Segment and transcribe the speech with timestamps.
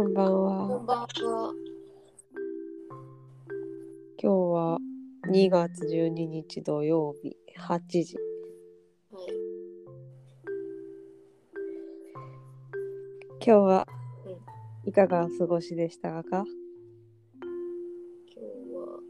[0.00, 0.64] こんばんこは。
[0.64, 1.06] んばんは。
[4.16, 4.78] 今日は
[5.30, 8.16] 2月12日土曜日8時。
[9.12, 9.24] はい。
[13.44, 13.86] 今日は
[14.86, 16.46] いかがお過ごしでしたか？
[17.34, 18.40] 今日
[18.72, 19.00] は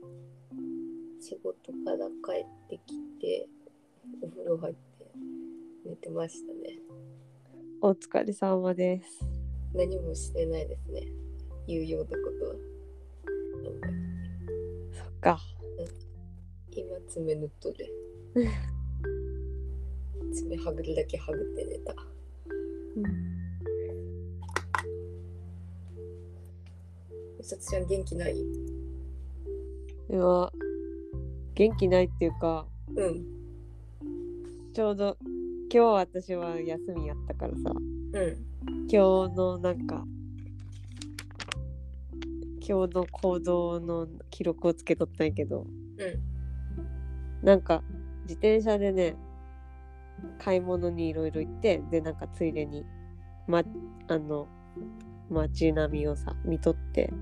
[1.20, 3.48] 仕事から帰ってきて、
[4.22, 4.80] お風呂入って
[5.86, 6.80] 寝てましたね。
[7.80, 9.29] お疲れ様です。
[9.74, 11.06] 何もしてないですね。
[11.66, 12.54] 有用なことは。
[14.92, 15.38] そっか。
[16.72, 17.76] 今爪塗っとる。
[20.32, 21.92] 爪はぐるだけはぐって寝た。
[27.38, 28.36] うさつちゃん元気ない？
[30.08, 30.52] 今、
[31.54, 33.26] 元気ないっていうか、うん。
[34.72, 38.49] ちょうど今日私は休みやったからさ、うん。
[38.92, 40.04] 今日のなんか、
[42.66, 45.64] 今日の行動の記録をつけとったんやけど、う
[47.44, 47.46] ん。
[47.46, 47.84] なんか
[48.22, 49.14] 自転車でね
[50.40, 52.84] 買い物にいろいろ行ってでなんかついでに
[53.46, 53.62] ま
[54.08, 54.48] あの
[55.30, 57.12] 街並みをさ見とって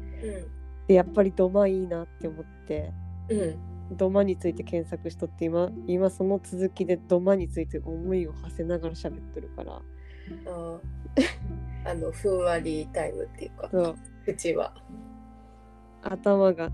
[0.86, 2.94] でやっぱり土間いいなって思って
[3.28, 3.40] うん。
[3.40, 3.44] う
[3.92, 3.96] ん。
[3.98, 9.82] 土間について検索しとって今今その続きで土間について思いを馳せながら喋ってるから
[11.84, 14.74] あの、ふんわりタイムっていうか、そう口は。
[16.02, 16.70] 頭が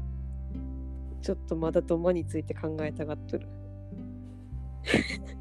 [1.23, 3.49] ちょっとまだ土間について考えたがっとる。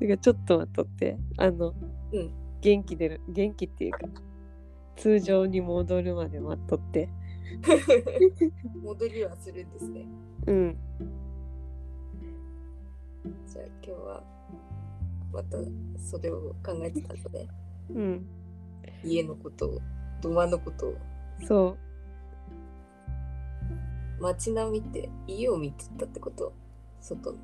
[0.00, 1.74] だからちょっと待っとってあの、
[2.12, 4.00] うん元気出る元気っていうか
[4.96, 7.08] 通常に戻るまで待っとって
[8.82, 10.06] 戻りはするんですね。
[10.46, 10.76] うん
[13.46, 14.24] じゃあ今日は
[15.32, 15.58] また
[15.98, 17.48] それを考えてたので、
[17.90, 18.26] うん。
[19.04, 19.78] 家のことを、
[20.20, 20.94] 土間のことを、
[21.46, 21.76] そ
[24.20, 26.52] 街並みって家を見てたってこと？
[27.00, 27.38] 外の。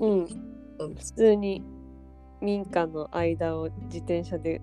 [0.00, 0.26] ううん。
[0.78, 1.62] うん普通に
[2.40, 4.60] 民家の間を自転車で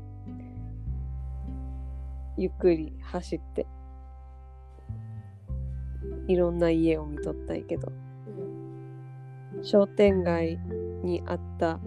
[2.37, 3.67] ゆっくり走って
[6.27, 7.91] いろんな家を見とったんやけど。
[9.55, 9.63] うん。
[9.63, 10.57] 商店街
[11.03, 11.79] にあった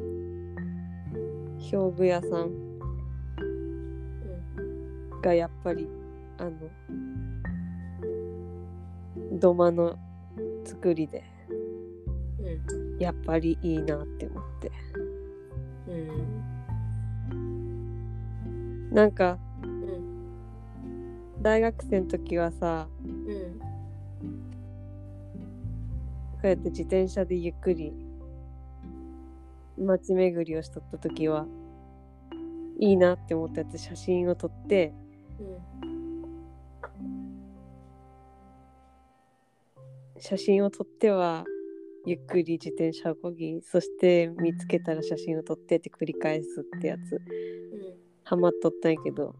[1.72, 2.72] 表具屋さん。
[5.22, 5.88] がやっぱり
[6.36, 6.50] あの
[9.38, 9.96] 土間の
[10.64, 11.24] 作りで
[12.40, 12.98] うん。
[12.98, 14.72] やっぱりいいなって思って。
[15.88, 18.92] うん。
[18.92, 21.40] なんかうん。
[21.40, 23.60] 大学生の時はさうん。
[26.32, 27.92] こうやって自転車でゆっくり
[29.78, 31.46] 街巡りをしとった時は
[32.78, 34.92] いいなって思ったやつ写真を撮って
[40.18, 41.44] 写真を撮っては
[42.06, 47.20] ゆっくり自転車をこぎそして見つけたら写真を撮ってって繰り返すってやつうん
[48.24, 49.34] ハマっとったんやけど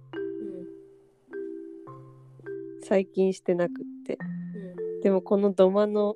[2.82, 4.18] 最近してなくって。
[4.24, 4.42] うん
[5.02, 6.14] でもこの土間の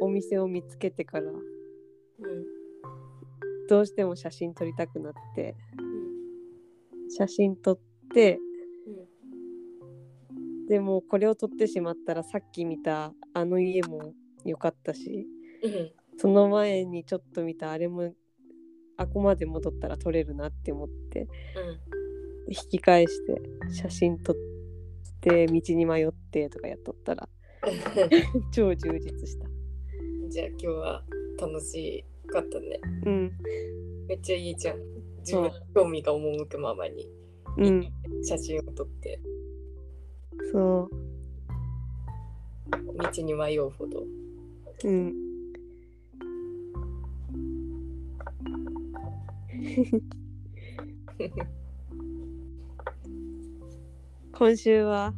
[0.00, 1.30] お店を見つけてから
[3.68, 5.56] どうしても写真撮りたくなって。
[5.78, 7.10] うん。
[7.10, 7.78] 写真撮っ
[8.12, 8.38] て。
[10.30, 10.66] うん。
[10.66, 14.12] でもこれを撮ってしまったらさっき見たあの家も
[14.44, 15.26] 良かったし
[15.62, 15.92] うん。
[16.16, 18.14] その前にちょっと見たあれも
[18.96, 21.28] あこまで戻ったら撮れるなって思って。
[22.48, 23.40] 引き返して
[23.72, 24.36] 写真撮っ
[25.20, 27.28] て道に迷ってとかやっとったら
[28.52, 29.48] 超充実した。
[30.28, 31.04] じゃあ今日は
[31.40, 32.80] 楽しかったね。
[33.06, 33.32] うん。
[34.08, 34.78] めっちゃいいじゃん。
[35.20, 37.08] 自分の興味が赴くままに。
[37.56, 37.92] うん。
[38.24, 39.20] 写真を撮って。
[40.50, 40.88] そ
[42.96, 44.00] 道に迷うほど。
[44.84, 45.14] ううん。
[54.36, 55.14] 今週は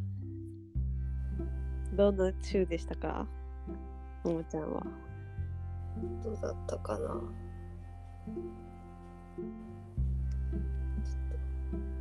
[1.93, 3.27] どんな週でしたか？
[4.23, 4.85] ももちゃんは
[6.23, 6.99] どうだったかな。
[6.99, 7.15] ちょっ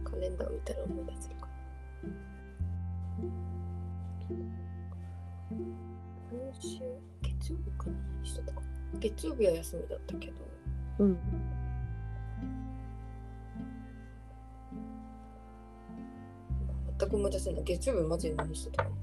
[0.05, 1.53] とカレンダー見たら思い出せるかな。
[6.31, 6.79] 今週、
[7.23, 7.93] 月曜日かな。
[8.17, 8.67] 何しとったかな。
[8.99, 10.35] 月曜日は休みだったけど、
[10.99, 11.19] うん。
[16.99, 17.65] 全く思い出せない。
[17.65, 18.97] 月曜日マジで何しとったかな。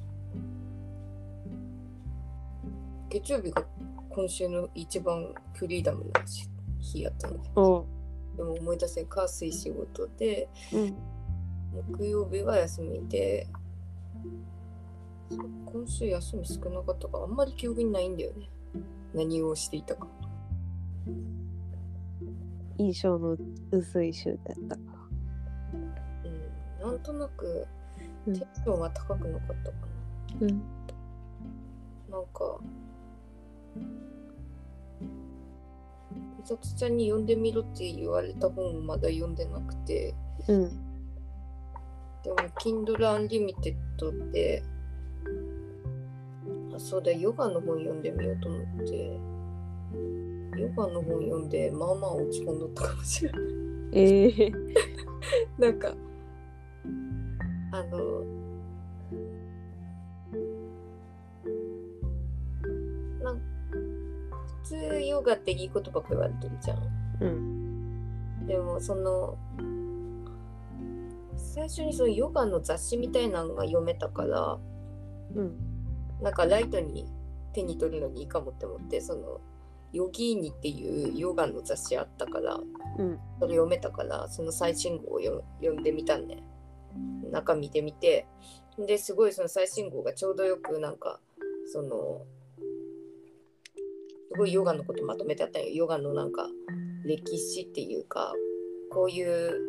[3.10, 3.64] 月曜日が
[4.16, 6.22] 今週の一番フリーダムな
[6.80, 7.38] 日やったの。
[8.38, 8.44] で。
[8.44, 10.48] も思い出せん火水仕事で。
[10.72, 10.96] うん。
[11.98, 13.48] 木曜日は休みで。
[15.30, 18.50] 今週休み少なかったからあんまり記憶にないんだよね。
[19.16, 20.08] 何をしていたか。
[22.78, 23.36] 印象の
[23.72, 24.76] 薄い週だった。
[24.76, 24.82] か
[26.82, 26.92] うん。
[26.92, 27.68] なんとなく
[28.28, 28.34] うん。
[28.34, 29.78] テンションは高くなかったか
[30.42, 30.48] うん。
[30.50, 32.60] な、なんか
[36.44, 40.14] 美里ちゃんに読んでみろって言われた本をまだ読んでなくて。
[40.48, 40.70] うん。
[42.24, 44.64] でも Kindle Unlimited で。
[46.76, 49.20] あそうだヨガの本読んでみようと思って。
[50.60, 53.42] ヨガの本読んでまあまあ落ち込んどったかもしれない。
[53.94, 54.52] ええ
[55.58, 55.96] なんか
[57.72, 58.43] あの
[64.74, 66.80] 普通ヨガっていいことばっか言われてるじゃん。
[67.22, 68.48] うん。
[68.48, 69.38] でもその
[71.36, 74.58] 最初にそのヨガの雑誌みたいなのが読めたから
[75.36, 75.56] うん。
[76.22, 77.08] なんかライトに
[77.54, 79.42] 手に取るのにいいかもって思ってその
[79.92, 83.20] ヨギーニっていうヨガの雑誌あったからうん。
[83.40, 86.44] それ読めたからその最新号を読読んでみたんね
[87.32, 88.26] 中見てみて。
[88.76, 91.20] ですごいその最新号がちょうどよくなんか
[91.72, 92.24] その
[94.34, 95.70] すごいヨガのことまとめてあったんよ。
[95.70, 96.50] ヨガのなんか
[97.06, 98.34] 歴史っていうか
[98.92, 99.60] こういう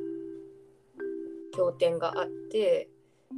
[1.54, 2.88] 経典があって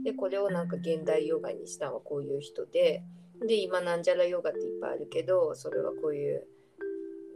[0.04, 3.02] でこれをなんか現代ヨガにしたのはこういう人で
[3.44, 6.44] で今なんじゃらヨガっていっぱいあるけどそれはこういう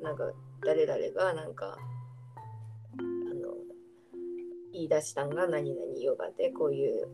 [0.03, 0.31] なんか
[0.65, 1.77] 誰々がなんか
[2.99, 3.03] あ
[3.35, 3.55] の
[4.73, 7.09] 言い出したんが何々ヨガでこういう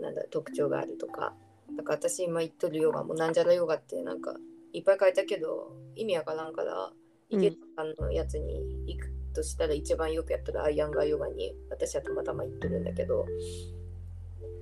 [0.00, 1.34] なんだ特徴があるとか。
[1.76, 4.34] だから私今言っとるヨガもなんじゃらヨガってなんか
[4.72, 6.92] いっぱい書いたけど意味わからんから
[7.30, 7.44] うん。
[7.44, 13.26] 池田さんのやつに行くとしたら一番よくやってるアイアンガーヨガに私はたまたま行ってるんだけど、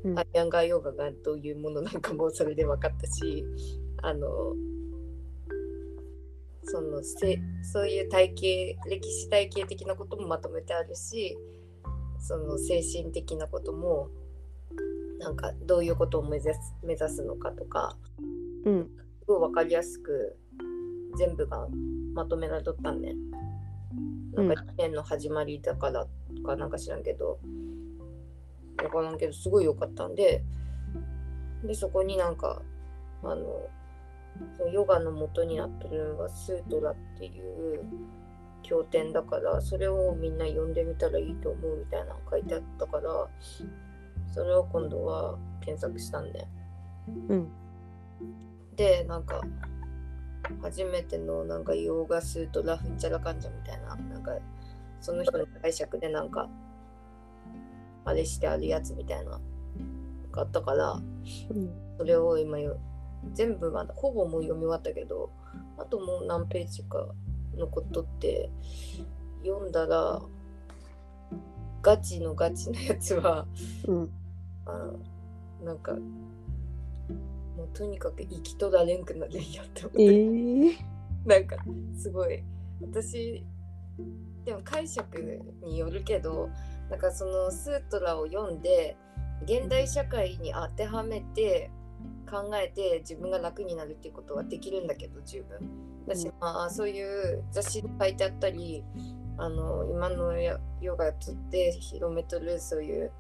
[0.05, 0.19] うん。
[0.19, 3.45] アイアンガーヨガがどういうものなんかもそれで分かったし
[4.03, 4.29] あの
[6.65, 11.37] そのせそういう体系歴史体系的なこともまとめてあるし
[12.21, 14.09] その精神的なことも
[15.19, 17.97] なんかどういうことを目指す目指すのかとか
[18.65, 18.85] うん。
[18.85, 20.37] すごい分かりやすく
[21.17, 21.69] 全部が
[22.15, 23.15] まとめられとったんね。
[24.33, 27.39] なんか1年の始まりだからとかなんか知らんけど。
[28.79, 30.43] 分からんけどすごい良かったんで。
[31.65, 32.63] でそこになんか
[33.23, 33.69] あの
[34.57, 37.85] そのヨガの元になってるのがスートラっていう
[38.63, 43.29] 経典だからそれをみんな読んでみたらいいと思うみたいなの書いてあったから
[44.33, 46.47] それを今度は検索したんで。
[47.29, 47.49] うん
[48.79, 49.43] でなんか
[50.63, 53.97] 初めてのなんかヨーガスートラフンチャラカンジャみたいな。
[53.97, 54.33] なんか
[55.01, 56.49] その人の解釈でなんか
[58.05, 59.41] あれしてあるやつみたいなの
[60.33, 60.99] があったからう
[61.55, 62.79] んそれを今よ
[63.33, 65.31] 全部まだほぼもう読み終わったけど
[65.77, 67.07] あともう何ページか
[67.57, 68.51] 残っとって
[69.45, 70.21] 読んだら
[71.83, 73.47] ガチのガチのやつは
[73.87, 74.11] うん。
[74.67, 74.93] あ
[75.65, 75.97] なんか
[77.59, 80.79] もうとにかく生きとられんくなるんやって思って、ええ
[81.27, 81.57] なんか
[81.99, 82.45] すごい。
[82.81, 83.45] 私
[84.45, 86.49] でも解釈によるけど
[86.89, 88.97] なんかそのスートラを読んで
[89.43, 91.73] 現代社会に当てはめて
[92.31, 95.59] 考えて自分が楽になるっていうことはできるんだけど十分。
[96.07, 96.35] だし、うん。
[96.41, 98.85] まあそういう雑誌に書いてあったり
[99.37, 103.11] あの今のやヨガつって広めとるそういう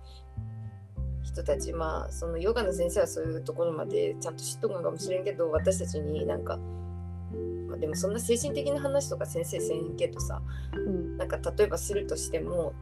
[1.22, 6.58] 人たちまあそのヨガの先生はそういうところまでちゃんと知っとるのかもしれんけど私たちになんか、
[7.68, 10.40] まあ、でもそんな精神的な話とか先生せんけどさ
[10.74, 11.16] うん。
[11.16, 12.72] なんか例えばするとしても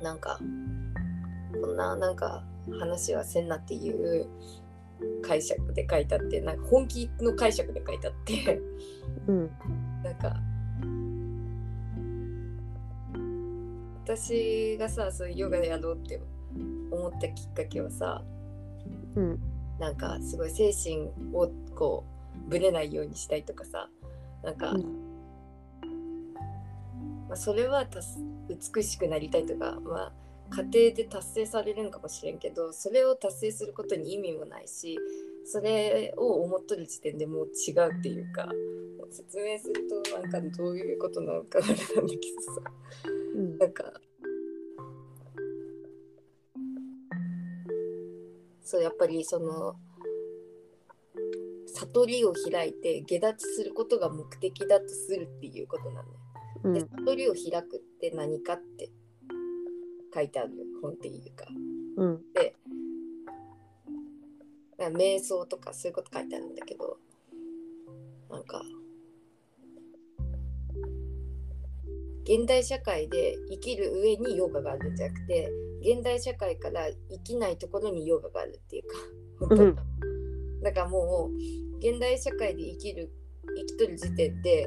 [0.00, 0.38] なんか
[1.60, 2.44] こんななんか
[2.78, 4.28] 話はせんなっていう
[5.22, 8.60] 解釈で書いてあってなんか本気の解釈で書いてあって
[9.26, 9.50] うん。
[10.02, 10.36] なんか
[14.04, 16.20] 私がさそういうヨガやろうって
[16.94, 18.22] 思ったきっかけはさ
[19.16, 19.40] うん。
[19.78, 22.04] なんかすごい精神をこ
[22.46, 23.88] うぶれないようにしたいとかさ
[24.42, 24.82] なんか、うん。
[27.28, 28.18] まあ、それはたす
[28.74, 30.12] 美しくなりたいとか、まあ、
[30.50, 34.98] 家庭で達成されるんかもしれんけどそれを達成することに意味もないし
[35.46, 38.48] それを思っとる時点でもう違うっていうか
[39.10, 42.62] 説明するとなんかどういうことなのかあれなんだけどさ。
[43.34, 43.58] うん。
[43.58, 43.84] なんか
[48.64, 49.76] そうやっぱりその
[51.66, 56.06] 悟りを開いて下脱することが目的だとするっていうことなんだよ。
[56.64, 58.90] うんで悟りを開くってって何かって
[60.14, 60.50] 書いてある
[60.82, 61.46] 本っていうか。
[61.96, 62.22] うん。
[62.34, 62.54] で
[64.78, 66.98] 瞑想とかそういうこと書いてあるんだけど
[68.28, 68.60] なんか
[72.24, 75.48] 現代社会で生きる上にヨガがあるんじゃなくて
[75.84, 78.96] 現代社会から生きないところにヨガがあるっていうか
[79.40, 79.76] 本当に
[80.62, 83.12] だからもう現代社会で生きる
[83.56, 84.66] 生きとる時点で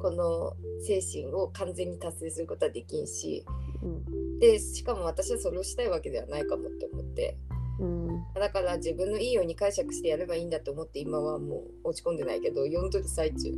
[0.00, 0.52] この
[0.84, 3.44] 精神を完全に達成することはできんし
[3.82, 4.38] うん。
[4.38, 7.36] でしかも私はそれをしたいわけではないかもって思って。
[7.78, 8.24] うん。
[8.34, 13.52] だから自分のいいように解釈してやればいいんだと思って今はもう落ち込んでないけど読んどる最中。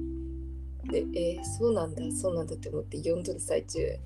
[0.91, 3.81] でえーそうなんだそうなんだって思って読んどる最中。
[3.81, 4.01] え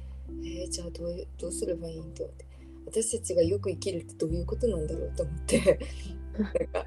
[0.66, 2.46] ーじゃあどうどうすればいいんと思って
[2.86, 5.78] 私たちがよく生きるってどういうことなんだろうと思って。
[6.38, 6.86] なんか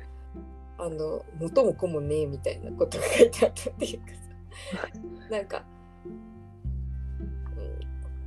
[0.78, 4.14] あの元も子もねえみたいなことが書いてあったっていうかさ。
[5.32, 5.66] なんか、
[6.06, 6.10] う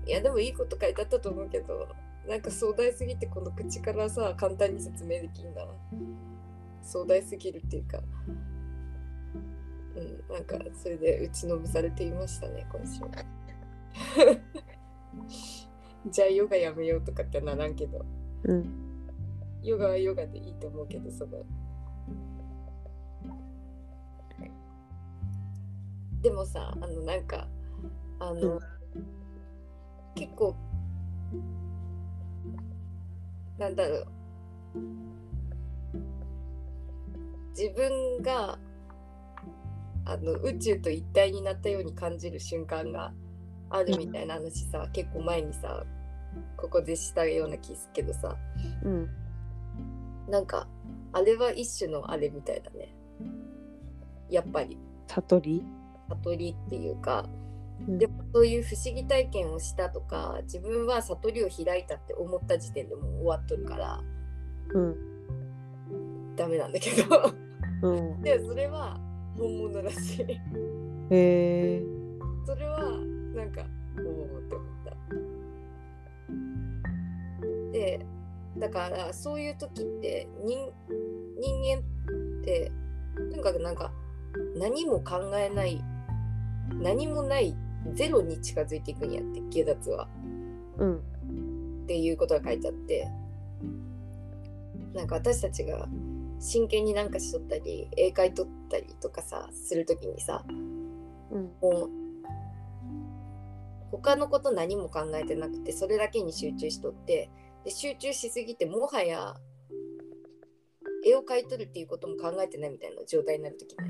[0.06, 1.88] ん、いやでもいいこと書いてあったと思うけど
[2.26, 5.66] なんか壮大すぎてこの口からさ簡単に説明できんな。
[6.82, 8.02] 壮大すぎるっていうか。
[9.96, 13.00] うんなんかそれで打ちのめされていましたね今週
[16.06, 18.04] じゃあヨガやめようとかってならんけど
[18.44, 18.88] うん。
[19.62, 21.44] ヨガはヨガでいいと思うけどその。
[26.22, 27.48] でもさあのなんか
[28.18, 28.60] あの、うん。
[30.14, 30.56] 結構
[33.58, 34.06] なんだろう。
[37.56, 38.58] 自分が
[40.04, 43.12] あの宇宙と一体になったように感じる瞬間が
[43.70, 45.84] あるみたいな話さ、結構前にさ
[46.56, 48.36] ここでしたような気するけどさ
[48.82, 49.08] うん。
[50.28, 50.68] なんか
[51.12, 52.94] あれは一種のあれみたいだね
[54.28, 55.64] やっぱり悟り？
[56.10, 57.26] 悟りっていうか
[57.86, 64.00] うんでもそういう不思議体験をしたとか自分は悟りを開いたって思った時点でもう終わっとるから
[64.74, 66.36] うん。
[66.36, 67.32] ダメなんだけど
[67.82, 68.22] うん。
[68.22, 69.00] でそれは
[69.38, 70.36] 本物らしいへ
[71.10, 71.82] え。
[72.44, 72.90] それは
[73.38, 73.64] なんか
[73.96, 74.92] おおって思った
[77.72, 78.04] で
[78.58, 80.72] だからそういう時って人
[81.40, 82.72] 人間って
[83.14, 83.92] とにかくなんか
[84.56, 85.80] 何も考えない
[86.80, 87.54] 何もない
[87.94, 90.08] ゼロに近づいていくんやって下脱は
[90.78, 90.96] うん。
[90.96, 91.00] っ
[91.86, 93.08] ていうことが書いてあって
[94.94, 95.88] なんか私たちが
[96.40, 100.44] 真剣になんかしとったり英会取ったりとかさする時にさ
[101.30, 101.50] うん。
[101.62, 102.07] もう
[103.90, 107.30] 他のこと何も考えてなくてそれだけに集中しとって
[107.64, 109.34] で集中しすぎてもはや
[111.06, 113.88] 絵を描いとるっていうことも考えてないみたいな状態になる時ない？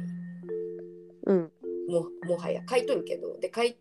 [1.26, 1.52] うん。
[1.88, 3.76] ももはや描いとるけどで描い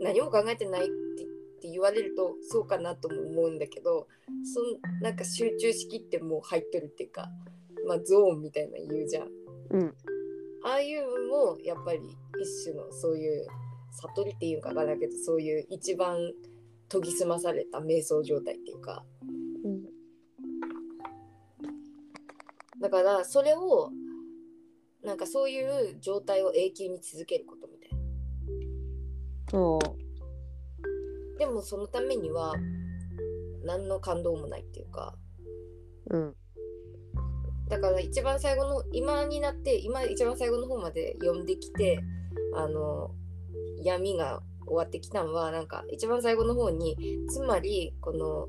[0.00, 1.26] 何も考えてないってっ
[1.62, 4.08] て言われるとそうかなとも思うんだけど
[4.52, 7.28] そんなんか集中しきってもう入っとるっていうか、
[7.86, 9.28] まあ、ゾーンみたいなの言うじゃん。
[9.70, 9.94] うん。
[10.64, 12.00] ああいうのもやっぱり
[12.40, 13.46] 一種のそういう
[13.92, 16.16] 悟りっていうかわからんけどそういう一番
[16.88, 19.04] 研ぎ澄まされた瞑想状態っていうか
[19.64, 19.82] うん。
[22.80, 23.90] だからそれを
[25.04, 27.90] なんかそういう状態を永久に続けることみたい
[29.52, 29.58] な。
[29.58, 29.78] お
[31.38, 32.54] でもそのためには
[33.64, 35.14] 何の感動もないっていうか
[36.10, 36.34] うん。
[37.68, 42.00] だから一番最後の今になって今一番最後の方まで読んできて
[42.54, 43.14] あの
[43.82, 46.96] 闇が終わってきたのはなんか一番最後の方に
[47.28, 48.48] つまりこの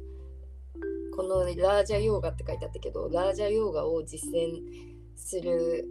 [1.16, 4.62] このラージャヨーガって書いてあったけどラージャヨーガを実践
[5.16, 5.86] する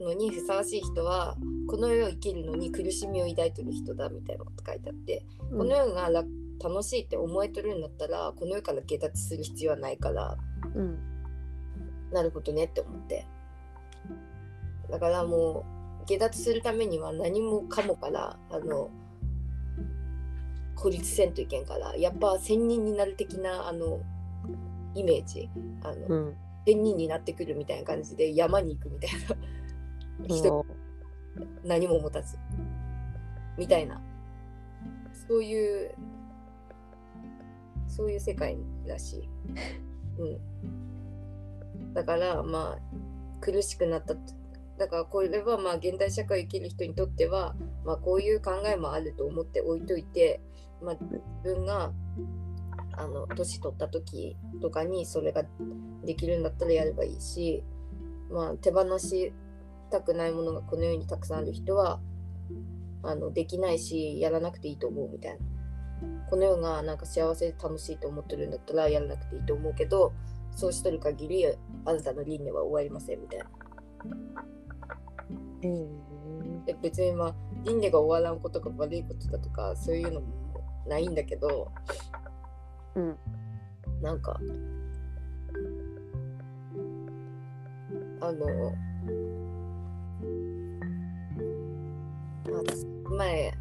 [0.00, 1.36] のにふさわしい人は
[1.68, 6.28] この世を生きるのに苦しみを抱いてる人だみたいなこと書いてあって、この世が楽
[6.62, 10.36] 楽しいって思えとるんだったらこの世から下脱する必要はないから
[10.74, 10.98] うん。
[12.12, 13.26] なるほどねって思って
[14.90, 15.77] だからもう
[16.08, 18.90] 下脱するためには何もかもからあの
[20.74, 24.00] 孤立せんといけんからやっぱ仙人になる的なあの
[24.94, 25.50] イメージ。
[25.82, 26.36] あの、うん。
[26.66, 29.36] 仙人になってくるみたいな感じで山に行くみたいな。
[30.26, 30.66] 人
[31.64, 32.38] 何も持たず。
[33.58, 34.00] みたいな。
[35.28, 35.94] そういう
[37.86, 39.28] そういう世界らしい。
[40.18, 40.24] う
[41.88, 42.78] ん、だからまあ
[43.40, 44.37] 苦しくなったと
[44.78, 47.54] だからこれはまあ現代社会を生きる人にとっては、
[47.84, 50.40] まあ、こういう考えもあると思って置いといて、
[50.82, 51.92] まあ、自分が
[52.92, 55.44] あの年取った時とかにそれが
[56.04, 57.62] できるんだったらやればいいし、
[58.30, 59.32] まあ、手放し
[59.90, 62.00] たくないものがこの世にたくさんある人は
[63.02, 65.38] あのできないしやらなくていいと思うみたいな。
[66.30, 70.12] この世がなんか幸せで楽しいと思ってるんだったらやらなくていいと思うけど
[70.54, 73.46] そうしとる限りあなたの輪廻は終わりませんみたいな。
[75.60, 77.34] で別にまあ
[77.64, 80.26] 輪廻が終わらんことが悪いことだとかそういうのも
[80.86, 81.70] ないんだけど、
[82.94, 83.16] うん、
[84.00, 84.38] なんか
[88.20, 88.72] あの
[93.16, 93.52] 前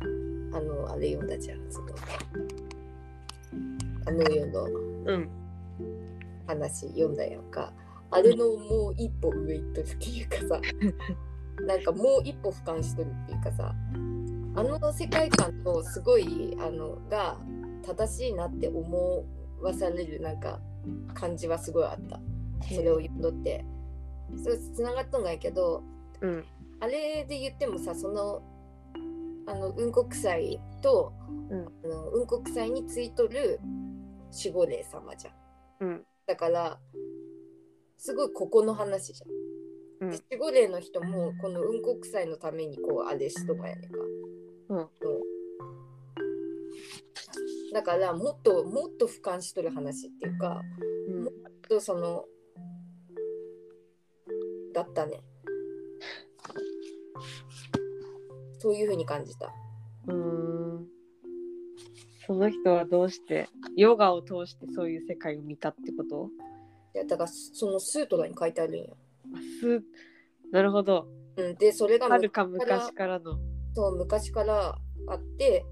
[0.53, 1.87] あのあれ読んだじゃんその
[4.05, 4.67] あの世の
[6.47, 7.73] 話読んだやんか、
[8.09, 10.61] あれのもう一歩上行っとるっていうかさ
[11.61, 13.73] なんかもう一歩俯瞰しとるっていうかさ
[14.55, 17.37] あの世界観とすごいあのが
[17.85, 19.25] 正しいなって思
[19.61, 20.59] わされるなんか
[21.13, 22.19] 感じはすごいあった。
[22.73, 23.63] それを読んどって。
[24.35, 25.83] それつながっとんがやけど、
[26.21, 26.43] うん、
[26.79, 28.41] あれで言ってもさその
[29.47, 31.13] あのうんこ臭いと、
[31.49, 33.59] うん、あのうんこ臭いについとる
[34.35, 36.79] 守護霊様じゃん、うん、だから
[37.97, 39.29] すごいここの話じゃん、
[39.99, 43.97] うん、守護霊の人もこのうんこ臭いのためにこうあれしとかやねんか、
[44.69, 44.87] うん、うん、
[47.73, 50.61] だからもっともっと俯瞰しとる話っていうか、
[51.09, 51.33] うん、もっ
[51.67, 52.25] とその
[54.73, 55.23] だったね。
[58.59, 59.51] そういうふうに感じた。
[60.07, 60.87] うん。
[62.25, 66.29] その人はどうしてヨガを通してそういう世界を見たってこと？
[66.93, 68.85] いやだからそのスートラに書いてあるんや。
[69.59, 69.83] ス
[70.51, 71.07] なるほど。
[71.35, 73.37] うん、でそれがはるか昔からの。
[73.73, 75.65] そう昔からあって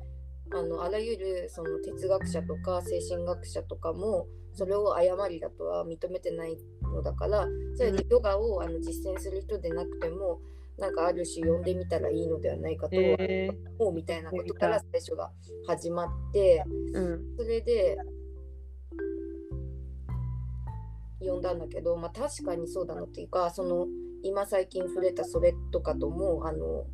[0.52, 10.40] あのあらゆるその哲学者とか精神学者とかもそれを誤りだとは認めてないのだからそれでヨガをあの実践する人でなくても
[10.78, 12.98] なんかある種呼んでみたらいいのではないかと
[13.80, 15.32] 思うみたいなことから最初が
[15.68, 17.98] 始まって、うん、それで
[21.28, 23.88] 呼んだんだけど、まあ、確かにそうだなっていうかその
[24.24, 26.86] 今最近触れたそれとかともあの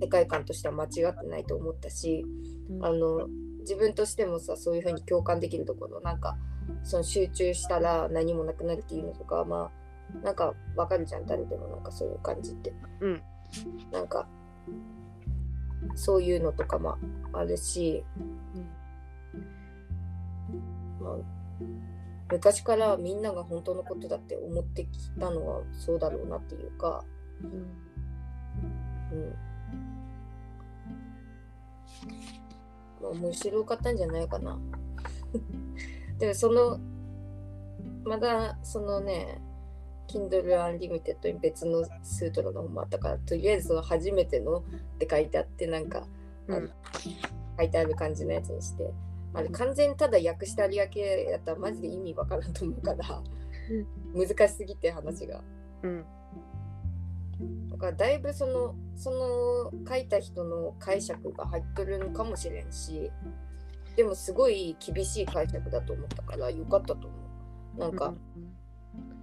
[0.00, 2.24] 世界観としては間違ってないと思ったし、
[2.70, 3.28] うん、あの
[3.60, 6.36] 自分としてもさそういうふうに共感できるところなんか
[6.82, 9.70] その集中したら何もなくなるっていうのとかま
[10.22, 13.22] あなんかわかるじゃん誰でもなんかそういう感じって、うん、
[13.92, 14.26] なんか
[15.94, 16.96] そういうのとかも
[17.32, 18.04] あるし、
[21.00, 21.14] うん、まあ、
[22.30, 27.04] 昔からみんなが本当のことだって思ってきたのはそうだろうなっていうか、
[27.42, 27.50] うん、
[29.18, 29.34] うん、
[33.02, 34.58] まあ、面白かったんじゃないかな。
[36.18, 36.78] でもその
[38.04, 39.40] まだそのね
[40.08, 44.62] Kindle Unlimited に別のスートラの本もあったからとりあえずその初めてのっ
[44.98, 46.06] て書いてあってなんか、
[46.48, 46.70] うん、
[47.58, 48.90] 書いてある感じのやつにして
[49.34, 53.22] あれ完全にただ訳してあるだけやったらマジで意味わからんと思うから、
[54.14, 55.42] うん、難しすぎて話が。
[55.82, 56.04] うん
[57.70, 63.12] だからだいぶそのその書いた人の解釈が入っとるのかもしれんし
[63.94, 67.08] でもすごい厳しい解釈だと思ったからよかったと思
[67.76, 67.78] う。
[67.78, 68.52] なんか、うん、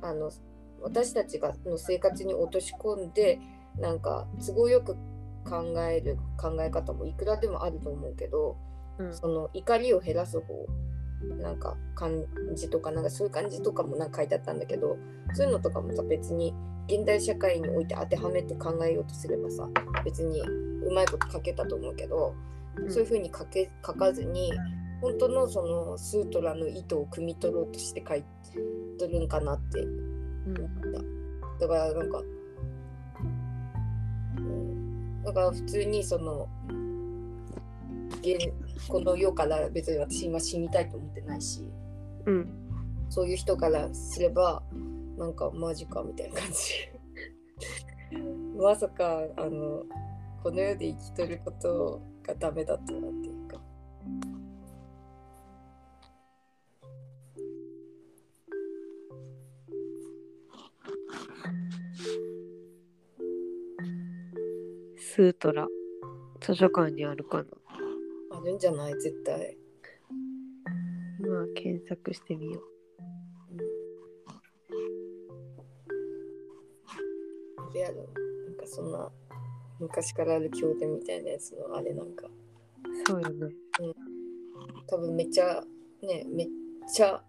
[0.02, 0.32] あの
[0.82, 3.40] 私たちがの生活に落とし込んで
[3.78, 4.96] なんか都合よく
[5.44, 8.58] 考える考え方もいくらでもあると思うけど、
[8.98, 10.66] うん、その怒りを減らす方
[11.42, 14.98] なんか感じとかなんかそういう感じとかもなんか書いてあったんだけど
[15.34, 16.54] そういうのとかもさ別に
[16.88, 19.68] 現代社会において当てはめて考えようとすればさ
[20.04, 22.36] 別にうまいこと書けたと思うけど、
[22.78, 24.54] うん、そういうふうに書け書かずに
[25.02, 28.24] 本当のそのスートラの意図を汲み取ろうとして書い
[29.00, 29.86] てるんかなって。
[30.46, 30.70] 思っ
[31.60, 32.22] ただからなんか、
[34.38, 36.48] うん、だから普通にその
[38.88, 41.70] この世から別に私今死にたいと思ってないし、
[42.26, 42.48] うん、
[43.10, 44.62] そういう人からすれば
[45.18, 48.18] なんかマジかみたいな感じ。
[48.58, 49.84] まさかあの
[50.44, 53.62] この世で生きとることがダメだったなっていうか。
[64.98, 65.66] スートラ
[66.42, 67.46] 図書館にあるかな？
[67.65, 67.65] あ
[68.46, 68.94] るんじゃない？
[68.94, 69.58] 絶対。
[71.20, 72.64] まあ検索してみよう、
[77.72, 77.96] うん、やろ
[78.48, 79.10] なんかそんな
[79.80, 82.28] 昔からある経典みたいなやつのあれなんか。
[83.08, 83.36] そうよね。
[83.46, 83.94] うん。
[84.88, 85.64] 多分めっちゃ
[86.04, 86.48] ねめっ
[86.94, 87.24] ちゃ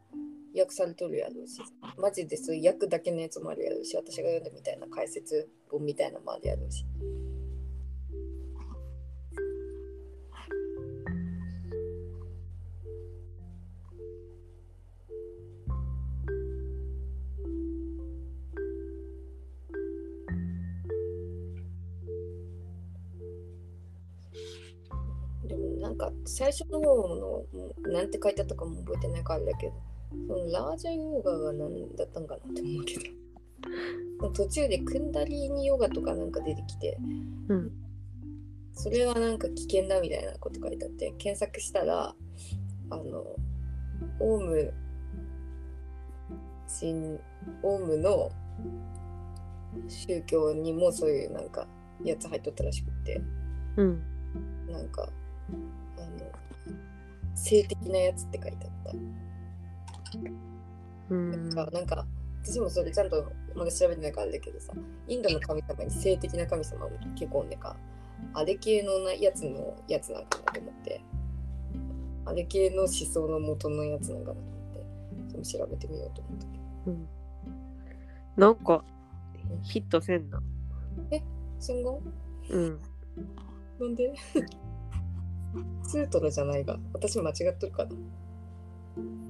[0.56, 1.60] 訳されとるやろうし。
[1.98, 6.84] マジでそう訳だけのやつもあるやろうし私が読んだみたいな解説本みたいなのもあるやろうし
[25.96, 27.08] なんか最初の方
[27.86, 29.72] のなんて書いてあったかも覚えてないからだけど
[30.28, 33.26] そのラージャヨガが何だったんかなって思うけど。
[34.32, 36.96] 途中でクンダリーニヨガとかなんか出てきて、
[37.48, 37.72] うん、
[38.72, 42.14] それはなんか危険だみたいなこと書いてあって検索したら
[42.90, 43.24] あの
[44.20, 44.72] オウム
[46.68, 47.18] 新
[47.62, 48.30] オウムの
[49.88, 51.66] 宗教にもそういうなんか
[52.04, 53.20] やつ入っとったらしくて、
[53.76, 54.02] うん、
[54.70, 55.08] なんか
[57.36, 58.98] 性的なやつって書いてあった。
[61.10, 62.04] うん、なんかなんか
[62.42, 64.72] 私もそれちゃんとまだ調べてないからだけどさ
[65.06, 67.76] インドの神様に性的な神様も結構ねか
[68.34, 71.00] あれ系のなやつのやつなんかなと思って。
[72.28, 74.40] あれ系の思想の元のやつなんかなと
[75.28, 77.08] 思って調べてみようと思ったけど、うん、
[78.36, 78.84] なんか
[79.62, 80.42] ヒットせんな。
[81.12, 81.22] え
[81.60, 82.02] 信号？
[82.50, 82.80] うん。
[83.78, 84.12] なんで？
[85.82, 87.90] スートラじゃないが私間違っとるかな。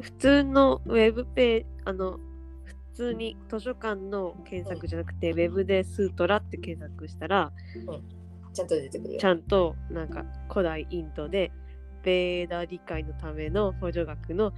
[0.00, 2.18] 普通のウェブページあの
[2.64, 7.52] 普通に図書館の検索じゃなくて、うん、ウェブでスートラって検索したら、
[7.86, 8.02] うん、
[8.54, 11.50] ちゃんと出てくるちゃんとなんか古代インドで
[12.02, 14.52] ベーダ理解のための補助学の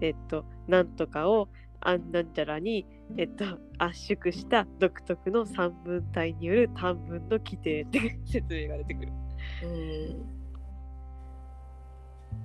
[0.00, 1.48] えっとなんとかを
[1.80, 2.86] あんなんちゃらに、
[3.18, 3.44] えっと、
[3.78, 9.12] 圧縮した独特の三分体による短文の規定って説明が出てくる。
[9.62, 10.33] うん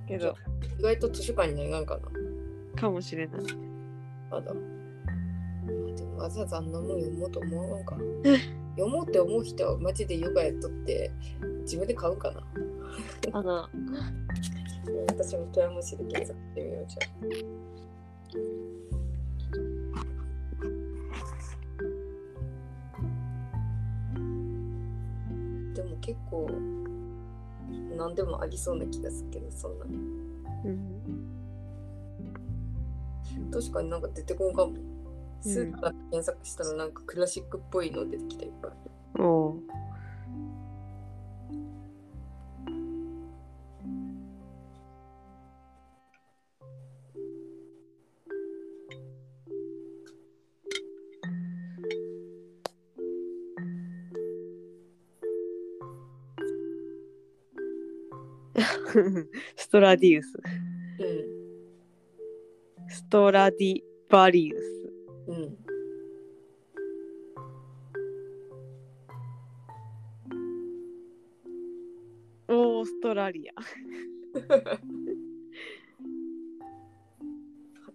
[0.10, 0.36] けど
[0.80, 2.82] 意外と図書館にないかな。
[2.82, 3.42] かもしれない。
[4.32, 4.52] まだ。
[4.52, 7.96] でもわざわざあんなもん読もうと思わんか。
[8.76, 11.12] 読もうって思う人はマジでヨガやっとって
[11.62, 12.44] 自分で買うかな。
[13.34, 13.70] あな。
[15.10, 17.00] 私も富山市で検索してみようじゃ
[25.76, 26.50] でも結構
[28.00, 29.88] 何でもありそうな気がするけどそんな、う
[30.70, 31.04] ん、
[33.52, 34.74] 確かになんか出てこんかも、
[35.42, 38.72] スーパー検索したらなんかクラシックっぽいの出てきたいっぱい。
[39.22, 39.56] お
[59.56, 60.38] ストラディウス。
[61.00, 62.90] うん。
[62.90, 64.94] ストラディバリウス。
[65.28, 65.58] うん。
[72.48, 73.54] オーストラリア。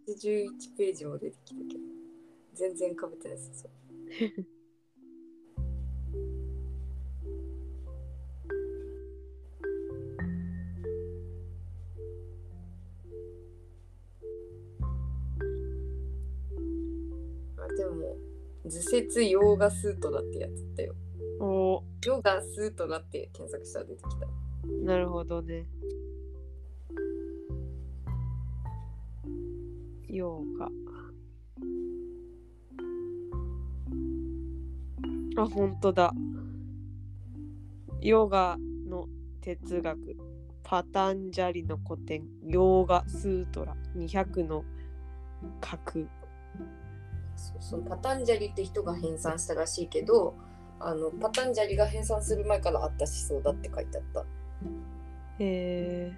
[0.06, 1.80] 81ページも出てきたけど、
[2.52, 3.68] 全然かぶってないです。
[18.66, 20.94] 図説ヨガスートラってやつだよ。
[21.40, 24.26] おヨガスートラって検索したら出てきた。
[24.84, 25.66] なるほどね。
[30.08, 30.68] ヨガ。
[35.42, 36.14] あ、本当だ。
[38.00, 38.56] ヨガ
[38.88, 39.08] の
[39.40, 40.16] 哲学。
[40.62, 42.26] パタンジャリの古典。
[42.46, 43.76] ヨーガスートラ。
[43.96, 44.64] 200の
[45.60, 46.06] 角。
[47.60, 50.34] そのパタンジャリって人が編纂したらしいけど
[50.80, 54.20] あのパタンジャリが編纂する前からあった思想だって書いてあった。
[54.20, 54.24] へ
[55.38, 56.12] え。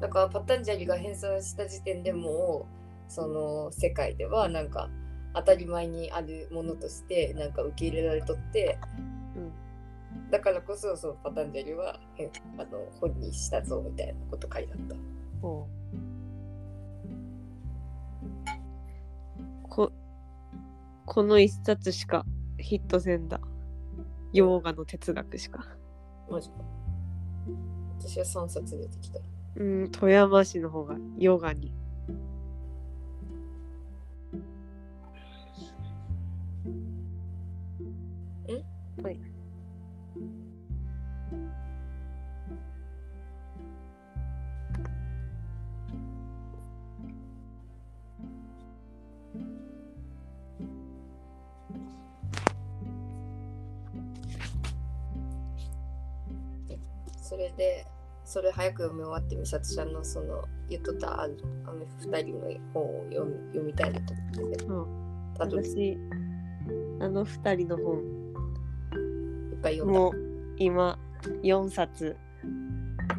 [0.00, 2.66] だからパタンジャリが編纂した時点でも
[3.08, 4.88] その世界ではなんか
[5.34, 8.78] 当たり前にあるものとしてなんか受け入れられとって、
[9.36, 11.98] うん、だからこそそのパタンジャリは
[12.58, 14.96] あの本にしたぞみたいなこと書いてあった。
[19.68, 19.92] こ
[21.06, 22.24] この一冊しか
[22.58, 23.40] ヒットせんだ。
[24.32, 25.66] ヨガの哲学しか。
[26.30, 26.54] マジか。
[28.00, 29.20] 私は3冊出てきた。
[29.56, 31.72] うん、富山市の方がヨガに。
[38.98, 39.33] んはい。
[57.34, 57.84] それで
[58.24, 61.34] それ早く読み終わって美里ちゃんのその言っとったあの
[62.00, 64.86] 2人の本を読み読みたいなと思って、うん、
[65.38, 65.98] 私
[67.00, 67.98] あの2人の本。
[69.50, 69.98] いっぱい読んだ。
[69.98, 70.12] もう
[70.58, 70.96] 今
[71.42, 72.16] 4冊。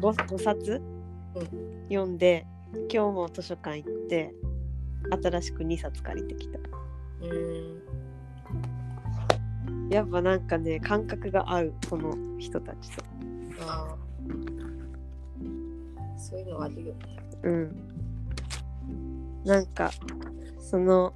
[0.00, 0.80] 5冊、
[1.34, 1.44] うん。
[1.88, 2.46] 読んで
[2.90, 4.34] 今日も図書館行って
[5.22, 6.58] 新しく2冊借りてきた。
[7.20, 7.26] う
[9.84, 9.90] ん。
[9.90, 13.04] やっぱなんかね感覚が合うこの人たちと。
[13.60, 14.05] ああ
[16.16, 17.18] そういうのあるよね。
[17.42, 19.42] うん。
[19.44, 19.90] なんか
[20.58, 21.14] その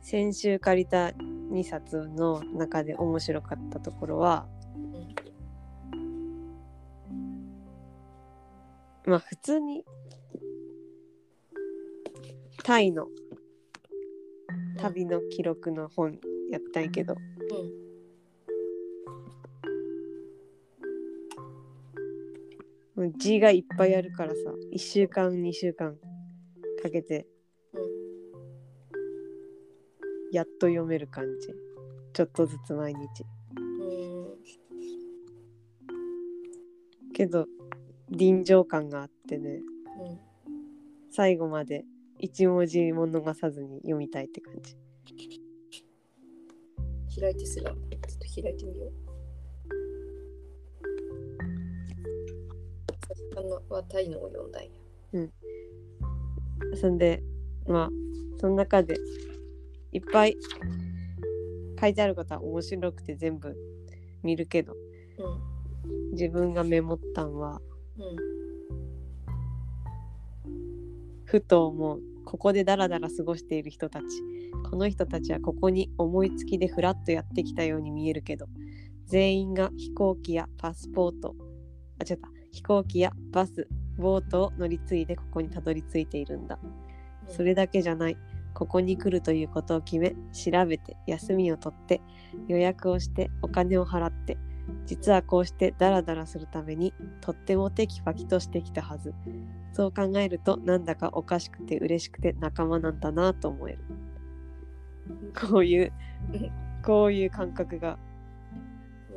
[0.00, 4.46] 先週借りた2冊の中で面白かったところは
[9.04, 9.84] まあ普通に
[12.62, 13.08] タイの
[14.78, 16.18] 旅の記録の本
[16.50, 17.89] やったんやけど、もう
[23.16, 24.36] 字がいっぱいあるからさ
[24.74, 25.96] 1週間2週間
[26.82, 27.26] かけて
[30.32, 31.48] やっと読める感じ。
[32.12, 33.00] ちょっとずつ毎日。
[37.12, 37.46] けど
[38.08, 39.60] 臨場感があってね
[40.00, 40.18] うん
[41.10, 41.84] 最後まで
[42.18, 44.76] 一文字も逃さずに読みたいって感じ。
[47.20, 49.09] 開いてすらちょっと開いてみよう。
[53.74, 54.70] はタイのを読んだんや。
[56.76, 57.22] そんで
[57.66, 57.90] まあ
[58.38, 58.96] その中で
[59.92, 60.36] いっぱい
[61.80, 63.56] 書いてあることは面白くて全部
[64.22, 66.12] 見るけどうん。
[66.12, 67.60] 自分がメモったんは
[67.98, 68.16] うん。
[71.24, 72.00] ふと思う。
[72.24, 74.04] ここでダラダラ過ごしている人たち。
[74.70, 78.46] この人たちはここに思いつきでフラッとやってきたように見えるけど
[79.06, 81.34] 全員が飛行機やパスポート
[81.98, 86.58] あ違った飛行機やバスボートを乗り継いでここにたどり着いているんだ。
[87.26, 88.16] それだけじゃない。
[88.54, 92.00] ここに来るということを決め調べて休みを取って
[92.48, 94.38] 予約をしてお金を払って
[94.86, 99.14] 実はこうしてダラダラするためにとってもテキパキとしてきたはず。
[99.72, 103.78] そう考えるとなんだかおかしくて嬉しくて仲間なんだなと思える。
[105.34, 105.92] こういう
[106.84, 107.98] こういう感覚が。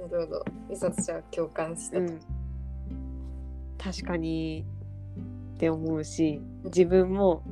[0.10, 0.46] なるほど。
[0.70, 2.43] 美里ちゃん共感したと、うん
[3.84, 4.66] 確かに。
[5.54, 7.44] って思うし自分も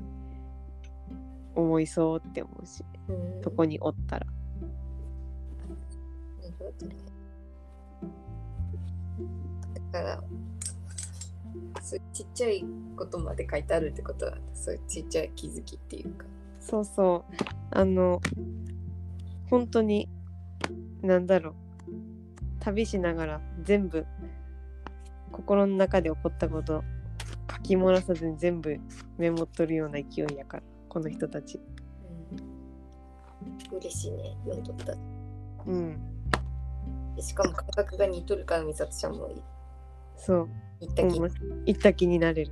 [1.55, 3.43] 思いそうって思うしうん。
[3.43, 4.25] そこにおったら。
[9.91, 10.23] だから
[11.81, 12.65] そういうちっちゃい
[12.95, 16.25] ことまで書いてあるってことはそういうちっちゃい気づきっていうか。
[16.59, 17.33] そうそう。
[17.71, 18.21] あの
[19.49, 20.09] 本当に
[21.01, 21.53] なんだろう。
[22.59, 24.05] 旅しながら全部
[25.31, 26.83] 心の中で起こったこと
[27.51, 28.79] 書き漏らさずに全部
[29.17, 31.59] メモっとるような勢いやからこの人たち。
[33.71, 33.77] うん。
[33.77, 34.93] 嬉しいね読んどった。
[35.65, 35.97] うん。
[37.15, 39.29] でしかも感覚が似とるから美里ちゃんも。
[40.17, 40.49] そう。
[40.79, 41.31] 言った気、うん。
[41.65, 42.51] 行った気になれる。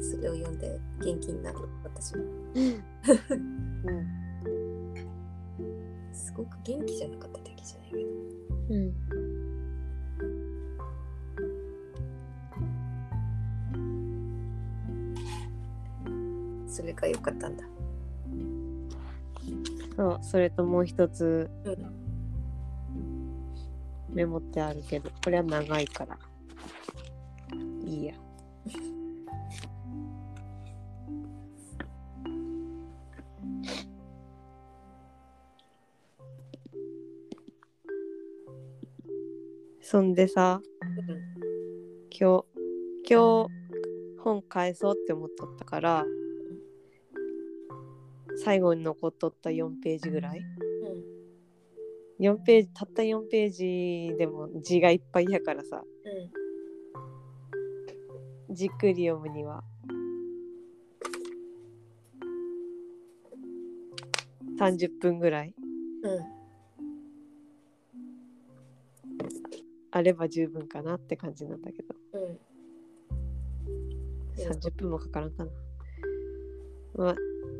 [0.00, 2.22] それを読んで元気になる私も。
[2.54, 2.82] うん。
[3.04, 4.27] す
[6.38, 8.02] ごく元気じゃなかっただけじゃないけど。
[8.70, 8.94] うん
[16.68, 17.64] それが良かったんだ。
[19.96, 21.92] そうそれともう一つうん。
[24.14, 26.16] メモってあるけどこれは長いから。
[27.84, 28.14] いいや
[39.90, 40.60] そんでさ
[42.10, 43.50] 今日今日
[44.22, 46.04] 本返そうって思っとったから
[48.44, 50.40] 最後に残っとった4ページぐらい。
[52.20, 52.26] うん。
[52.26, 55.82] 4ページたった4ページでも字がいっぱいやからさ
[58.48, 58.54] うん。
[58.54, 59.64] じっくり読むには。
[64.60, 65.54] 30分ぐらい。
[66.02, 66.38] うん
[69.90, 71.94] あれば十分かなって感じなんだけど。
[72.12, 72.38] うん。
[74.36, 75.50] 30分もかからんかな。
[76.94, 77.16] まあ、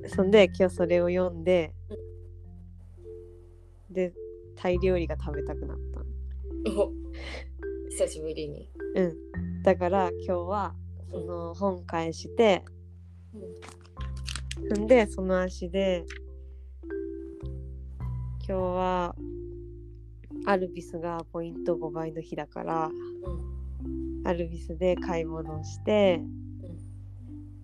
[0.08, 1.72] そんで今日それを読んで
[3.90, 4.12] で
[4.56, 6.00] タイ料理が食べたくなった
[7.90, 8.70] 久しぶりに。
[8.94, 9.62] うん。
[9.62, 10.74] だから今日は
[11.10, 12.64] その本返して
[14.76, 16.04] んでその足で
[18.46, 19.14] 今日は
[20.46, 24.26] アルビスがポイント5倍の日だからうん。
[24.26, 26.78] アルビスで買い物をしてうん。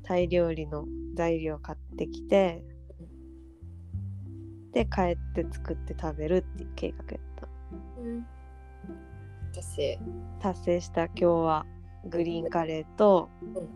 [0.03, 2.65] タイ料理の材料買ってきて
[4.73, 7.49] で帰って作って食べるっていう計画やった。
[8.01, 8.27] うん。
[9.55, 9.99] 達成。
[10.41, 11.67] 達成した今日は
[12.07, 13.69] グリーンカレーと、うん。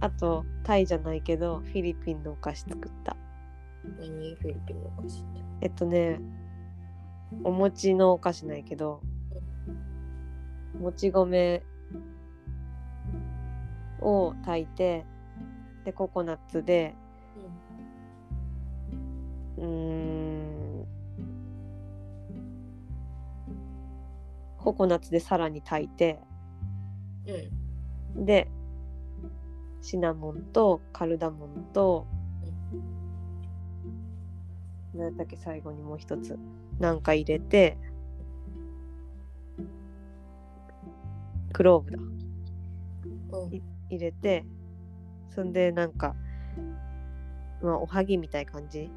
[0.00, 3.16] あとタイじゃないけどフィリピンのお菓子作った。
[3.98, 5.40] 何フィリピンのお菓子って？
[5.62, 6.20] えっとね
[7.44, 9.02] お餅のお菓子なんやけど
[10.80, 11.62] もち米
[14.00, 15.04] を炊いて
[15.84, 16.94] でココナッツで
[19.56, 20.86] うーん
[24.58, 26.20] ココナッツでさらに炊いて
[28.16, 28.24] うん。
[28.24, 28.48] で
[29.82, 32.06] シナモンとカルダモンと
[34.94, 36.38] 何だっけ最後にもう一つ
[36.80, 37.76] なんか入れて
[41.52, 41.98] クローブだ。
[43.38, 43.54] うん。
[43.54, 44.44] い入れて
[45.34, 46.16] そんでなんか
[47.62, 48.90] まあおはぎみたい感じ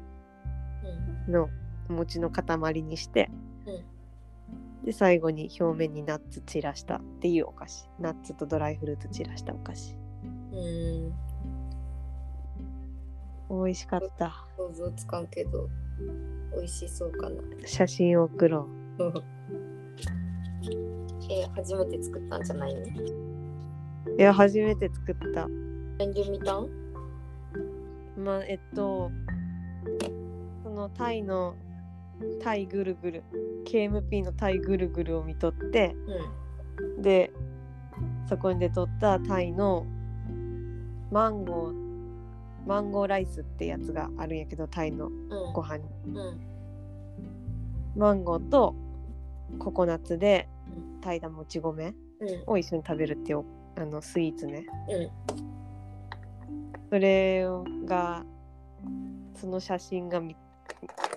[1.26, 1.32] うん。
[1.32, 1.50] の
[1.90, 3.30] お餅の塊にして、
[3.66, 3.72] う
[4.82, 4.86] ん。
[4.86, 7.88] で最後に表面にナッツ散らしたっていうお菓子。
[7.98, 9.94] ナッツとドライフルーツ散らしたお菓子。
[10.52, 11.12] うん。
[13.50, 14.46] 美味しかった。
[14.56, 15.68] 想像つかんけど
[16.56, 17.36] 美味しそうかな。
[17.64, 18.68] 写真を送ろ
[21.30, 22.80] え初めて作ったんじゃないの？
[22.80, 22.84] う
[24.18, 25.48] いや初めて作った。
[25.98, 26.68] 何で見たん？
[28.16, 29.10] まあえっと
[30.62, 31.56] そのタイの
[32.42, 33.22] タイぐるぐる。
[33.66, 35.96] KMP のタイぐるぐるを見とって。
[36.86, 37.02] うん。
[37.02, 37.32] で
[38.28, 39.86] そこで取ったタイの
[41.10, 41.83] マンゴー
[42.66, 45.52] マンゴーライスってやつがあるんやけどタイのうん。
[45.52, 45.84] ご飯に。
[46.06, 46.40] うん。
[47.96, 48.74] マンゴーと
[49.58, 50.48] ココナッツで
[51.02, 52.42] 炊いたもち米うん。
[52.46, 53.44] を一緒に食べるっていう
[53.76, 54.66] あのスイーツね。
[54.88, 55.10] うん。
[56.90, 57.44] それ
[57.86, 58.24] が
[59.34, 60.36] その写真がみ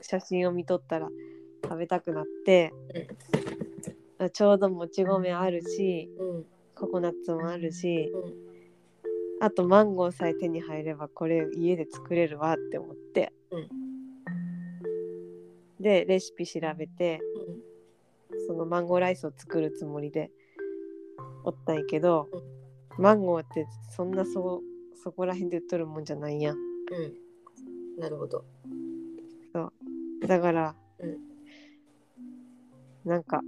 [0.02, 1.08] 写真を見とったら
[1.64, 2.74] 食べたくなって、
[4.20, 6.46] あちょうどもち米あるしうん。
[6.76, 8.47] ココナッツもあるしうん
[9.40, 13.68] あとマンゴーさえ手に入ればこれ家で作れるわって思って、うん。
[15.80, 17.20] でレシピ調べて
[18.32, 18.48] うん。
[18.48, 20.32] そのマンゴーライスを作るつもりで
[21.44, 22.28] おったんやけど、
[22.98, 24.62] マンゴーってそんなそ
[25.02, 26.58] そこら辺で売っとるもんじゃないやん。
[26.58, 28.00] うん。
[28.00, 28.44] なるほど。
[30.26, 31.18] だから、うん。
[33.06, 33.42] なんか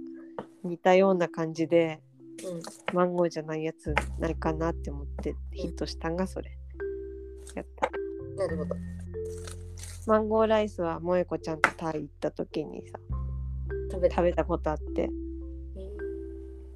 [0.64, 2.00] 似たような感じで
[2.44, 2.62] うん。
[2.94, 6.50] マンゴーじゃないやつないかなって思ってヒットしたんがそれ。
[7.54, 7.90] やった。
[8.36, 8.76] なるほど。
[10.06, 12.98] マンゴーライスは萌子ちゃんとタイ行った時にさ
[13.90, 14.16] 食べた。
[14.16, 15.02] 食べたことあって。
[15.02, 15.10] えー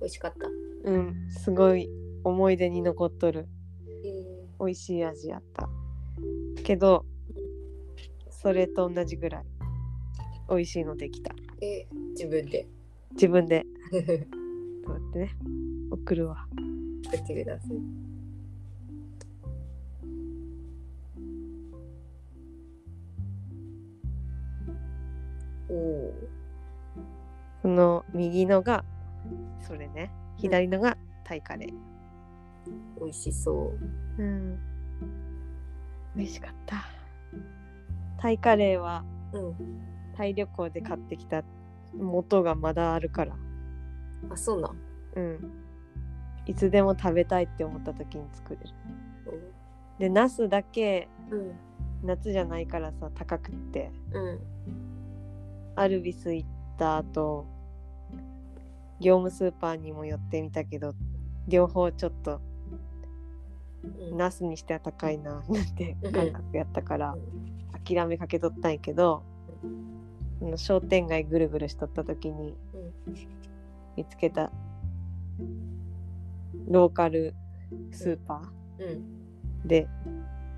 [0.01, 0.91] 美味しかった。
[0.91, 1.29] うん。
[1.31, 1.89] すごい
[2.25, 3.49] 思い出に残っとる。
[4.05, 5.69] え美味しい味やった。
[6.63, 7.05] けど
[8.31, 9.45] それと同じぐらい
[10.49, 11.33] 美味しいのできた。
[11.33, 12.67] ーえー自分で。
[13.13, 13.65] 自分で
[14.85, 15.37] 作こうやってね
[15.91, 16.47] 送るわ。
[17.09, 17.71] ってください。
[25.71, 26.15] おお
[27.63, 28.85] その右のが
[29.67, 30.11] それね。
[30.37, 31.71] 左のがタイカレー。
[33.03, 33.73] 美味しそ
[34.19, 34.23] う。
[34.23, 34.59] うん。
[36.17, 36.85] 美味しかった。
[38.21, 39.55] タイカレーはうん。
[40.17, 41.43] タイ旅行で買ってきた
[41.97, 43.37] 元がまだあるから
[44.31, 44.77] あそうなん。
[45.17, 45.53] うん。
[46.47, 48.71] いつでも食べたいって思った時に作れる
[49.99, 51.53] でナスだけうん。
[52.03, 53.91] 夏じゃないからさ高くって。
[54.13, 54.41] うん。
[55.77, 57.47] アルビス行った後
[59.01, 60.95] 業務スーパーにも寄ってみたけど
[61.49, 62.41] 両方ちょっと
[64.11, 64.17] うん。
[64.17, 66.13] ナスにしては高いななんてうん。
[66.13, 67.17] 感覚やったから
[67.85, 69.23] 諦めかけとったんやけど
[70.43, 72.55] あの商店街ぐるぐるしとった時に
[73.07, 73.15] うん
[73.97, 74.51] 見つけた。
[76.69, 77.35] ローカル
[77.91, 78.43] スーパ
[78.79, 78.87] うん。
[79.65, 79.89] ーで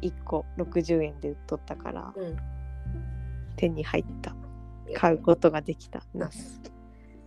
[0.02, 2.36] 1個60円で売っとったからうん。
[3.56, 4.34] 手に入った。
[4.94, 6.02] 買うことができた。
[6.14, 6.60] ナス、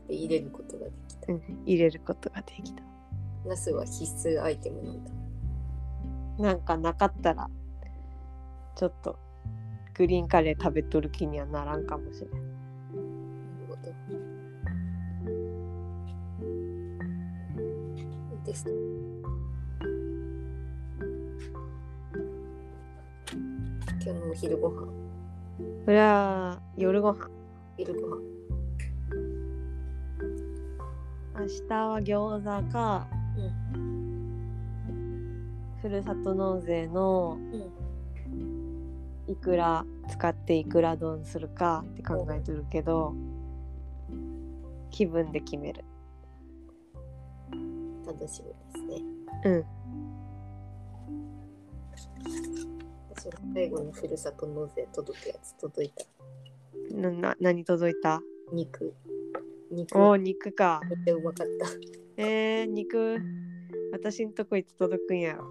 [0.07, 1.33] で入れることができた。
[1.33, 2.83] うん、入れることができた。
[3.45, 5.11] ナスは必須アイテムなんだ。
[6.39, 7.49] なんかなかったら
[8.75, 9.19] ちょっと
[9.93, 12.31] グリーンカレー食べとる気にはならんかもしれん。
[12.31, 12.45] なる
[13.67, 14.28] ほど
[18.49, 18.65] です。
[24.03, 24.87] 今日のお昼ご飯。
[25.85, 27.29] それは夜ご飯。
[27.77, 28.21] 昼ご飯。
[31.37, 33.07] 明日は餃子か。
[35.83, 37.71] ふるさと納税のうん。
[39.31, 43.13] 1くら使っていくら丼するかって考えてるけど
[44.89, 45.85] 気分で決める
[48.09, 49.03] 楽しみですね。
[49.45, 49.65] うん。
[53.15, 56.05] 私の最後のふるさと納税届くやつ届いた。
[56.91, 58.19] なな何届いた？
[58.51, 58.95] 肉。
[59.71, 59.95] 肉。
[59.99, 60.81] おお肉か。
[60.89, 61.67] めっちゃうまかった。
[62.17, 63.19] えー、肉。
[63.91, 65.35] 私んとこいつ届くんや。
[65.35, 65.45] ろ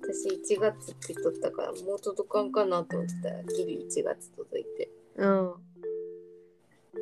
[0.00, 4.90] 私1月って言っとったからもう届かんかなと思ってたらギリ1月届いて。
[5.16, 5.54] うん。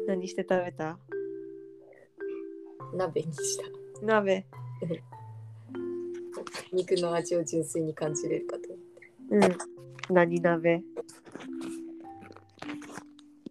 [0.08, 0.98] 何して食べた？
[2.96, 4.46] 鍋にした鍋。
[6.72, 8.62] 肉の味を純粋に感じれるかと。
[9.30, 9.40] うん。
[10.14, 10.82] 何鍋？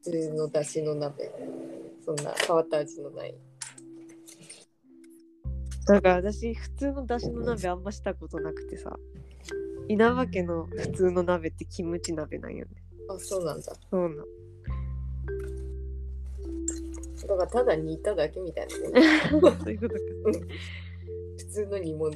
[0.03, 1.31] 普通のだしの鍋。
[2.05, 3.35] そんな変わった味のない。
[5.87, 8.97] だから私普通のだしの鍋あんましたことなくてさ。
[9.89, 12.83] 稲葉家の普通の鍋ってキムチ鍋なんよね。
[13.09, 13.73] あそうなんだ。
[13.89, 14.15] そうなん
[17.27, 19.99] だからただ煮ただけみたいなもんそういうことか
[21.37, 22.11] 普通の煮物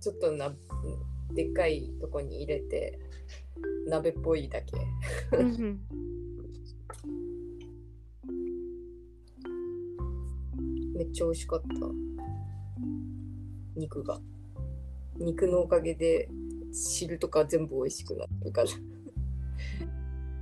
[0.00, 0.52] ちょっとな
[1.32, 2.98] でっかいとこに入れて
[3.86, 4.76] 鍋っぽいだけ
[5.36, 5.80] うん
[10.94, 11.66] めっちゃ美味しかった
[13.76, 14.20] 肉が
[15.18, 16.28] 肉のおかげで
[16.72, 18.68] 汁とか全部美味しくなるから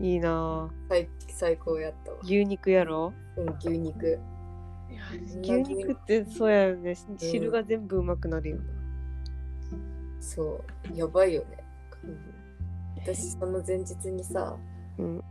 [0.00, 2.18] いいな最最高やったわ。
[2.18, 3.12] ぁ牛肉やろ？
[3.36, 4.18] うん牛肉。
[5.42, 5.92] 牛肉。
[5.92, 6.96] ってそうやよね。
[7.18, 8.62] 汁が全部うまくなるよな、
[10.20, 10.96] そう。
[10.96, 11.58] やばいよね。
[12.96, 14.56] 私その前日にさ
[14.98, 15.22] うん。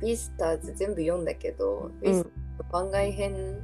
[0.00, 3.62] ビースターズ全部読んだけど、ビースターズ番外編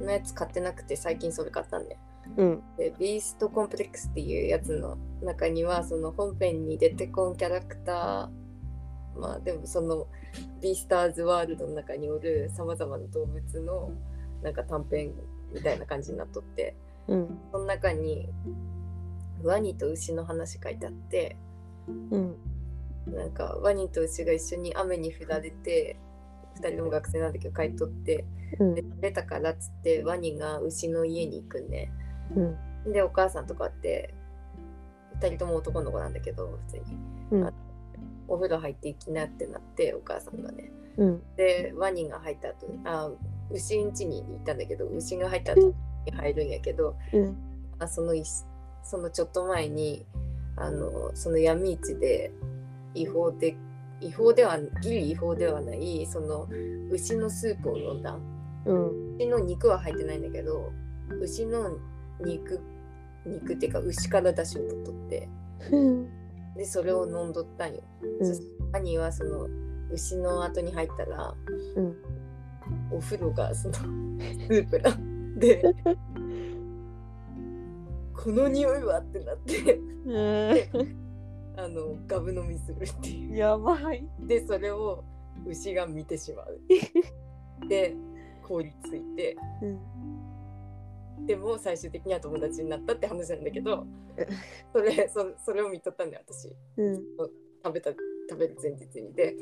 [0.00, 2.00] のやつ買ってなくて最近それ買ったんだよ
[2.36, 2.62] うん。
[2.76, 10.06] でビーストコンプレックスっていうやつの中にはその本編に出てこんキャラクターまあでもその
[10.60, 13.92] ビースターズワールドの中におるさまざまな動物の
[14.42, 15.12] なんか短編
[15.52, 16.76] みたいな感じになっとって
[17.08, 17.38] うん。
[17.52, 18.28] その中に
[19.42, 21.36] ワニと牛の話書いてあって
[22.10, 22.36] うん。
[23.06, 25.98] なんかワニと牛が一緒に雨に降られて
[26.60, 28.24] 2人とも学生なんだけど帰っとって
[28.58, 28.74] うん。
[28.74, 31.92] で出たからっつってワニが牛の家に行くんね。
[32.36, 32.92] うん。
[32.92, 34.14] でお母さんとかって
[35.20, 36.84] 2人とも男の子なんだけど普通に。
[37.32, 37.52] うん。
[38.26, 40.70] お風呂入っていきなってなってお母さんがね。
[40.96, 41.22] うん。
[41.36, 43.10] でワニが入った後あ
[43.50, 45.74] 牛ん家に行ったんだけど牛が入った後
[46.06, 47.36] に入るんやけどうん。
[47.78, 48.22] あそのい
[48.82, 50.04] そのちょっと前に
[50.56, 52.32] あのその闇市で
[52.94, 53.56] 違法で
[54.00, 56.48] 違法ではギリ違法ではないその
[56.90, 58.18] 牛のスープを飲んだ。
[58.66, 59.16] うん。
[59.16, 60.72] 牛の肉は入ってないんだけど
[61.20, 61.78] 牛の
[62.20, 62.60] 肉
[63.26, 65.28] 肉っていうか牛から出汁を取っとって。
[65.70, 66.08] うん。
[66.56, 67.82] でそれを飲んどったんよ。
[68.20, 69.48] そして兄はその
[69.90, 71.34] 牛の後に入ったら
[71.76, 71.96] うん。
[72.90, 74.90] お風呂がそのスープラ
[75.36, 75.62] で
[78.14, 79.80] この匂いはってなって。
[81.56, 83.36] あのガブ飲みするっていう。
[83.36, 84.06] やばい。
[84.20, 85.04] でそれを
[85.46, 86.60] 牛が見てしまう。
[87.68, 87.94] で
[88.42, 89.36] 凍りついて。
[89.62, 90.23] うん
[91.26, 93.86] でも最終的には友達になったって話なんだけど
[94.72, 96.52] それそそれを見とったんだよ私。
[96.76, 97.02] うん。
[97.64, 97.98] 食べた食
[98.38, 99.34] べる前日にで。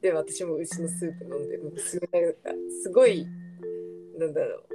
[0.00, 2.50] で私も牛のスープ飲んでもうすごいなんか
[2.82, 3.26] すごい
[4.18, 4.66] なんだろう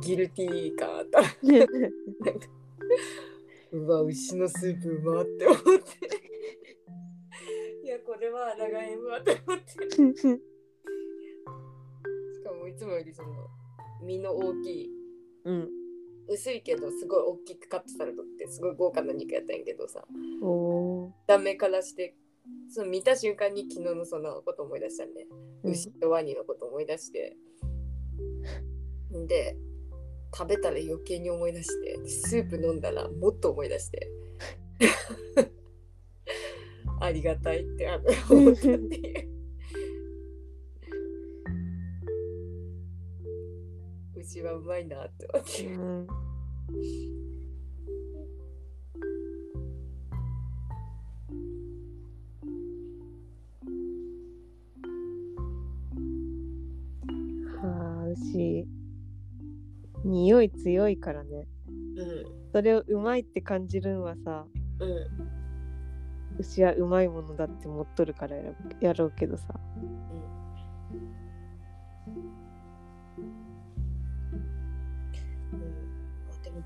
[0.00, 1.36] ギルティー感あったなんか
[3.70, 5.70] うわ牛のスープうまって思って。
[7.84, 9.72] いやこれは抗えんわって思って。
[9.72, 9.78] し
[12.42, 13.28] かもいつもよりその
[14.02, 14.90] 身の大きい
[15.46, 15.68] うん。
[16.28, 20.04] 薄いけどすごい大きくカットされとってすごい豪華な肉やったんやけどさ。
[21.26, 22.16] ダメからして
[22.68, 25.26] その見た瞬間に昨日のそのこと思い出したんで、
[25.62, 25.70] うん。
[25.72, 27.36] 牛とワニのこと思い出して。
[29.16, 29.56] んで
[30.36, 32.08] 食べたら余計に思い出して。
[32.08, 34.10] スープ飲んだらもっと思い出して。
[37.00, 39.25] ありがたいってあの思ったっていう
[44.46, 45.66] 牛はうまいなって思って。
[45.66, 46.06] うん。
[57.60, 58.66] はあ牛。
[60.04, 61.48] 匂い強いからね。
[61.96, 62.26] うん。
[62.52, 64.46] それをうまいって感じるんはさ
[64.78, 65.06] うん。
[66.38, 69.46] 牛はうまいものだって持っとるからやろやろうけどさ。
[69.76, 70.35] うん、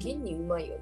[0.01, 0.81] 現にうまいよね。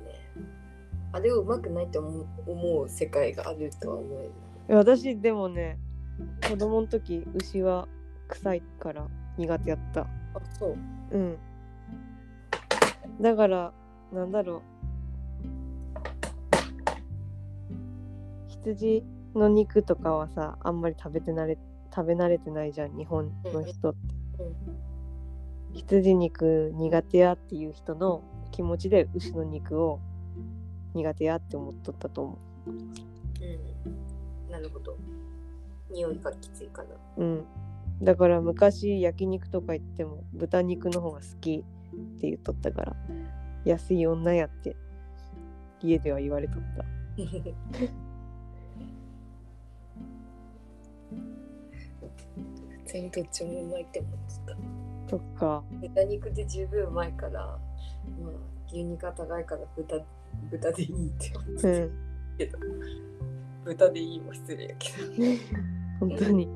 [1.12, 4.30] あれをうまくないって思う思う世界があるとは思え
[4.68, 5.78] る私でもね
[6.48, 7.88] 子供の時牛は
[8.28, 9.06] 臭いから
[9.36, 10.02] 苦手やった。
[10.02, 10.06] あ
[10.58, 10.76] そう。
[11.12, 11.38] うん。
[13.20, 13.72] だから
[14.12, 14.62] なんだろう。
[18.48, 19.04] 羊
[19.34, 21.58] の肉とかはさあんまり食べて慣れ
[21.94, 23.98] 食べ慣れてないじゃん日本の人って、
[24.38, 24.77] うんうん、
[25.78, 30.00] 羊肉苦手やっていう人の気持ちで牛の肉を
[30.94, 32.70] 苦手やって思っとったと思う。
[32.70, 32.74] う
[34.48, 34.50] ん。
[34.50, 34.96] なるほど。
[35.90, 36.88] 匂いがきついかな。
[37.18, 37.44] うん。
[38.02, 42.96] だから昔焼肉とか行っても豚肉の方が好きって言っとったから
[43.64, 44.76] 安い女やって
[45.82, 46.84] 家では言われとった。
[52.86, 55.62] 全にどっちもうまいって思ってたそっか。
[55.80, 57.58] 豚肉で十分うまいからま
[58.28, 58.32] あ
[58.68, 59.96] 牛肉が高いから豚
[60.50, 61.62] 豚でいいって思って。
[61.62, 61.90] た、うん、
[62.36, 62.58] けど
[63.64, 64.96] 豚でいいも失礼やけど。
[66.06, 66.48] 本当に。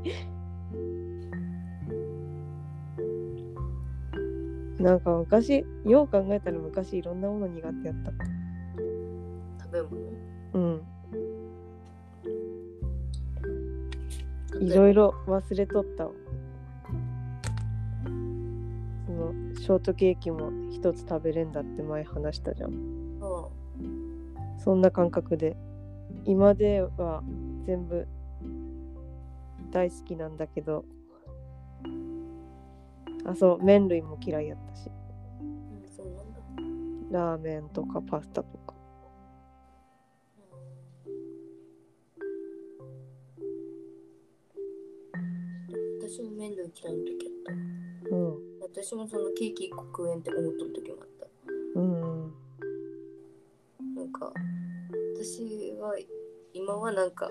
[4.79, 8.13] なんか昔よう考えたら昔いろんなもの苦手やった。
[9.65, 10.03] 食べ物？
[10.55, 10.83] うん。
[14.61, 16.13] いろいろ忘れとったそ
[19.23, 23.19] のショートケーキも一つ食べれんだって前話したじゃん、うん、
[24.59, 25.57] そんな感覚で。
[26.25, 27.23] 今では
[27.65, 28.07] 全部
[29.71, 30.85] 大好きなんだけど。
[33.25, 34.91] あそう麺類も嫌いやったし、
[35.41, 37.19] うん、そうなんだ。
[37.19, 38.75] ラーメンとかパスタとか。
[46.01, 47.55] 私も麺類嫌いな時あっ
[48.11, 51.27] た、うん、私もそのケーキ1個食えんって思っとる時もあった。
[51.79, 52.35] うん。
[53.95, 54.33] なんか
[55.15, 55.95] 私は
[56.55, 57.31] 今はなんか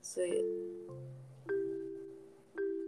[0.00, 0.44] そういう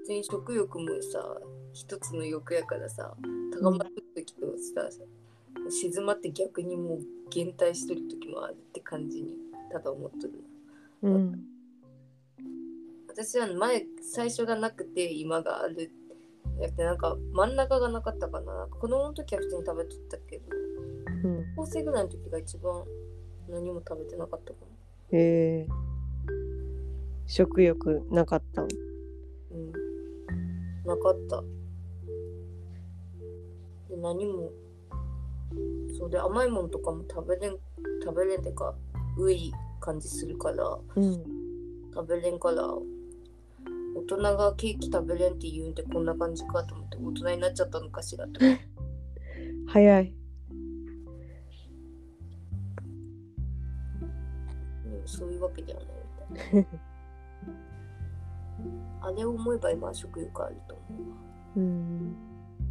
[0.06, 1.40] 全食欲もさ
[1.72, 3.12] 一つの欲やからさ
[3.60, 4.88] 高まる時とさ、
[5.64, 7.00] うん、静まって逆にもう
[7.30, 9.34] 減退してる時もあるって感じに
[9.72, 10.32] ただ思っとる
[11.02, 11.40] な、うん、
[13.08, 16.03] 私は前最初がなくて今があるやって
[16.76, 18.68] なんか真ん中がなかったかな。
[18.70, 20.44] 子供の時は普通に食べとったけど、
[21.24, 22.84] うん、高校生ぐらいの時が一番
[23.48, 24.59] 何も食べてなかったか
[25.12, 25.68] なへえ。
[27.26, 29.72] 食欲なかったうん。
[30.84, 31.42] なかった。
[33.88, 34.50] で何も
[35.96, 37.57] そうで甘いものとかも食べれん
[38.02, 38.74] 食べれんってか
[39.18, 41.12] うい感じするから、うん、
[41.94, 42.68] 食べれんから
[43.95, 48.40] 大人がケーキ食べれんって言うんでこんな感じかと思って大人になっちゃったのかしらと。
[49.66, 50.14] 早い。
[55.07, 55.88] そういうわけではない
[56.30, 56.68] みたいな。
[59.09, 60.99] あれを思えば今は食欲あると思
[61.57, 62.16] ううん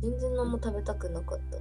[0.01, 1.57] 全然何も食べたくなかった。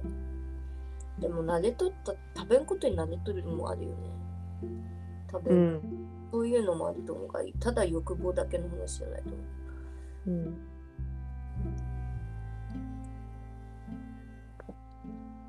[1.21, 3.95] でも慣れとった食べんことに慣れとるのもあるよね。
[5.31, 5.81] 食べる、うん、
[6.33, 10.29] そういうのもあると思うがただ欲望だけの話じゃないと思う。
[10.29, 10.45] うん、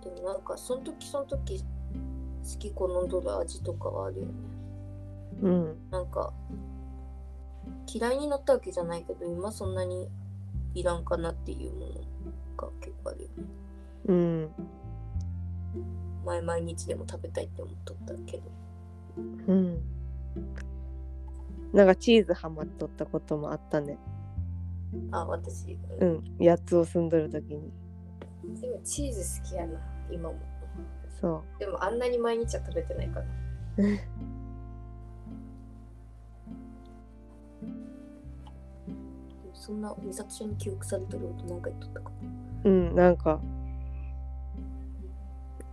[0.03, 1.64] でもなんかその時その時好
[2.59, 4.32] き好んどる味とかはあるよね。
[5.41, 5.76] うん。
[5.91, 6.35] なんか
[7.91, 10.11] 嫌いになったわけじゃないけど今そんなに
[10.74, 11.93] いらんかなっていうもの
[12.59, 13.45] が結構あるよね。
[14.05, 14.51] うん。
[16.26, 18.43] 前毎日でも食べたいって思っとったけど。
[19.49, 19.95] うん
[21.75, 23.99] なんかチーズハマっとったこともあったね
[25.11, 25.77] あ、私。
[25.99, 27.72] うん、8つを住んどる時に。
[28.61, 30.39] でもチーズ好きやな、今も。
[31.20, 31.59] そう。
[31.59, 33.27] でもあんなに毎日は食べてないから。
[39.53, 42.12] そんな美里ちゃんに記憶されてることなんか言っとったか
[42.64, 43.41] うんなんか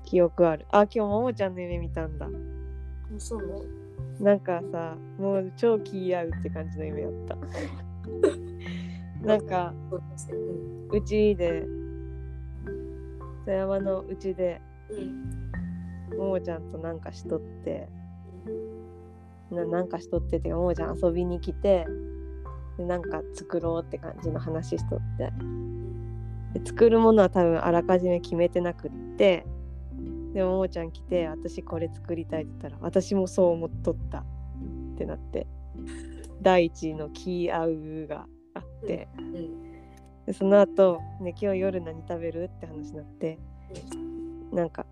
[0.05, 2.29] 記憶あるあ今日ももちゃんの夢見たんだ
[3.17, 3.80] そうなの？
[4.21, 7.37] なんかさもう超気合うって感じの夢やった。
[9.25, 9.73] なんか
[10.91, 11.65] うちで
[13.45, 14.61] 富山のうちで、
[16.11, 17.87] うん、ももちゃんとなんかしとって
[19.51, 21.87] ななんかしとっててももちゃん遊びに来て
[22.77, 25.33] でなんか作ろうって感じの話しとって。
[26.53, 29.45] で作るものは多分あらかじめ決めてなくって
[30.33, 34.23] でもももちゃん来て私これ作りたいって言ったら私もそう思っとったっ
[34.97, 35.47] てなって。
[36.41, 38.25] 第一の気合うが
[38.55, 39.63] あって、うん、
[40.25, 43.37] でその後ね今日夜何食べるって話になって、
[43.95, 44.85] うん、なんか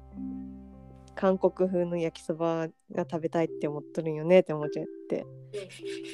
[1.16, 5.26] 韓国風の焼きそばが食べたいって思っとるんよねって思っちゃって。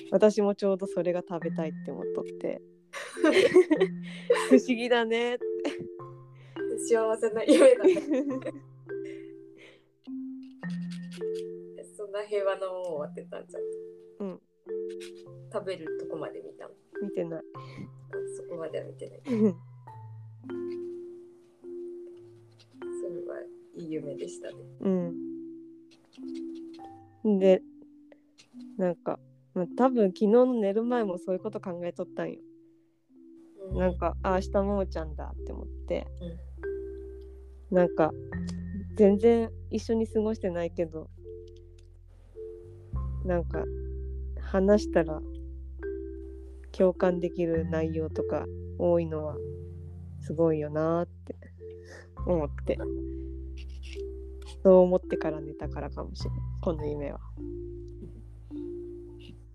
[0.10, 2.60] 私もちょうどそれが食べたいって思っとって。
[4.50, 5.46] 不思議だねって。
[6.90, 7.94] 幸せな夢だね
[12.16, 13.60] な平和なもん終わってたんじゃ
[14.24, 14.28] ん。
[14.30, 14.42] うん。
[15.52, 16.72] 食べるとこまで見たの。
[17.02, 17.42] 見てない。
[18.38, 19.22] そこまでは見てない。
[19.26, 19.56] うん。
[23.02, 23.42] それは
[23.76, 24.56] いい夢でしたね。
[27.24, 27.40] うん。
[27.40, 27.62] で
[28.78, 29.20] なんか、
[29.54, 32.40] まあ、多分昨日の寝る前もそういうこと考えとったんよ。
[33.72, 36.08] うなんかあ明日ももちゃんだって思って、
[37.72, 38.14] なんか
[38.96, 41.10] 全然一緒に過ごしてないけど
[43.26, 43.64] なんか
[44.40, 45.20] 話したら
[46.72, 48.46] 共感できる内容とか
[48.78, 49.36] 多いのは
[50.22, 51.36] すごいよなーって
[52.26, 52.78] 思って。
[54.64, 57.20] そう思ってから寝たからかもしれないこの夢は。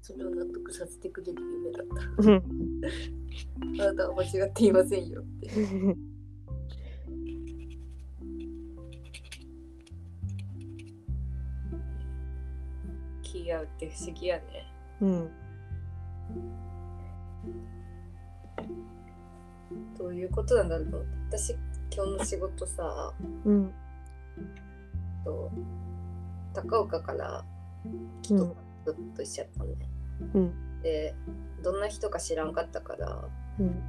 [0.02, 1.86] それを納得させてくれる夢だっ
[2.22, 2.30] た。
[2.30, 2.80] うん。
[3.80, 5.50] あなたは間違っていませんよって
[13.50, 14.44] 気合うって不思議やね。
[15.00, 15.30] うん。
[19.98, 21.54] どういうことなんだろう私
[21.94, 23.12] 今日の仕事さ
[23.44, 23.72] うん。
[25.24, 25.50] と
[26.54, 27.44] 高岡から
[28.22, 29.88] 来と人としちゃったのね、
[30.34, 30.82] うん。
[30.82, 31.14] で
[31.62, 33.24] どんな人か知らんかったから
[33.58, 33.82] うん。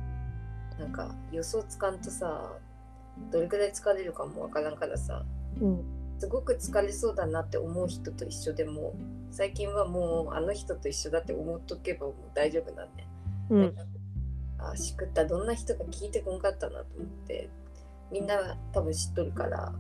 [0.80, 2.54] なんか予想つかんとさ
[3.32, 5.24] どれくらい疲れるかもわからんからさ
[5.62, 5.84] うん。
[6.18, 8.94] すごく疲れそうだなって思う人と一緒でも
[9.32, 13.08] 最近はもうあの人と一緒だって思っとけばもう大丈夫なんね、
[13.50, 13.76] うん。
[14.60, 17.50] あしくったどんな人か聞いてこんかったなと思って
[18.12, 19.74] みんな多分知っとるから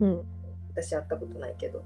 [0.00, 0.22] うん。
[0.70, 1.84] 私会ったことないけど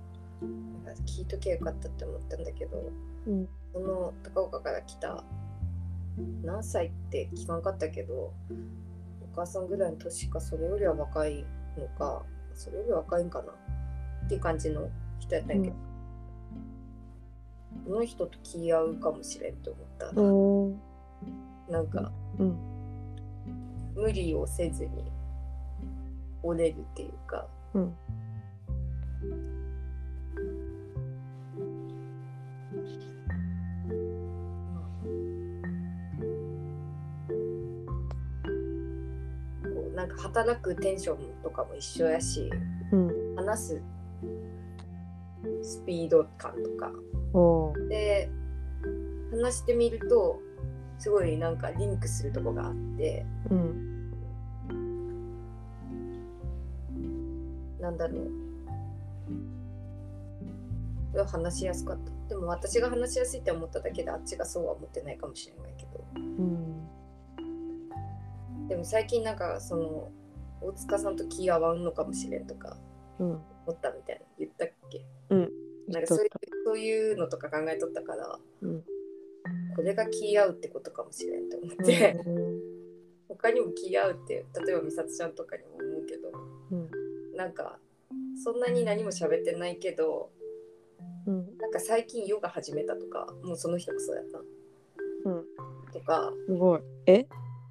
[1.06, 2.92] 聞いとけばよかったって思ったんだけど
[3.26, 3.48] うん。
[3.72, 5.24] その高岡から来た
[6.44, 8.32] 何歳って聞かんかったけどお
[9.34, 11.44] 母さんぐらいの年かそれよりは若い
[11.76, 12.22] のか
[12.54, 13.52] それより若いんかな
[14.26, 14.88] っていう感じの
[15.18, 15.76] 人やったんやけど、
[17.84, 21.82] この人と気合うかもしれんと思ったな。
[21.82, 22.56] んかうん。
[23.94, 24.90] 無理をせずに
[26.42, 27.46] 折れるっていうか。
[27.74, 27.94] うん。
[39.62, 42.50] こうなんか働くテンションとかも一緒やし
[42.92, 43.36] うん。
[43.36, 43.82] 話す
[45.62, 46.90] スピード感とか
[47.88, 48.30] で
[49.32, 50.40] 話してみると
[50.98, 53.90] すごいなんかリンクするとこがあってうん
[57.80, 58.30] なんだろう。
[61.26, 62.10] 話しやすかった。
[62.28, 66.04] でも私が話しやすいって思っただけであっちがそうは思ってないかもしれないけど。
[66.16, 66.88] うん。
[68.68, 70.10] でも最近なんかその
[70.60, 72.76] 大塚さんと気合わんのかもしれんとか
[73.20, 73.26] うん。
[73.28, 73.38] 思
[73.70, 75.04] ったみたいな言ったっけ？
[75.30, 75.48] うん
[75.88, 76.30] なんかそういう
[76.64, 78.82] そういうのとか考えとったからうん。
[79.76, 82.60] これが気合うってことかもしれんと思って、うん。
[83.28, 86.30] 他にも気合うって例えば美里ちゃんとかにも思うけど
[86.70, 86.90] うん。
[87.36, 87.78] なんか
[88.42, 90.30] そんなに何も喋ってないけど
[91.26, 91.56] うん。
[91.58, 94.38] なんか最近ヨガ始めたとかもうその人もそうやった。
[94.38, 94.42] う
[95.32, 95.44] ん。
[95.92, 96.32] とか。
[96.46, 96.80] すごい。
[97.06, 97.26] え？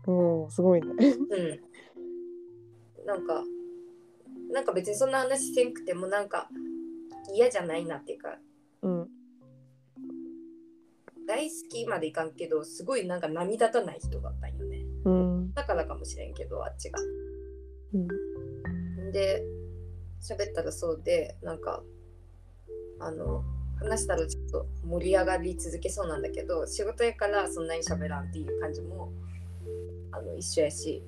[0.06, 0.88] おーすごいね。
[0.90, 1.06] うん。
[3.06, 3.46] なんか
[4.52, 6.50] なんか別にそんな話せんくてもなんか
[7.32, 8.38] 嫌じゃないなっていうか
[8.82, 9.08] うん。
[11.28, 14.84] 大好きまでいかんけどすごいなんか波立たない人だったんよね。
[15.06, 15.54] うん。
[15.54, 17.00] だからかもしれんけどあっちが。
[17.94, 19.12] うん。
[19.12, 19.44] で
[20.22, 21.84] 喋ったらそうでなんか
[23.00, 23.44] あの
[23.80, 29.12] 話したらちょっと盛り上がり続けそうなんだけど仕事やからそんなに喋らんっていう感じも
[30.12, 31.04] あの一緒やし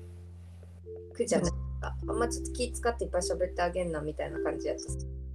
[1.14, 1.50] 苦じゃない
[1.80, 4.82] かあんまちょっと気使っていっぱい喋ってあげんなみたいな感じやった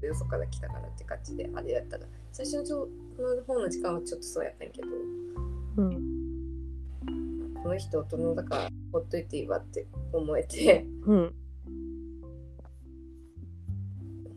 [0.07, 2.05] よそから来たからって感じであれやったら。
[2.31, 2.87] 最初のちょ
[3.19, 4.87] の方の時間はちょっとそうやったんやけど。
[5.77, 7.53] うん。
[7.63, 10.85] この人大人だからほっといていいわって思えて。
[11.05, 11.33] うん。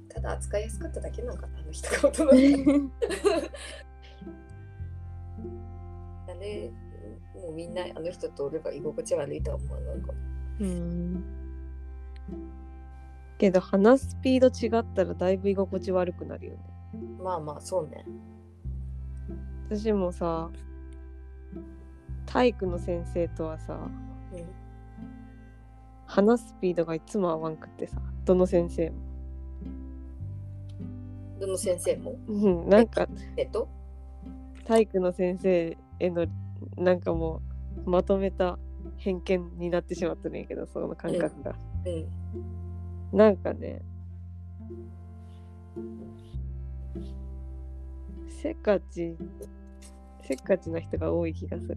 [0.09, 2.45] ただ扱いやすかっただけなんかなあの人が大人だから
[6.35, 6.71] あれ
[7.35, 10.12] もうみんなあの人とおれば居心地悪いとは思わなんか
[10.61, 11.44] うん
[13.45, 16.59] けど話すスピード違ったらだいぶ居心地悪くなるよね。
[17.23, 18.07] まあまあそうね。
[19.69, 20.49] 私もさ
[22.25, 23.75] 体育の先生とはさ
[24.33, 24.45] うん。
[26.07, 28.97] 話すスピードがいつも合わんくってさどの先生も。
[31.39, 32.17] どの先生も？
[32.27, 33.69] うん、なんかえっと？
[34.65, 36.27] 体育の先生への
[36.79, 37.43] なんかも
[37.85, 38.59] うまとめた
[38.97, 42.24] 偏見になってしまってるんやけどその感覚が、うん
[43.13, 43.81] なんかね
[48.29, 49.17] せっかち
[50.23, 51.77] せっかちな人が多い気がする。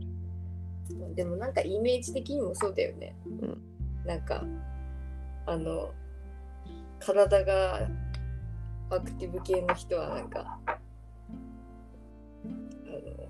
[1.16, 3.16] でもなんかイメージ的にもそうだよね。
[3.42, 3.62] うん。
[4.06, 4.44] なんか
[5.46, 5.94] あの
[7.00, 7.88] 体が
[8.90, 10.80] アクティブ系の人はなんかあ
[12.90, 13.30] の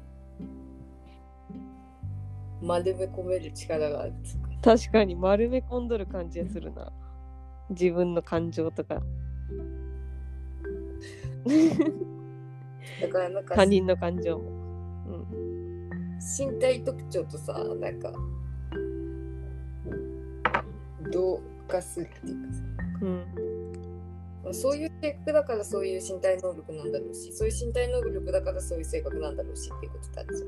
[2.62, 4.14] 丸め込める力がある
[4.64, 6.92] 確かに丸め込んどる感じがするな
[7.70, 9.02] 自分の感情とか。
[13.02, 14.44] だからなんか他人の感情も、
[15.08, 18.12] うん、身体特徴とさなんか
[21.12, 22.64] 同化するっていうかさ。
[23.02, 23.24] うん、
[24.44, 30.48] まあそういう性格だからそういう身体能力なんだろうしそういう身体能力だからそういう性格なんだろうしっていうことってあるじゃ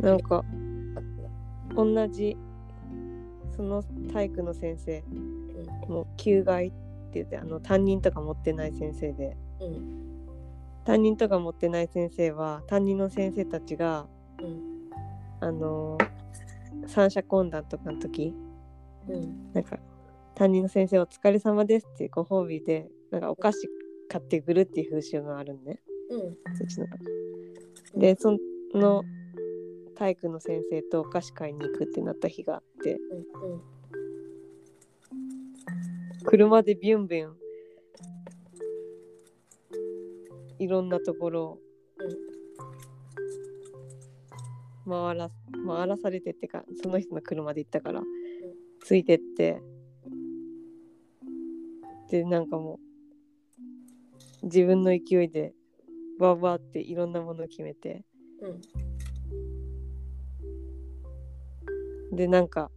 [0.00, 0.44] なんか
[1.76, 2.36] 同じ
[3.60, 5.04] その体育の先生
[5.86, 6.76] もう休外って
[7.12, 9.36] 言ってあの担任とか持ってない先生で。
[9.60, 10.00] うん。
[10.86, 14.06] 担任とか持ってない先生は担任の先生たちが
[14.42, 14.90] うん。
[15.40, 16.10] あのー
[16.86, 18.34] 三者懇談とかの時
[19.06, 19.52] うん。
[19.52, 19.78] なんか
[20.34, 23.68] 担任の先生お疲れ様ですっていうご褒美でなんかお菓子
[24.08, 25.82] 買ってくるっていう風習があるんね。
[26.08, 26.56] うん。
[26.56, 26.86] そっちの
[27.94, 28.38] でそ
[28.72, 29.02] の
[30.00, 32.96] 体育の先生とお菓子買いに行くってなった日があって
[33.42, 33.60] うんうん。
[36.24, 37.36] 車でビュンビュン
[40.58, 41.58] いろんなところを
[44.88, 45.30] 回ら
[45.66, 48.00] 回らされてってかその人の車で行ったから
[48.82, 49.60] ついてって
[52.10, 52.80] でなんかも
[54.42, 55.52] う自分の勢いで
[56.18, 58.02] バーバーっていろんなものを決めて
[58.40, 58.48] う
[58.86, 58.89] ん
[62.12, 62.70] でなんか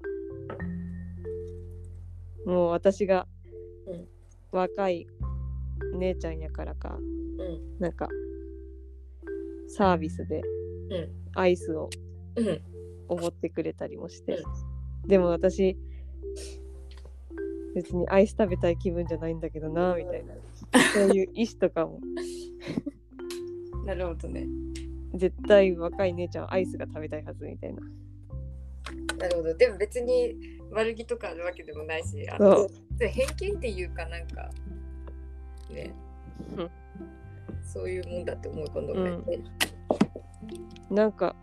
[2.46, 3.28] もう私が
[3.88, 4.08] うん。
[4.52, 5.08] 若い
[5.98, 7.80] 姉ちゃんやからかうん。
[7.80, 8.08] なんか
[9.68, 10.42] サービスで
[10.90, 11.10] うん。
[11.36, 11.90] アイスを
[12.36, 12.62] うん。
[13.08, 14.42] おごってくれたりもして、
[15.06, 15.78] でも私
[17.76, 20.34] 別にアイス食べたい気分じゃないんだけどなみたいな。
[20.94, 22.00] そういう意思とかも。
[23.86, 24.48] なるほどね。
[25.16, 27.82] 絶対若い姉ちゃんはアイスが食べたいはずみたいな
[29.18, 29.54] なるほど。
[29.56, 30.36] でも別に
[30.72, 32.50] 悪気とかあるわけでもないしあそう。
[33.00, 34.50] の偏見っていうかなんか
[35.70, 35.94] ね。
[36.58, 36.72] うん。
[37.66, 39.26] そういうもんだって思い込んだもん。
[39.26, 39.39] ね、
[40.89, 41.36] なんか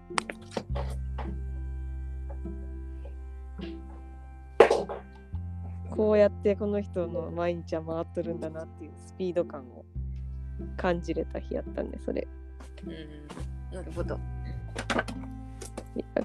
[5.91, 9.85] こうやってこの人の毎日は回っとるんだなっていうスピード感を
[10.77, 12.27] 感じれた日やったんでそれ。
[12.87, 14.19] うん、なるほど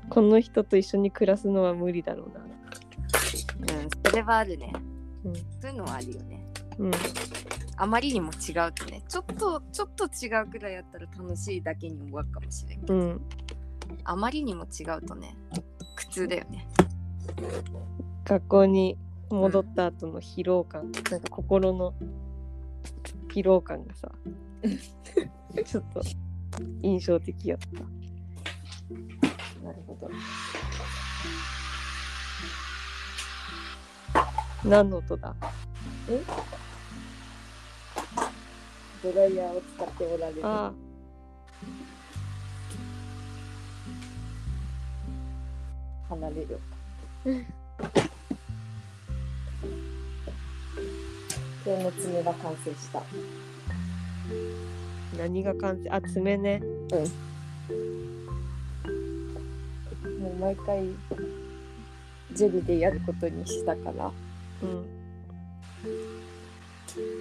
[0.09, 2.41] この人と一緒に暮らすのは無理だろうな。
[2.41, 4.74] うんそれはあるね。
[5.24, 5.36] うん。
[5.36, 6.45] そういうのはあるよね。
[6.78, 6.91] うん。
[7.78, 13.22] あまりにも違うとねちょっとちょっと違うくらいやったら楽しいだけに終わるかもしれんけど、うん。
[14.03, 15.36] あまりにも違うとね
[15.95, 16.68] 苦痛だよね。
[18.24, 18.97] 学校に
[19.30, 21.93] 戻った後の疲労感、なんか心の
[23.30, 24.11] 疲労感がさ
[25.66, 26.01] ちょっと
[26.82, 27.66] 印象的やった
[29.66, 30.07] なるほど。
[34.63, 35.34] 何の音だ？
[39.03, 40.41] ドライヤーを使っておられる。
[40.43, 40.72] あ
[46.09, 46.59] 離れる
[47.26, 47.34] 今
[51.78, 53.01] 日の爪が完成した。
[55.18, 55.89] 何が完成？
[55.89, 56.61] あ爪ね
[60.26, 60.84] もう毎回
[62.34, 64.11] ジェルでやることにしたから。
[64.63, 64.88] うん。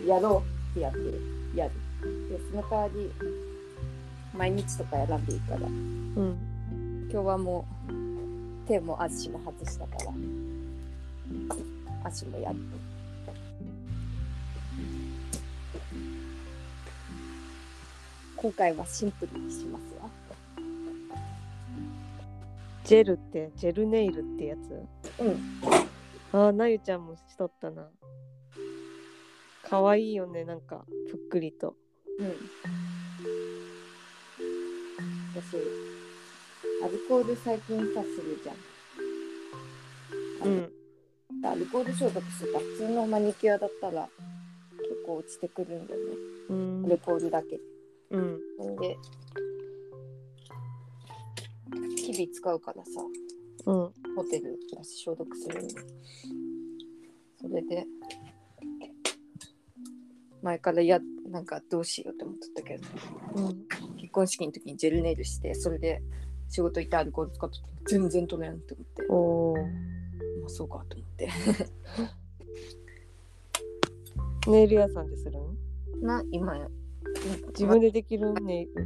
[0.08, 0.98] やろうってやって
[1.54, 1.72] やる。
[2.30, 3.12] でその代わり
[4.34, 5.66] 毎日とかやらんでいいから。
[5.66, 6.38] うん。
[7.12, 10.10] 今日はもう手も足も外したから。
[12.04, 12.56] 足もやる。
[18.36, 19.82] 今回はシンプルにします。
[19.93, 19.93] わ
[22.84, 24.58] ジェルってジェルネイルってやつ？
[25.20, 25.40] うん。
[26.32, 27.88] ああなゆちゃんもしとったな。
[29.62, 31.74] かわいいよねなんかぷっくりと。
[32.18, 32.34] うん。
[35.34, 35.56] 私
[36.84, 38.52] アルコール最近さするじゃ
[40.46, 40.48] ん。
[40.48, 40.70] うん。
[41.46, 44.08] アルコール消毒するか普通のマニキュアだったら
[44.78, 46.06] 結構落ちてくるんだよね。
[46.50, 46.84] うん。
[46.84, 47.58] アルコールだけ。
[48.10, 48.38] うん。
[48.76, 48.98] で
[52.12, 52.90] 日々使うからさ。
[53.66, 53.92] うん。
[54.16, 55.66] ホテルだし消毒する
[57.40, 57.86] それで
[60.42, 61.00] 前からや
[61.30, 62.84] なんかどうしようと思ってたけど。
[63.36, 63.66] うん。
[63.96, 66.02] 結婚式の時にジェルネイルしてそれで
[66.48, 68.74] 仕事行ってアルコール使って全然取れんって。
[68.74, 69.14] 思ってお
[69.52, 69.62] おま
[70.46, 71.30] あそうかと思って。
[74.50, 76.04] ネイル屋さんでするん？
[76.06, 76.68] な今
[77.48, 78.84] 自分でできるネイル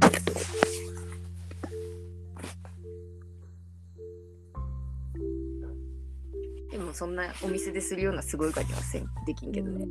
[6.79, 9.85] もそんなお店でするようなすごいガニはせんできんけどね、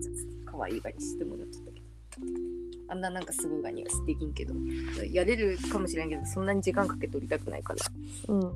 [0.45, 1.86] 可愛いガニしてもらっちゃったけど。
[2.91, 4.55] あんななんかすごいガニはできんけど。
[5.12, 8.34] やれるかもしれんけどそんなに時間かけて撮りたくないから。
[8.34, 8.53] うん。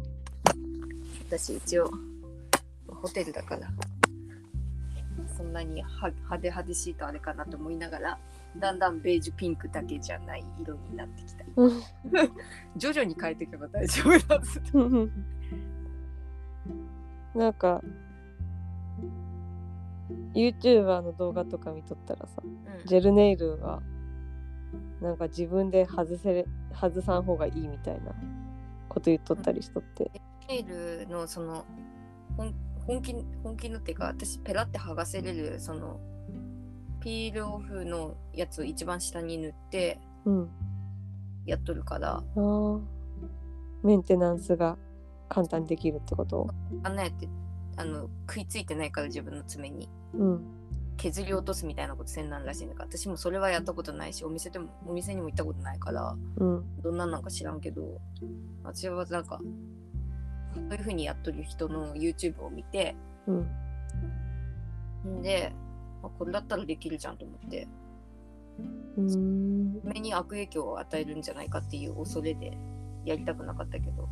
[1.29, 1.91] 私一応
[2.89, 3.69] ホテルだから。
[5.37, 8.19] そんなには派手派手しいとあれかなと思いながら
[8.59, 11.45] だんだんベージュピンクだけじゃない色になってきた。
[11.57, 11.83] うん。
[12.77, 14.61] 徐々に変えていけば大丈夫だず
[17.35, 17.83] なんか
[20.35, 22.43] YouTuber の動画とか見とったらさ
[22.87, 23.83] ジェルネイルは
[25.01, 28.13] なんか自分で外せれ外さん方がいいみたいな
[28.89, 30.11] こと言っとったりしとって。
[30.49, 31.65] ネイルのその
[32.37, 32.55] 本
[32.87, 36.01] 本気本気のっていうか私ペラって剥がせれるその
[37.01, 40.51] ピールオフのやつを一番下に塗ってうん。
[41.47, 42.17] やっとるから。
[42.17, 42.81] あー。
[43.83, 44.79] メンテナンスが
[45.29, 46.49] 簡単にできるってこと？
[46.85, 47.29] あんなやって
[47.77, 49.89] あの食いついてないから自分の爪に。
[50.15, 50.45] うん。
[50.99, 56.83] 削り落とすみたいなことせんなんらしいんだから私もそれはやったことないしお店でもお店にも行ったことないからうん。
[56.83, 58.01] どんなんなんか知らんけど
[58.63, 59.41] 私はなんか
[60.55, 62.95] そういう風にやっとる人の YouTube を見て
[63.27, 63.33] う
[65.09, 65.19] ん。
[65.19, 65.53] んで
[66.05, 67.67] あこれだったらできるじゃんと思って
[68.99, 69.81] うん。
[69.83, 72.57] 目に悪影響を与えるんじゃないかっていう恐れで
[73.05, 74.09] やりたくなかったけど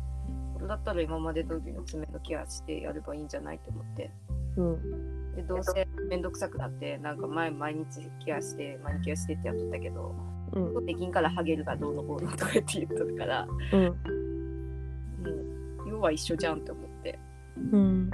[0.67, 4.11] だったら今まで通りの爪のケアしてやればいいんじゃないと思って。
[4.57, 5.35] うん。
[5.35, 10.13] でどうせめんどくさくなってなんか前毎日ケアしてマニキュアしてってやっとったけど
[10.53, 10.85] うん。
[10.85, 13.83] できんからハゲるがどうのこうのとか言って言っとるからうん。
[13.85, 13.93] も
[15.85, 17.19] う要は一緒じゃんと思って
[17.71, 18.09] うん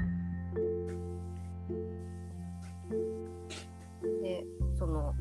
[4.21, 4.45] で
[4.77, 5.15] その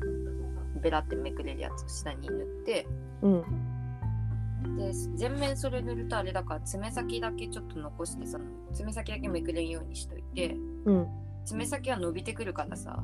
[0.81, 2.87] ベラってめくれるやつを下に塗って。
[3.21, 3.66] うん
[4.75, 10.55] で全面それ塗るとあれだから爪先だけちょっと残してその爪先だけめくれんようにしといて
[10.85, 11.07] うん。
[11.45, 13.03] 爪先は伸びてくるからさ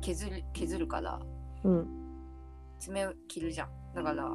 [0.00, 1.20] 削る削るから
[1.64, 1.86] うん。
[2.78, 3.68] 爪を切るじゃん。
[3.94, 4.32] だから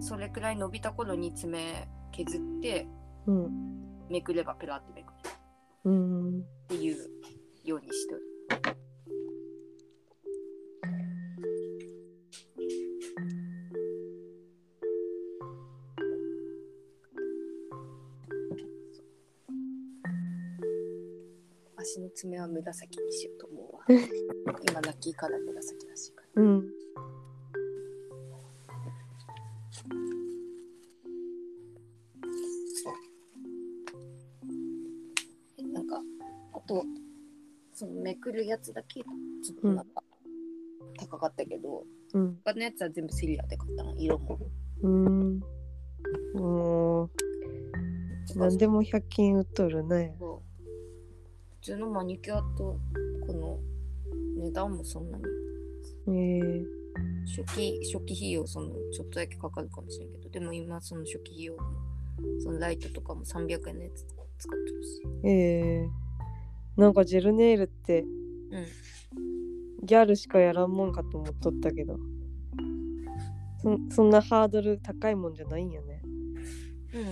[0.00, 2.86] それくらい伸びた頃に爪削って
[3.26, 3.50] うん。
[4.08, 5.14] めくればペラってめくる。
[5.84, 6.40] うん。
[6.40, 6.96] っていう
[7.64, 8.14] ようにして。
[8.14, 8.87] る
[21.88, 23.84] 足の爪は紫にしようと思うわ。
[24.68, 26.42] 今ラッキーカラー紫らしいから。
[26.42, 26.64] うん。
[35.72, 36.00] なんか
[36.52, 36.84] あと
[37.72, 40.02] そのめくるやつだけちょっとなんか
[40.98, 42.36] 高かったけど、うん。
[42.44, 44.38] 他のやつは全部セリアで買ったの色も。
[44.82, 45.40] うん。
[46.34, 47.10] もう。
[48.36, 50.14] 何でも100均売っとるね。
[50.18, 50.47] そう。
[50.47, 50.47] 普
[51.68, 52.78] 通のマニキュアと
[53.26, 53.58] この
[54.42, 55.24] 値段もそんなに。
[56.06, 56.64] えー、
[57.26, 60.30] 初期初期費用そのちょっとだけかかるかもしれんけど。
[60.30, 61.60] でも今その初期費用も
[62.42, 64.06] そのライトとかも300円のやつ
[64.38, 68.16] 使ってるしえー、なんかジェルネイルってうん
[69.84, 71.98] ギャルしかやらんもんかと思っとったけど。
[73.60, 76.00] そそんなハードル高いもんじゃないんやね。
[76.94, 77.02] うん。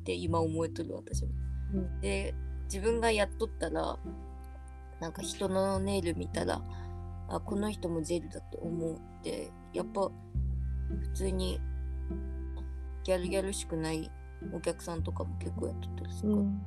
[0.00, 1.30] って今思えとる私も、
[1.74, 2.00] うん。
[2.00, 2.34] で
[2.66, 3.98] 自分がやっとったら
[5.00, 6.60] なんか人のネイル見たら
[7.28, 10.10] あこの人もジェルだと思うってやっぱ
[11.00, 11.60] 普通に
[13.04, 14.10] ギャルギャルしくない
[14.52, 16.60] お客さんとかも結構やっとったりするから、うん。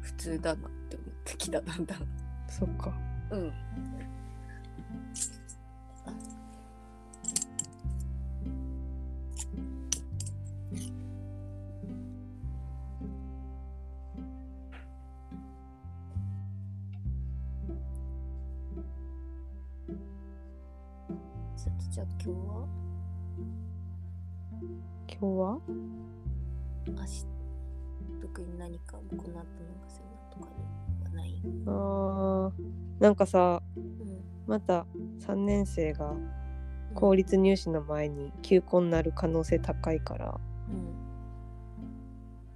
[0.00, 1.94] 普通だなって思ってきただんだ。
[1.96, 1.98] ん
[2.48, 2.92] そっか。
[3.30, 3.52] うん
[25.22, 25.58] 今日は
[26.88, 27.26] 明日
[28.20, 29.46] 特に何かこの後なんか
[29.86, 30.46] そういうのとか
[31.04, 31.40] はない。
[31.64, 32.52] あー
[33.00, 34.20] なんかさうん。
[34.48, 34.84] また
[35.20, 36.12] 3年生が
[36.96, 40.40] 公立入試の前に休校になる可能性高いから、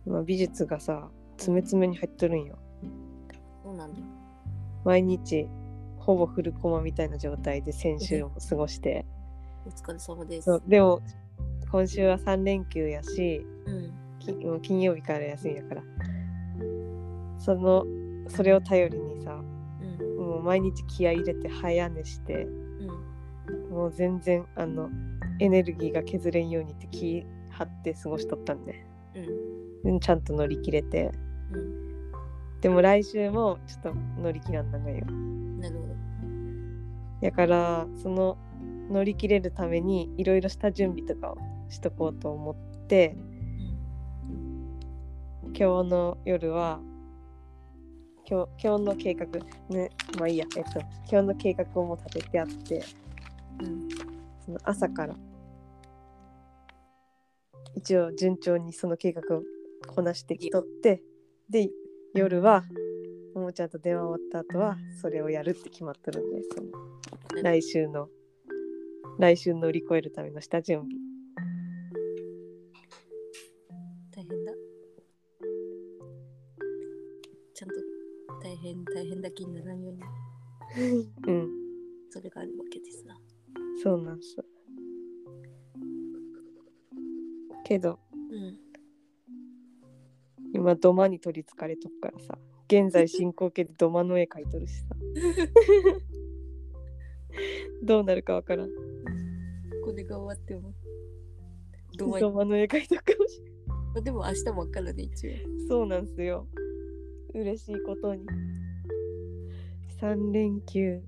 [0.06, 0.12] うん。
[0.12, 2.58] まあ、美術がさ詰め詰めに入っとるんよ。
[3.62, 4.00] そうなんだ。
[4.82, 5.46] 毎日
[6.00, 9.06] ほぼフルコマみたいな状態で先週も過ごして。
[9.64, 10.60] お疲れ様です。
[10.66, 11.00] でも
[11.70, 15.82] 今週は3連休やしうんきもう金曜日から休みやから。
[17.38, 17.84] その
[18.28, 19.40] それを頼りにさ
[19.80, 24.90] うんもう毎日気合い入れて早寝してうんもう全然あの
[25.38, 28.84] エネルギーが削れんようにって気張って過ごしとったんで、
[29.84, 31.12] うん、ちゃんと乗り切れて。
[31.52, 31.86] うん
[32.60, 35.04] でも来週もちょっと乗り切らんながよ。
[35.06, 35.94] うんなるほど。
[37.22, 38.36] だからその
[38.90, 41.38] 乗り切れるためにいろいろした準備とかを
[41.68, 43.16] しとこうと思って
[45.58, 46.80] 今日の夜は
[48.28, 49.26] 今日今日の計画
[49.68, 52.84] ねまあいいやえっと今日の計画をもう立ててあって
[53.60, 53.88] うん
[54.44, 55.14] その朝から
[57.74, 59.42] 一応順調にその計画を
[59.86, 61.02] こなしてきとって
[61.48, 61.70] で
[62.14, 62.64] 夜は
[63.34, 68.08] ももちゃんと電話終わった後はそれをやるって決まってるんでその来週の
[69.18, 71.05] 来週乗り越えるための下準備。
[78.66, 80.00] 変大変だ気にならんように。
[81.26, 81.48] うん。
[82.10, 83.16] それがあるわけですな。
[83.82, 84.44] そうなんす
[87.64, 87.98] けど
[88.30, 88.58] うん。
[90.52, 92.38] 今土間に取りつかれとくからさ。
[92.68, 94.88] 現在進行形で土間の絵描いとるしさ。
[97.82, 98.70] どうなるかわからん。
[99.84, 100.74] これが終わっても。
[101.96, 103.40] どう土間の絵描いとくかもし
[103.94, 104.04] れん。
[104.04, 105.30] でも明日もわからね一応。
[105.68, 106.48] そうなんすよ。
[107.34, 108.24] 嬉しいことに
[110.00, 111.02] 3連休。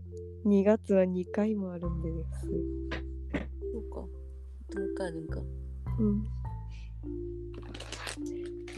[0.47, 2.31] 2月は2回もあるんでです
[3.73, 4.01] そうか。
[4.75, 5.41] どうかあるんか。
[5.99, 6.27] うん。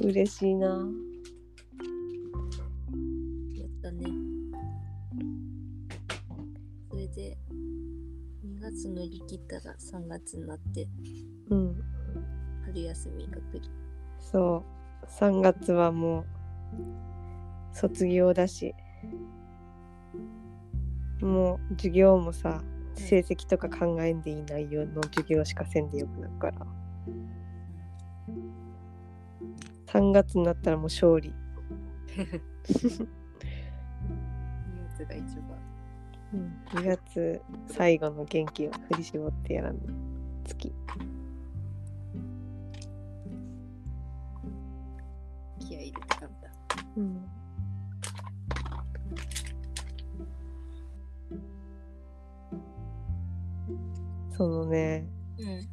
[0.04, 0.66] 嬉しいな。
[0.66, 0.74] や
[3.66, 4.06] ったね。
[6.90, 7.38] それで
[8.44, 10.88] 2月乗り切ったら3月になって
[11.50, 11.76] うん
[12.66, 13.62] 春休みが来る。
[14.18, 14.64] そ
[15.02, 15.04] う。
[15.06, 16.26] 3月はもう
[17.72, 18.74] 卒業だし
[21.22, 22.62] もう授業もさ
[22.94, 26.66] 成績とか考えんでいい内容の授業しかせんでよくなるから。
[29.86, 31.34] 3月になったらもう勝利、
[32.06, 32.38] 2
[34.88, 35.60] 月が一番。
[36.74, 39.80] 2月最後の元気を振り絞ってやらんの
[40.44, 40.72] 月
[54.41, 55.07] そのね
[55.38, 55.68] うん。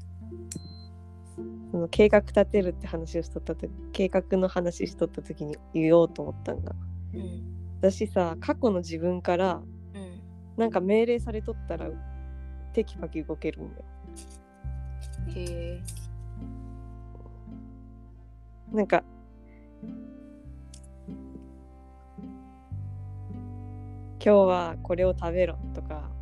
[1.71, 6.75] その計画立てるって話をしとった時計画の話しとった時に言おうと思ったんが。
[7.13, 7.43] うん。
[7.79, 9.61] 私さ過去の自分から
[9.93, 10.21] うん。
[10.57, 11.89] なんか命令されとったら
[12.73, 13.71] テキパキ動けるんよ。
[15.33, 15.81] へえ。
[18.73, 19.01] なんか
[24.21, 26.16] 今日はこれを食べろとかうん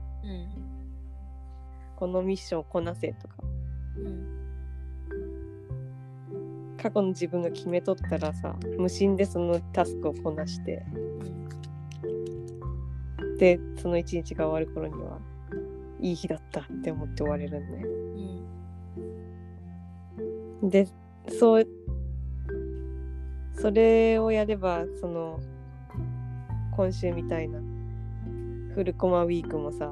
[1.96, 3.36] このミッションをこなせとか。
[3.98, 4.36] うん
[6.78, 10.86] 過去の自分が決めとったらさ無心でそのタスクをこなして。
[13.38, 15.20] でその一日が終わる頃には
[16.00, 17.84] いい日だったって思って終われるんね
[20.62, 20.88] うんで
[21.28, 21.68] そう
[23.54, 25.40] それをやればその
[26.76, 27.60] 今週みたいな
[28.74, 29.92] フルコマウィークもさ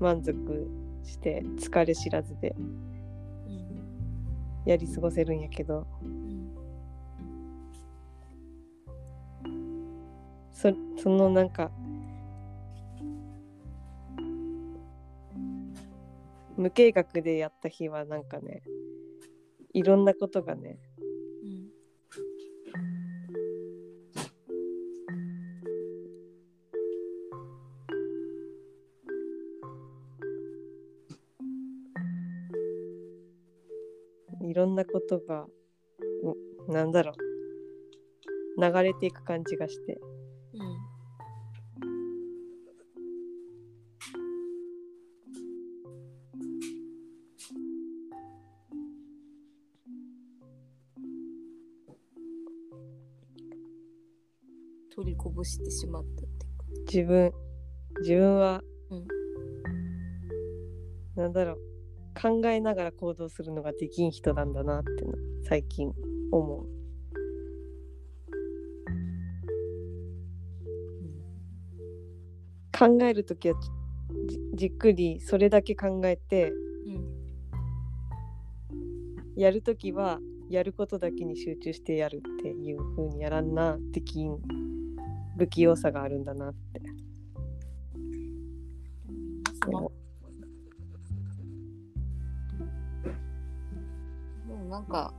[0.00, 0.34] 満足
[1.04, 2.54] して疲れ知らずで
[4.66, 5.86] やり過ごせるんやけど。
[10.60, 10.70] そ
[11.02, 11.70] そのなんか
[16.58, 18.62] 無計画でやった日はなんかね
[19.72, 20.78] いろんなことがね
[34.92, 35.46] ことが
[36.68, 38.60] なんだろう。
[38.60, 39.98] 流れていく感じがして。
[40.54, 40.90] うん。
[54.94, 56.46] 取りこぼしてしまったって
[56.94, 57.32] 自分
[58.00, 58.60] 自分は、
[58.90, 59.06] うん、
[61.16, 61.69] なんだろう。
[62.20, 65.92] 考えながら行動するのができん人なんだなっての最近
[66.30, 66.66] 思う。
[72.78, 73.60] 考える時は
[74.26, 76.54] じじっくりそれだけ考えてう
[76.92, 77.20] ん
[79.36, 80.18] やる時は
[80.48, 84.38] やることだけに集中してやるっていう風にやらんなできん
[85.38, 86.80] 不器用さがあるんだなって。
[89.66, 89.92] 思
[94.90, 95.12] か。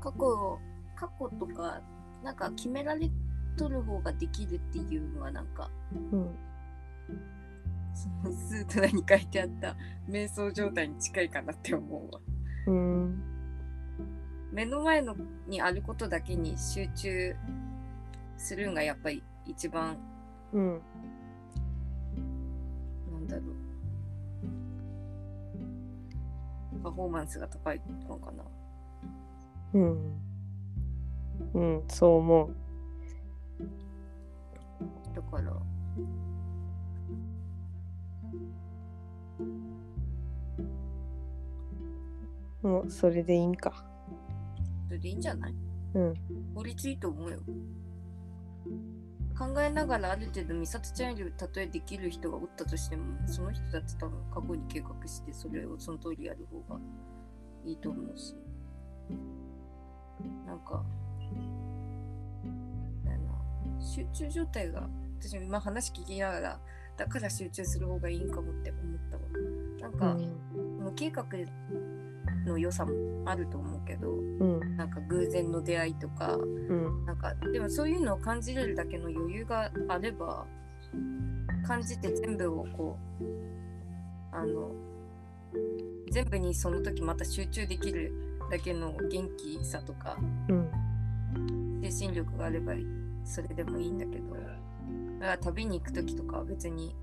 [0.00, 0.58] 過去
[0.96, 1.80] 過去とか
[2.22, 3.10] なんか決められ
[3.56, 5.70] とる方ができるっていうのはなんか
[6.12, 6.36] うん。
[7.94, 9.76] そ のスートラに書いてあった。
[10.08, 12.20] 瞑想状態に近いかなって思うわ。
[12.66, 13.22] うん。
[14.52, 15.16] 目の前の
[15.46, 17.34] にあることだけに集中
[18.36, 19.96] するんがやっぱり一番
[20.52, 20.82] うん
[26.94, 28.44] フォーマンスが高いのかな。
[29.74, 30.20] うん。
[31.54, 32.54] うんそう思う。
[35.14, 35.52] だから。
[42.62, 43.84] もうそれでいいんか。
[44.86, 45.54] それでいいんじゃない？
[45.94, 46.14] うん。
[46.54, 47.38] 法律いいと思うよ
[49.38, 56.80] 考えながらある程度美里ちゃんより例えできる人がおったとしてもその人だって多分過去に計画してそれをその通りやる方が
[57.64, 58.36] いいと思うし。
[60.46, 60.84] なんか
[63.80, 64.88] 集中状態が
[65.20, 66.60] 私も今話聞きながら
[66.96, 69.22] だから集中する方がいいんかもって思ったわ。
[69.80, 70.16] なんか、
[70.80, 71.24] 無計画
[72.46, 72.92] の良さも
[73.26, 74.76] あると思うけどうん。
[74.76, 77.04] なんか偶然の出会いとかうん。
[77.06, 80.46] なんかでもそういうのを感じれるだけの余裕があれば
[81.66, 84.70] 感じて全部をこうあの
[86.10, 88.12] 全部にその時また集中できる
[88.50, 90.16] だけの元気さとか
[90.48, 90.70] うん。
[91.90, 92.72] 精神力があれば
[93.24, 96.94] それでもいいんだけどだから旅に行く時とかは別に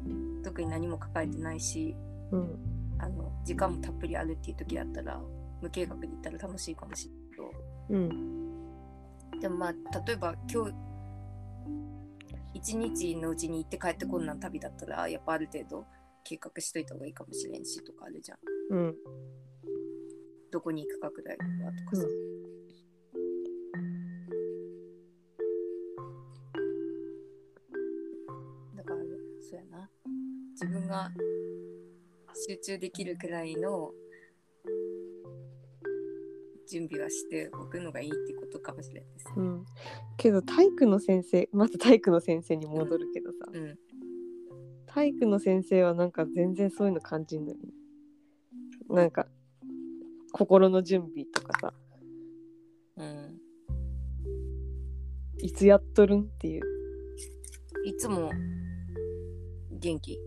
[0.43, 1.95] 特に何も抱えてないし
[2.31, 2.59] うん
[3.01, 5.19] あの時間もたっぷりあるっていう時だったら
[5.59, 7.51] 無計画で行ったら楽しいかもしれないけど。
[7.89, 9.39] うん。
[9.39, 9.73] でもまあ
[10.05, 10.73] 例えば今日
[12.53, 15.87] 一日のうちに行って帰ってこんなん旅だったらやっぱある程度
[16.23, 18.37] 計画しといた方がいいかもしれんしとかあるじゃん。
[18.69, 18.95] うん。
[20.51, 22.03] どこに行くかくらいはとかさ、
[28.75, 28.99] だから
[29.41, 29.89] そうやな。
[30.53, 31.09] 自分が
[32.35, 33.91] 集中できるくらいの
[36.69, 39.33] 準備はしておくのがいいってことかもしれないですね。
[39.37, 39.65] うん。
[40.17, 43.37] けど体育の先生また体育の先生に戻るけどさ。
[43.51, 43.77] うん。
[44.85, 47.69] 体育の先生はなんか全然そういうの感じんのよね
[48.89, 49.25] なんか
[50.33, 51.73] 心の準備とかさ。
[52.97, 53.37] うん。
[55.39, 56.61] いつやっとるんっていう。
[57.83, 58.31] いつも
[59.71, 60.19] 元気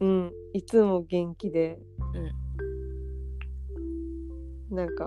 [0.00, 0.32] うん。
[0.52, 1.78] いつも元気で、
[4.70, 5.06] なんか。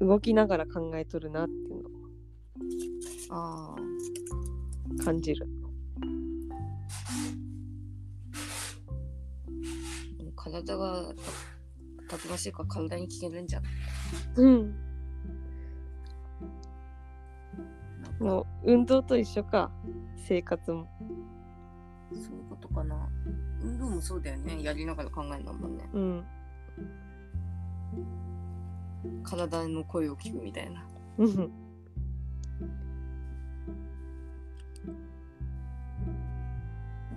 [0.00, 1.90] 動きながら考えとるなっていうの
[3.30, 3.76] あ
[5.04, 5.46] 感じる。
[10.36, 11.12] 体が
[12.08, 13.60] たたくましいから体に効けるんじゃ。
[13.60, 13.62] ん。
[14.36, 14.74] うん
[18.18, 19.70] もう運動と一緒か。
[20.16, 20.88] 生活も。
[22.12, 23.08] そういうことかな。
[23.62, 24.62] 運動もそうだよね。
[24.62, 25.88] やりながら考えるのもんね。
[25.92, 26.24] うん。
[29.22, 30.84] 体の声を聞くみたいな。
[31.18, 31.28] うん。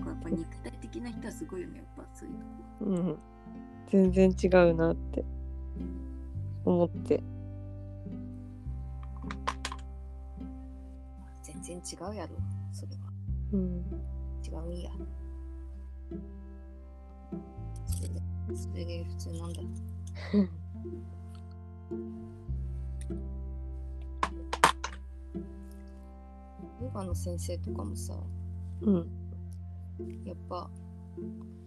[0.06, 1.78] やっぱ肉体的な人はすごいよね。
[1.78, 2.86] やっぱそういうとこ。
[2.86, 3.31] うん
[3.92, 5.26] 全然違うなって
[6.64, 7.22] 思って。
[11.44, 12.36] 全然違うやろ
[12.72, 13.02] それは。
[13.52, 13.84] うん。
[14.46, 14.92] 違うんや。
[17.86, 18.22] それで
[18.56, 19.62] それで普通なんだ。
[26.82, 28.16] ヨガの先生とかもさ
[28.84, 29.08] うん。
[30.24, 30.70] やっぱ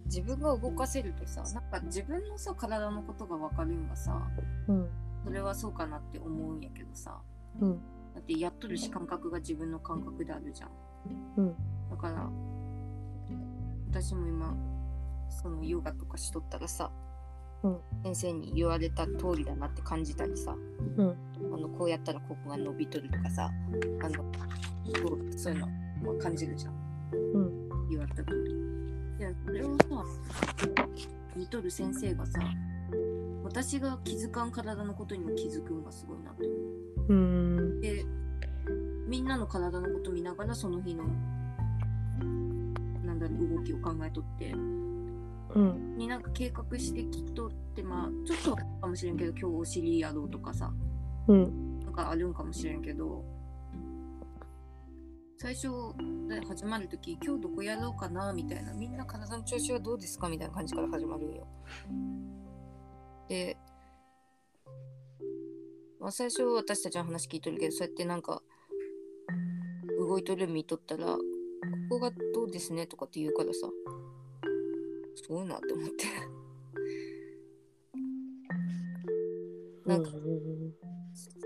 [0.05, 4.21] 自分が動かせるとさなんか自分のさ体のことが分かるんがさ
[4.67, 4.89] うん。
[5.25, 7.19] それはそうかなって思うんやけどさ。
[7.59, 7.79] うん。
[8.13, 10.69] だってやっとるし感覚が自分の感覚であるじゃん。
[11.37, 11.55] うん。
[11.89, 12.29] だから
[13.89, 14.55] 私も今
[15.29, 16.91] そのヨガとかしとったらさ、
[17.63, 17.79] うん。
[18.03, 20.55] 先生に言われた通りだなって感じたりさ、
[20.97, 21.17] うん。
[21.53, 23.49] あのこうやったらここが伸びとるとかさ
[24.01, 24.23] あの
[24.95, 25.67] そうそういうの
[26.13, 26.73] は感じるじゃん。
[27.33, 27.89] うん。
[27.89, 28.55] 言われた通り。
[29.17, 30.05] いやそれをさ
[31.35, 32.39] 見とる先生がさ
[33.43, 36.53] 私が気づかん体のことにも気づくんがすごいなって思
[37.07, 37.13] う。
[37.13, 37.81] うん。
[37.81, 38.03] で
[39.07, 41.05] みんなの体のこと見ながらその日の
[43.05, 44.51] なんだろう動きを考えとって。
[44.51, 45.97] うん。
[45.97, 50.73] になんか計画してきっとってまあちょっとかもしれんけど今日お尻やろうとかさ。
[51.27, 51.79] うん。
[51.81, 53.23] なんかあるんかもしれんけど
[55.37, 55.67] 最初
[56.29, 61.47] で始まる時今日どこやろうかなみたいなみんな体の調子はどうですかみたいな感じから始まるんよ。
[63.27, 63.57] で、
[65.99, 68.41] まあ、最初私たちの話聞いとるけどそうやってなんか
[69.99, 71.19] 動いとる見とったらこ
[71.89, 73.67] こがどうですねとかって言うからさ
[75.15, 76.05] すごいなって思って。
[79.85, 80.09] なんか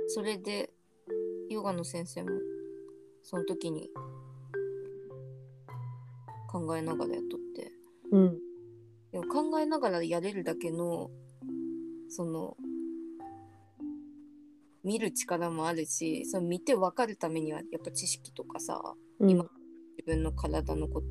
[0.08, 0.70] それで
[1.50, 2.30] ヨガの先生も
[3.30, 3.92] その時に
[6.52, 7.72] 考えながらやっとって。
[8.12, 8.40] うん。
[9.12, 11.12] でも考えながらやれるだけの
[12.10, 12.58] その
[14.84, 18.82] 見る力もあるしその見て分かるためにはやっぱ知識とかさ
[19.20, 19.30] うん。
[19.30, 21.04] 今自分の体のこ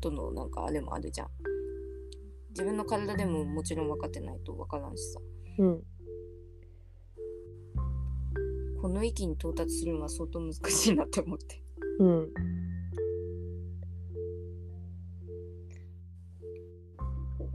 [0.00, 1.28] とのなんかあれもあるじゃん。
[2.50, 5.20] 自分の体でももちろん分かってないと分からんしさ。
[5.60, 5.82] うん
[8.80, 11.62] この域に到達するのは相当難しいなって思って。
[11.98, 12.32] うん。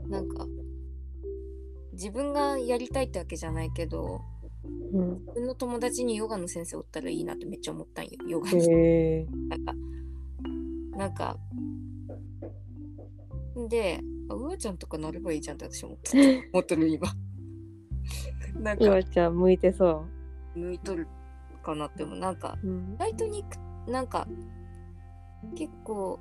[0.08, 0.46] なんか
[1.92, 4.20] 自分がやりたいってわけじゃないけど
[4.92, 5.10] うん。
[5.14, 8.10] 自分の友達にヨガの先生おったらいいなってめっちゃ思ったんよ。
[8.28, 9.74] ヨガのへえなんか
[10.96, 11.36] なんか
[13.68, 17.08] であうわちゃんとかなればいいじゃんって私思って 思ってる今。
[18.60, 18.84] なんか。
[18.84, 20.04] うわちゃん向いてそ
[20.56, 21.06] 向いとる
[21.62, 22.18] かなって思う。
[22.18, 22.98] なんかううん。
[22.98, 24.26] ライトに行くなんか
[25.56, 26.18] 結構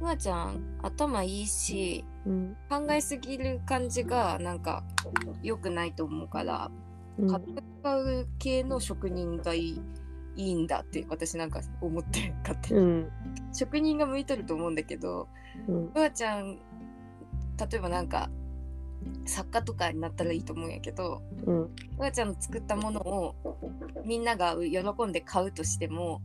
[0.00, 2.56] うわちゃん頭いいしうん。
[2.68, 4.84] 考えすぎる感じがなんか
[5.42, 6.70] 良くないと思うから
[7.18, 7.28] うん。
[7.28, 9.80] 体使う系の職人がいい
[10.34, 13.10] いいんだって私なんか思って勝手に、うん。
[13.52, 15.28] 職人が向いてると思うんだけど
[15.68, 15.86] うん。
[15.94, 16.56] うわちゃん
[17.70, 18.30] 例えばなんか
[19.26, 21.62] 作家とかになったらいいと思うんやけどうん。
[21.62, 23.34] うわちゃんの作ったものを
[24.04, 26.22] みんなが喜んで買うとしても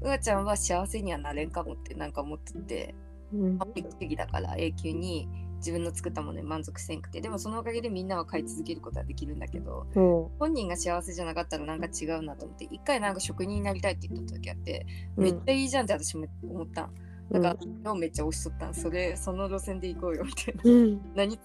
[0.00, 2.94] うわちゃんは幸せにはなれんかもってなんか思ってて
[3.32, 3.58] うん。
[3.58, 5.28] 完璧主義だから永久に
[5.58, 7.20] 自分の作ったものに満足せんくて。
[7.20, 14.86] でもそのおかげでみんなは買い続けることはできるんだけどそ本人が幸せじゃなかったらなんか違うなと思って一回なんか職人になりたいって言った時あって、
[15.16, 16.90] うめっちゃいいじゃんって私も思った。
[17.38, 18.74] んから今日めっちゃ推しとったん。
[18.74, 20.62] それその路線で行こうよみたいな。
[20.64, 21.00] うん。
[21.14, 21.38] 何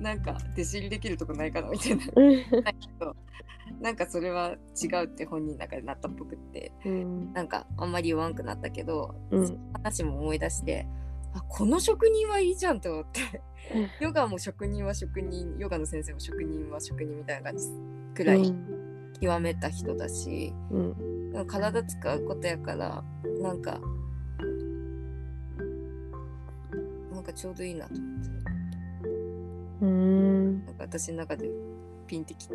[0.00, 2.42] なんか弟子入りできるとこないかなみたいなうん
[3.80, 10.86] なんかそれは違うって本人の中でなったっぽくってうんなんかあんまり言わんくなったけど、うん話も思い出して
[11.34, 13.42] あこの職人はいいじゃんと思って
[14.00, 17.66] ヨガも職人は職人ヨガの先生も職人は職人みたいな感じ
[18.14, 18.54] くらい
[19.20, 20.96] 極めた人だし、うん
[21.46, 23.02] 体使うことやから
[23.40, 23.80] なんか
[27.10, 28.31] なんかちょうどいいなと思って
[29.82, 30.64] うん。
[30.64, 31.50] なんか私の中で
[32.06, 32.54] ピンってきて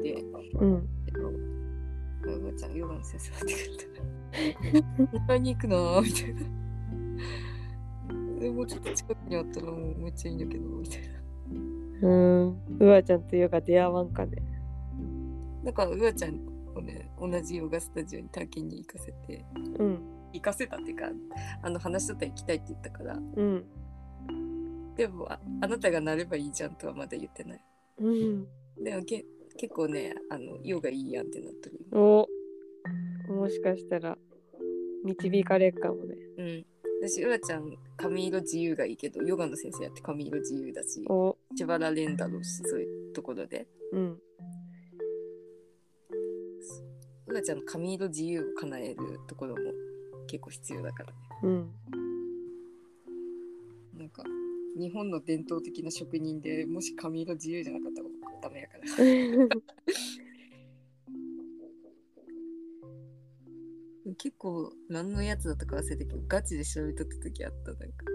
[0.56, 0.90] うん。
[1.06, 1.28] えっと
[2.30, 5.30] おばあちゃんヨガの先生だってくれた。
[5.30, 6.42] ら迎えに行くなーみたいな。
[8.40, 12.08] でもうちょっと近くにあったらもうめっちゃいいんだけどみたいな。
[12.08, 12.58] うん。
[12.80, 14.42] うわちゃんとヨガ出会わんかね。
[15.64, 16.40] だからうわちゃん
[16.76, 19.46] をね同じヨガスタジオに体験に行かせて
[19.80, 20.00] うん。
[20.34, 21.06] 行かせたっていうか
[21.62, 23.64] あの話しとったら行きたいって言ったからうん
[24.98, 27.64] でもああなたがなればいいじゃんとはまだ言ってない。
[28.00, 28.48] うん。
[28.84, 29.24] でもけ
[29.56, 32.28] 結構ねあのヨガいいやんってなってるお。
[33.30, 34.18] もしかしたら
[35.04, 36.16] 導かれっかもね。
[36.38, 36.66] うん。
[37.02, 41.38] 私うわちゃん髪色自由がいいけどヨガの先生やって髪色自由だしお。
[41.56, 43.68] 縛られんだろうしそういうところで。
[43.94, 44.20] うん。
[47.28, 48.96] うわちゃんの髪色自由を叶える
[49.28, 49.62] ところも
[50.28, 51.18] 結構必要だからね。
[51.44, 51.72] うん。
[54.00, 54.24] なんか
[54.78, 58.10] 日本の伝統的な職人でもし髪色自由じゃなかったら
[58.42, 58.84] ダメやから。
[64.18, 68.06] 結構何のやつだったか忘れたけどガチで調べとった時あったなんか。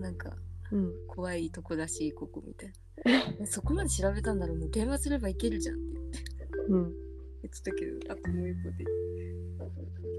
[0.00, 0.36] なんか
[0.70, 0.92] うん。
[1.08, 2.72] 怖いとこらしいここみたい
[3.40, 3.46] な。
[3.46, 6.56] そこまで調べたんならもう電話すればいけるじゃんって言って。
[6.68, 7.04] うん。
[7.42, 8.84] 言ってたけどあともう一個で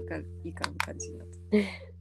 [0.04, 1.56] いかいかん感じになった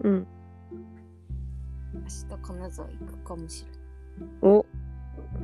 [0.00, 0.26] うん。
[1.94, 3.70] 明日金沢行くかもしれ
[4.26, 4.30] ない。
[4.42, 4.66] お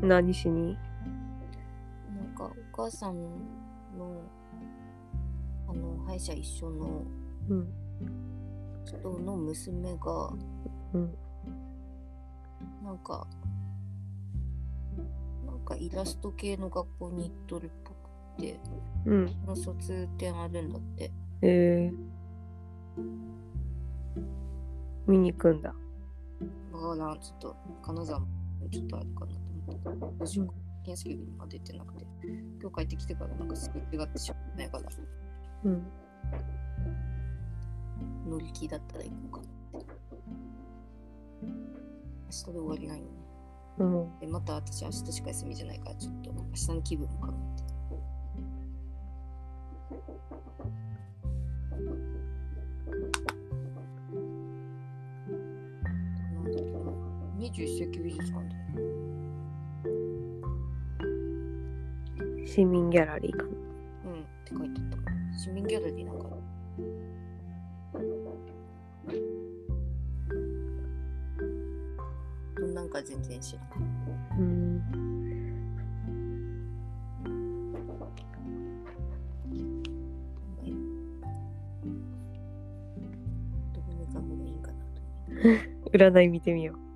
[0.03, 0.77] 何しに？
[2.17, 3.15] なんかお母さん
[3.97, 4.23] の
[5.69, 7.05] あの歯医者一緒の
[7.49, 7.69] うん。
[8.85, 10.33] 人の娘が
[10.95, 11.15] うん。
[12.83, 13.27] なんか
[15.47, 17.97] なんかイラスト系の学校に行っとるっぽく
[18.43, 18.59] て
[19.05, 19.29] うん。
[19.29, 21.13] その卒展あるんだって
[21.43, 23.03] えー、
[25.09, 25.71] 見に行くんだ。
[25.71, 28.27] だからちょっと金沢も
[28.71, 30.19] ちょっとあるかなと思って。
[30.19, 30.55] どうしようか
[30.85, 32.07] 検査にが出てなくて。
[32.61, 34.85] 今日帰ってきてからなんかすぐ違ってしまうないから。
[35.65, 35.83] うん。
[38.29, 39.17] 乗り気だったら行こ
[39.73, 39.83] うかな。
[39.83, 39.97] って
[41.47, 43.13] 明日で終わりないよね。
[43.79, 44.19] うん。
[44.21, 47.78] でまた私明日しか休みじゃないからちょっと明日の気分も考えて
[57.49, 58.55] 21世紀美術館だ。
[62.45, 63.49] よ市民ギャラリーかな。
[63.49, 64.97] うんって書いてあった。
[64.99, 66.27] から市民ギャラリーなんか。
[72.75, 73.67] などんか全然知らん。
[74.39, 74.83] うん。
[83.73, 84.63] どこに行かん方がいいん
[85.93, 86.88] 占い見てみよう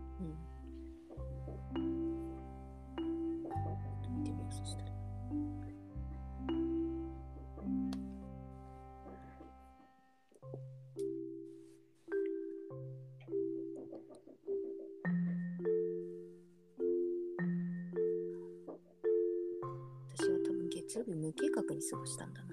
[20.93, 22.48] 月曜日無計画に過ごしたんだな。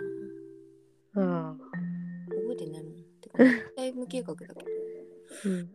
[1.16, 1.22] う。
[1.22, 1.58] ああ。
[2.30, 2.94] 覚えてないもん。
[3.20, 4.56] てか、絶対無計画だけど。
[5.44, 5.52] うん。
[5.52, 5.68] うん、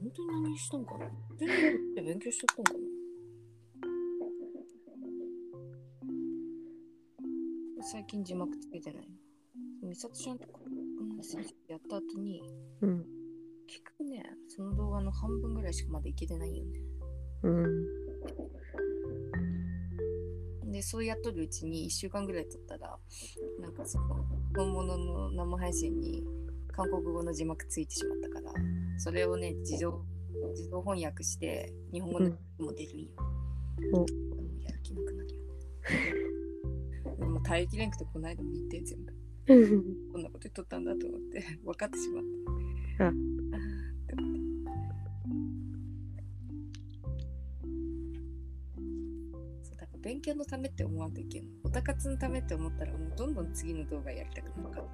[0.00, 1.48] 本当に何したんかな全
[1.96, 2.78] 然勉強しとったんかな
[7.82, 9.08] 最近字幕つけてない。
[9.82, 10.60] 美里ちゃんとか、
[11.66, 12.40] やった後に、
[12.82, 13.04] うん。
[13.66, 16.80] 結局ね、その動画の半分ぐらいしかまだいけてないよね。
[17.42, 17.99] うん。
[20.80, 22.98] で、そうやっとるうちに1週間ぐらい経ったら、
[23.60, 24.24] なんかその、
[24.56, 26.24] 本物の生配信に
[26.72, 28.52] 韓国語の字幕ついてしまったから、
[28.96, 30.02] それをね、自動
[30.56, 33.08] 自動翻訳して、日本語の字も出るんよ。
[33.92, 37.16] うやる気なくなるよね。
[37.18, 39.12] でも耐えきれんくて、この間見て全部。
[40.12, 42.24] こんなこと言っとったんだと思って、分かってしまっ
[42.96, 43.39] た。
[50.20, 51.48] 勉強のためって思わんといけんの？
[51.64, 54.86] おたかつのためって思ったら、もうどんどん次の動画やりたくなるから。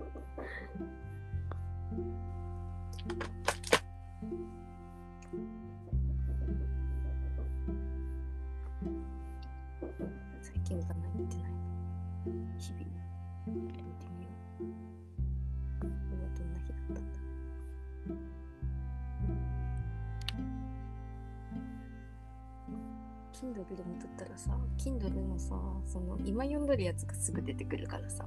[24.78, 25.54] Kindle のさ、
[25.86, 28.24] その今読んどるやつがすぐ出てくるからさ、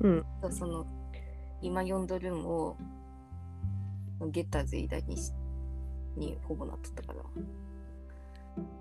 [0.00, 0.24] うん。
[0.50, 0.86] その
[1.60, 2.76] 今読んどるんを
[4.30, 5.32] ゲッターズイダにし
[6.16, 7.22] にほぼなっとったから、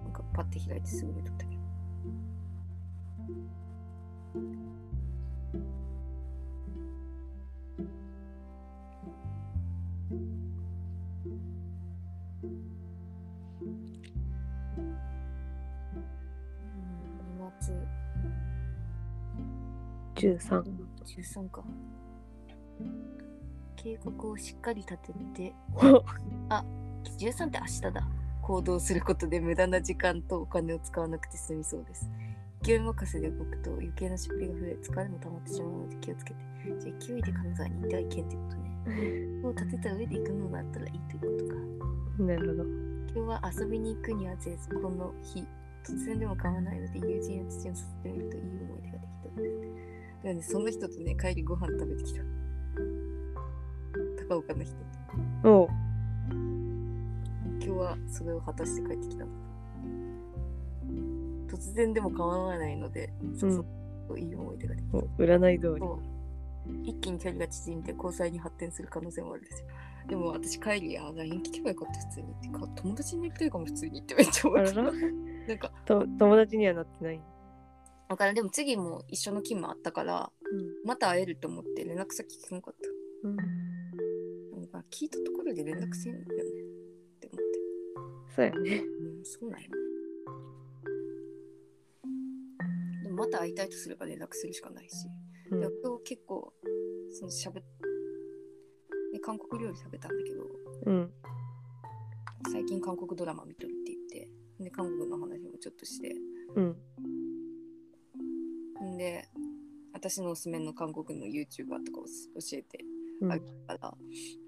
[0.04, 1.62] なんかパッて開いてすぐ見とったけど。
[20.22, 20.64] 13。
[21.04, 21.64] 13か。
[23.76, 25.56] 計画をしっかり立てて、
[26.50, 26.64] あ、
[27.18, 28.08] 13って明日だ。
[28.44, 32.10] 行動することで無駄な時間とお金を使わなくて済みそうです。
[32.62, 36.40] 勢い任せで動くと余計な出費が増え、疲れも溜まってしまうので気をつけて。
[36.80, 38.72] じゃあ勢いで金沢に行ってはいけんってことね。
[39.42, 42.24] もう立てた上で行くのだったらいいということか。
[42.24, 42.64] なるほど。
[42.64, 45.48] 今日は遊びに行くには絶この日
[45.84, 49.91] 突然でも構わないので友人や父をさせてみるといい思い出ができたのです。
[50.22, 52.22] だからね、その人とね、帰りご飯食べてきた。
[54.30, 54.74] 高岡の人
[55.42, 55.50] と。
[55.50, 55.68] おう。
[56.30, 59.32] 今日はそれを果たして帰ってきたの。
[61.48, 63.66] 突然でも構わないので、そうそ
[64.14, 64.98] う、いい思い出ができた。
[64.98, 65.82] お占い通り。
[66.84, 69.68] 一気に距離が縮んで交際に発展する可能性もあるんですよ。
[70.08, 72.28] でも私帰り、あ、LINE 聞けばよかった、普通に。
[72.28, 74.74] ってか、友達になりたいかも、普通にってめっちゃ思った。
[74.74, 77.22] なんか、と友達にはなってない。
[78.12, 80.30] だからでも次も一緒の勤務あったから
[80.84, 82.90] また会えると思って連絡先聞かなかった。
[83.30, 83.38] うん。
[83.38, 83.44] な
[84.64, 84.68] ん。
[84.68, 86.26] か聞いたところで連絡せんよね。
[86.26, 86.28] っ
[87.22, 88.36] て思って。
[88.36, 88.84] そうやね。
[88.84, 89.70] うんそうなんよ
[93.04, 95.08] でもまた会いたいとすれば連絡するしかないし、
[95.52, 95.62] うん。
[95.62, 96.54] で今日結構
[97.12, 97.66] そのしゃべで
[99.22, 100.44] 韓国料理食べたんだけど
[100.88, 101.14] うん。
[102.52, 106.14] 最近韓国ドラマ見とるって言ってで韓国の話もちょっとして。
[106.58, 106.76] うん
[108.82, 109.28] んで
[109.94, 112.80] 私のおすすめの韓国の YouTuber とかを教えて
[113.22, 113.32] うん。
[113.32, 113.94] あげたら、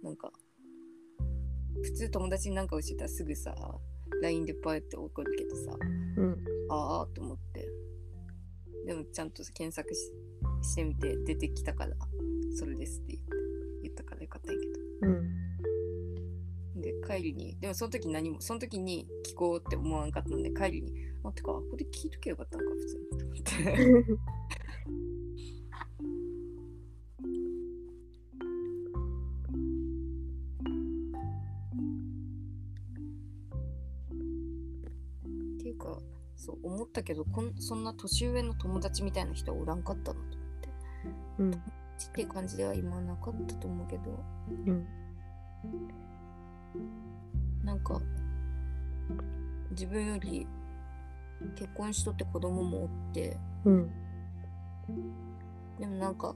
[0.04, 0.32] なんか
[1.84, 3.54] 普通友達に何か教えたらすぐさ
[4.22, 5.78] LINE でパーって怒るけどさ
[6.18, 6.44] うん。
[6.70, 7.68] ああと思って。
[8.86, 10.12] でもちゃんと検索し
[10.62, 11.92] してみて出てきたから
[12.56, 13.20] それですって
[13.82, 15.33] 言ったからよかったんやけうん
[17.04, 20.92] 帰りにでもその時何もその時に聞こうって思わんかったので帰りに
[21.24, 23.04] あてかこれ聞いとけばよかったのか普通に。
[23.20, 23.54] と思って
[35.58, 36.00] っていうか
[36.36, 40.70] そう思ったけどこんそんな年上の友達みたいな人はおらんかったなと思って。
[41.40, 41.52] うん。
[41.54, 41.56] っ
[42.14, 44.24] ていう感じでは今なかったと思うけど。
[44.68, 44.86] うん
[47.64, 48.02] なんか
[49.72, 50.48] 自分より
[51.56, 53.90] 結婚しとって子供もおってうん。
[55.80, 56.36] でもなんか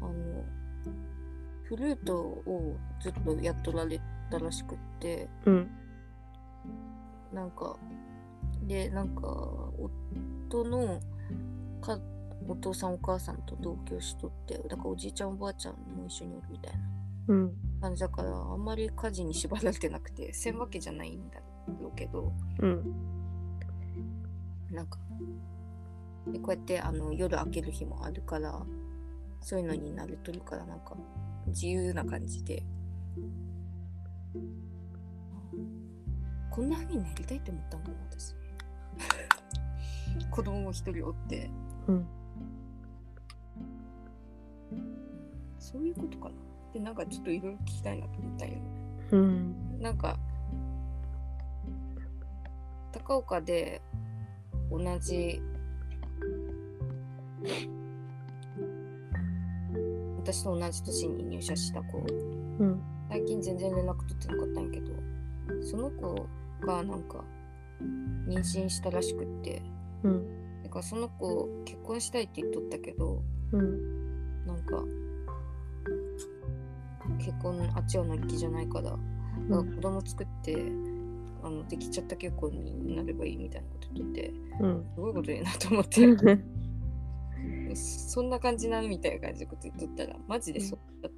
[0.00, 0.12] あの
[1.64, 4.00] フルートをずっとやっとられ
[4.30, 5.70] たらしくってうん。
[7.32, 7.76] なんか
[8.66, 9.22] でなんか
[10.48, 11.00] 夫の
[11.80, 11.98] か
[12.48, 16.78] お父さんお母さんと同居しとってだからおじいちゃんおばあちゃんも一緒におるみたいな。
[17.28, 21.40] うん感じだからあんまり家事に縛られてなくてせんわけじゃないんだ
[21.80, 22.32] ろうけど。
[22.60, 22.94] うん。
[24.70, 24.98] なんか
[26.26, 28.62] でこうやってあの夜開ける日もあるから
[29.40, 30.94] そういうのに慣れとるからなんか
[31.46, 32.62] 自由な感じで。
[36.50, 38.34] こんな風になりたいって思ったんだな私。
[40.28, 41.48] 子供も一人おって。
[41.86, 42.06] うん。
[45.58, 46.34] そういうことかな
[46.78, 48.54] でなんかちょっといろいろ聞きたいなと思ったんよ
[49.10, 49.80] うん。
[49.80, 50.16] なんか
[52.92, 53.82] 高岡で
[54.70, 55.42] 同じ
[60.18, 61.98] 私と同じ年に入社した子。
[61.98, 62.82] うん。
[63.08, 64.92] 最近全然連絡取ってなかったんやけど
[65.62, 66.26] その子
[66.66, 67.24] がなんか
[68.28, 69.62] 妊娠したらしくって。
[70.04, 70.62] うん。
[70.62, 73.22] だからその子結婚したいって言っとったけど
[73.52, 74.46] うん。
[74.46, 74.84] なんか
[77.18, 78.98] 結婚あっちは乗り気じゃないからか
[79.50, 80.56] ら子供作って
[81.42, 84.84] あのできちゃった結婚になればいいみたいなこと言っとってうん。
[84.94, 86.00] すごいことになと思って。
[87.74, 91.12] そんな感じなのみたいな感じでこと言っとったらマジでそうだっ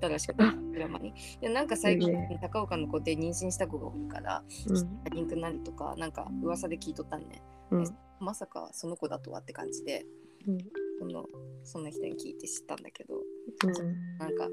[0.00, 0.08] た。
[0.08, 0.42] らしくて
[0.74, 5.04] ドラマにでなんか最近高岡の子で妊娠した子がおるからうん。
[5.12, 7.84] リンクなるとかなんか噂で聞いとったんねうん。
[8.18, 10.04] まさかその子だとはって感じで
[10.46, 10.58] うん。
[10.98, 11.26] その
[11.62, 14.18] その人に聞いて知ったんだけどうん。
[14.18, 14.48] なんか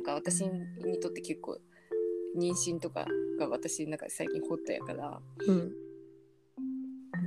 [0.00, 1.58] なんか私にとって結構
[2.38, 3.06] 妊娠とか
[3.38, 5.20] が私の中で最近ホットやから。
[5.46, 5.72] うん。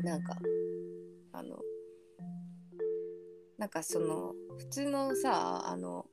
[0.04, 0.36] なんか
[1.32, 1.60] あの
[3.58, 6.08] なんかその普通のさあの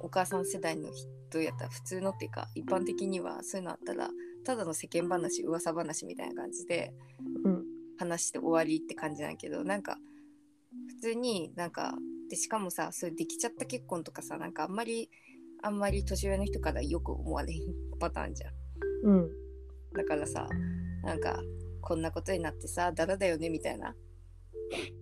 [0.00, 0.88] お母さん世代の
[1.30, 4.08] 人やったら普通のっていうか一般的にはそういうのあったら
[4.44, 6.94] ただの世間話噂話みたいな感じで
[7.44, 7.64] うん。
[7.98, 9.98] 話して終わりって感じなんやけどなんか
[10.88, 11.94] 普通になんか
[12.30, 15.10] でしかもさそれできちゃった結婚とかさなんかあんまり
[15.62, 17.60] あんまり年上の人からよく思われへん
[17.98, 18.52] パターンじゃん。
[19.04, 19.30] うん。
[19.94, 20.46] だからさ
[21.02, 21.40] なんか
[21.80, 23.94] こんなことになってさダラだよねみたいな。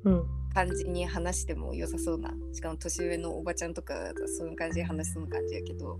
[0.04, 0.36] うん。
[0.56, 3.94] 感じに話しても良さそうなしかも年上のおばちゃんとか
[4.38, 5.98] そういう感じで話しそうな感じやけど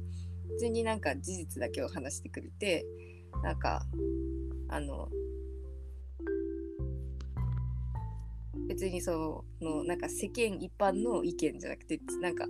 [0.49, 2.87] 普通になんか事実だけを話してくれて
[3.43, 3.83] なんか
[4.71, 5.11] あの
[8.67, 12.47] 別にそのなんか世間一般の意見じゃなくてなんか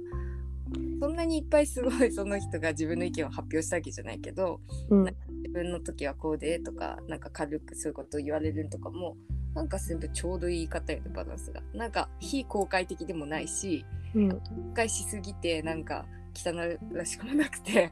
[1.01, 4.60] そんなにいっぱいすごい その人が自分の意見を発表したわけじゃないけど
[4.90, 5.05] うん。
[5.05, 9.16] 自分の時はこうでとかなんか軽くそういうことを言われるとかも
[9.55, 11.62] なんか全部ちょうどいい方よねバランスが。
[11.73, 14.31] なんか非公開的でもないしうん。
[14.31, 14.40] 公
[14.74, 16.52] 開しすぎてなんか汚
[16.93, 17.90] らしくもなくて。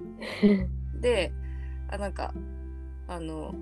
[1.01, 1.32] で
[1.89, 2.35] あなんか
[3.06, 3.55] あの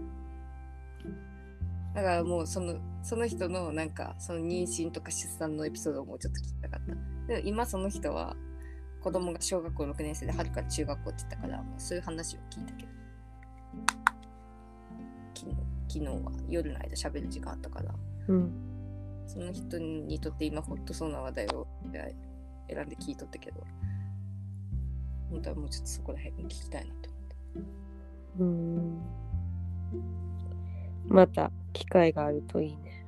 [1.95, 6.95] だからもうそのその人のなんかその妊娠とか出産のエピソードをもうちょっと聞きたかった。
[7.27, 8.37] でも今その人は
[9.03, 12.93] 子供が小学校6年生で春から中学校って言ったからもうそういう話を聞いたけど。
[15.35, 15.57] 昨日
[15.89, 17.93] 昨日は夜の間喋る時間あったから。
[18.29, 18.53] うん。
[19.27, 21.67] その人にとって今ホットそうな話題を
[22.69, 23.61] 選んで聞いとったけど。
[25.31, 27.37] 本当はもうちょっとそこら辺に聞きたいなと思って。
[28.39, 29.03] うん。
[31.09, 33.05] また機会があるといいね。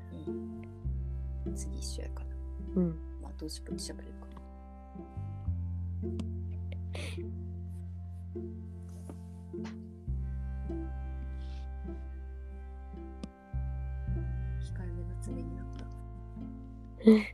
[1.46, 1.54] うん。
[1.54, 2.26] 次一緒やから。
[2.76, 2.88] うん。
[3.22, 4.23] まあどうしぶって喋れるか
[14.60, 15.84] 控えめな爪になった。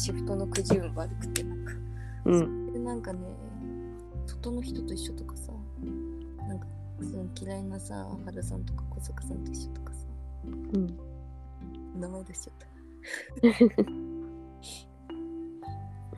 [0.00, 1.42] シフトのくじ運悪くて。
[1.42, 1.62] なん。
[1.62, 1.72] か
[2.24, 3.18] うんでなんかね
[4.26, 5.52] 外の人と一緒とかさ
[6.48, 6.66] なんか
[7.02, 10.06] その嫌いなさ原さんとか小坂さんと一緒とかさ
[10.46, 10.98] うん。
[12.00, 12.66] 名前出しちゃった。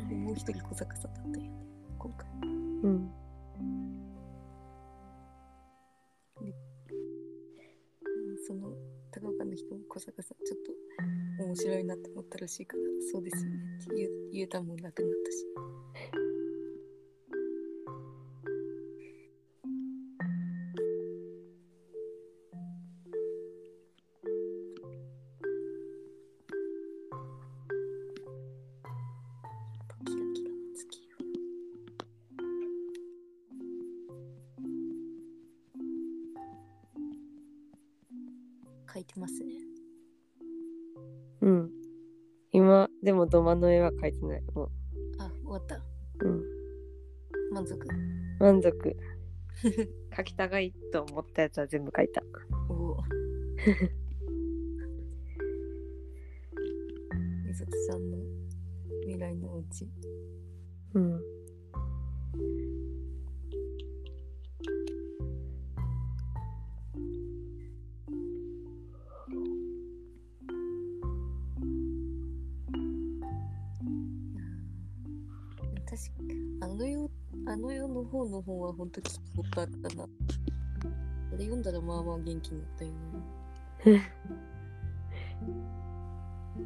[0.08, 1.50] で もう一人小坂さんだったよね
[1.98, 2.28] 今回。
[2.40, 3.10] うん。
[8.46, 8.72] その
[9.10, 10.72] 高岡の人も小坂さんちょっと
[11.42, 12.82] 面白いなって思ったらしいから
[13.12, 13.56] そうですよね。
[13.82, 16.21] って言う言うたもんなくなったし
[43.32, 44.42] 土間の絵は描いてない。
[44.54, 44.70] も
[45.18, 45.76] あ終わった。
[45.76, 45.82] う
[46.20, 46.42] うん。
[47.50, 47.88] 満足。
[48.38, 48.96] 満足。
[50.12, 52.22] 描きたがいと思ったやつは全部描いた。
[52.68, 52.98] おお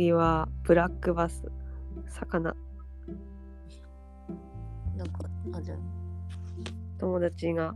[0.00, 1.42] 次はブラックバス。
[2.08, 2.56] 魚。
[4.96, 5.78] なんかある
[6.98, 7.74] 友達が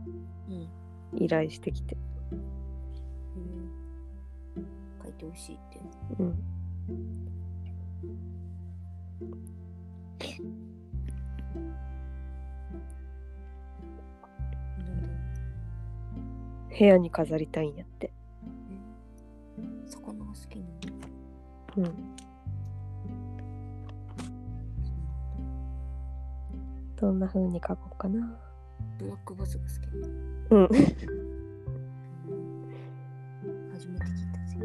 [0.49, 1.23] うん。
[1.23, 1.95] 依頼してきて。
[4.55, 4.65] うん
[5.03, 5.79] 書いてほしいって。
[6.17, 6.35] うん。
[16.79, 18.11] 部屋に飾りたいんやって。
[19.85, 20.75] 魚が好きなの。
[21.77, 22.04] うん
[26.97, 28.39] どんな風に描こうかな。
[28.97, 29.87] ブラックバスが好き。
[30.51, 30.67] うん。
[33.73, 34.57] 初めて聞いたぜ。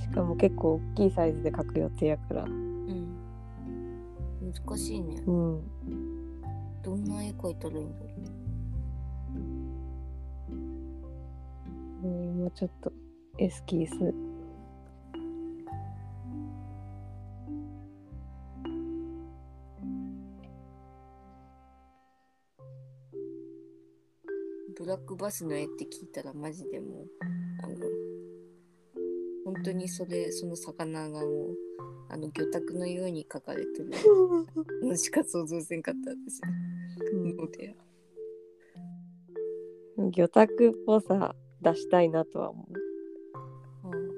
[0.00, 2.44] しかも結構大きいサイズで描く予定やから。
[2.44, 2.69] うん
[4.52, 5.22] 難しいね。
[5.26, 5.62] うん。
[6.82, 8.20] どんな絵描いたらいいんだろう。
[12.02, 12.90] うんもうちょっと
[13.38, 14.14] エスキース。
[24.78, 27.06] ブラックバスの絵って聞いたらマジでもう
[27.62, 27.74] あの
[29.44, 31.56] 本当にそれその魚がもう
[32.08, 33.90] あの魚拓のように描かれてる。
[34.82, 36.40] のしか想像せんかった私。
[37.16, 37.74] ので
[40.12, 43.88] 魚拓っぽさ出したいなとは思う。
[43.88, 44.10] うん。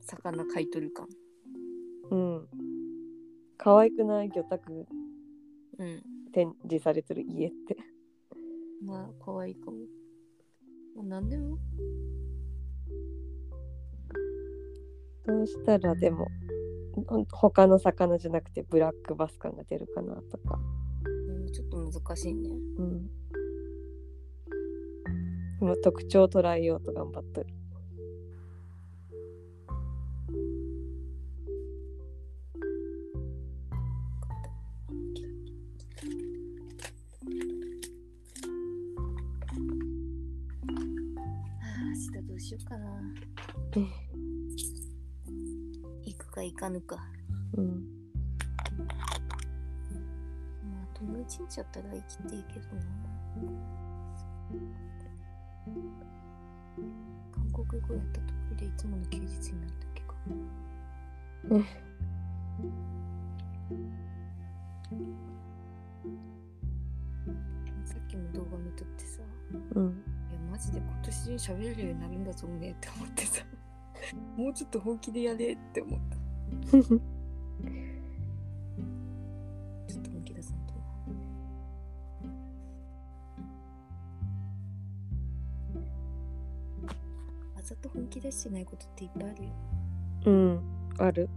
[0.00, 1.08] 魚買い取る感。
[2.10, 2.48] うん。
[3.56, 4.86] 可愛くない魚拓
[5.78, 6.02] うん。
[6.32, 7.76] 展示されてる家って。
[8.82, 9.78] まあ可愛いかも。
[10.96, 11.58] まあ何でも
[15.26, 16.28] どうしたらでも
[17.30, 20.58] 他の魚じゃなくてブラックバス感が出るかなとか。
[21.04, 21.08] う
[21.44, 23.10] んちょっと難しいねうん。
[25.82, 27.61] 特徴を捉えようと頑張っとる。
[52.08, 52.82] 生きていいけどな。
[57.32, 60.14] 韓国語やったところでいつもの休日になったっけか。
[61.50, 61.64] うん
[67.84, 69.20] さっきも動画見とってさ。
[69.74, 69.84] うん。
[70.30, 73.44] いやマジで今年喋れるようになるんだぞおめえって思ってさ。
[74.36, 76.16] もうちょっと本気でやれって思った
[88.42, 89.50] してないことっていっぱいあるよ
[90.26, 90.60] うん。
[90.98, 91.28] ある。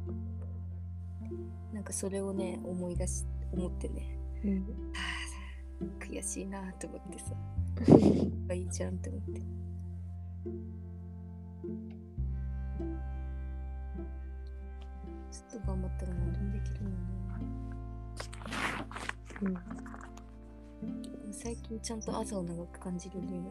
[1.72, 4.60] なんかそれをね思い出し思ってねうん。
[4.61, 4.65] は
[5.82, 7.36] あ悔しいなって思ってさ
[8.56, 9.41] いいじゃんって思って
[15.32, 16.95] ちょっと頑張ったら何でもできるのに
[19.41, 19.49] う
[21.30, 21.34] ん。
[21.34, 23.44] 最近ちゃんと朝を長く感じるよね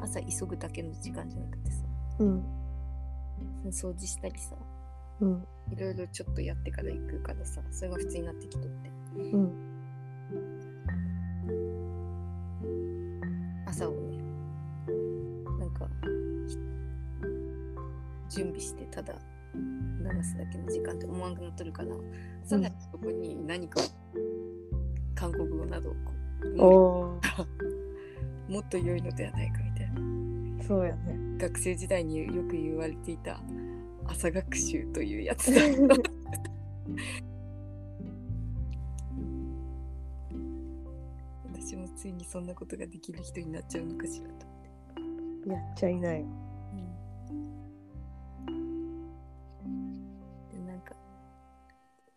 [0.00, 1.84] 朝急ぐだけの時間じゃなくてさ
[2.18, 2.57] うん。
[3.66, 4.56] 掃除したりさ
[5.20, 5.46] うん。
[5.70, 9.52] いろいろちょっとやってから行くからさそれが普通になってきとってうん。
[13.66, 14.18] 朝をね
[15.58, 15.88] なんか
[16.46, 16.56] ひ
[18.36, 19.14] 準備してただ
[19.54, 21.88] 流すだけの時間って思わなくなっとるから
[22.44, 23.80] さらにそこに何か
[25.14, 25.94] 韓国語などを
[26.56, 27.20] こ
[28.48, 28.48] う。
[28.48, 31.27] もっと良いのではないかみたいなそうやね。
[31.38, 33.40] 学生時代によく言われていた
[34.06, 35.62] 朝学習というやつだ
[41.44, 44.48] 私もついにそんなことができる人になっちゃうのかしらと。
[45.46, 46.26] やっちゃいないよ。
[50.50, 50.94] でなんか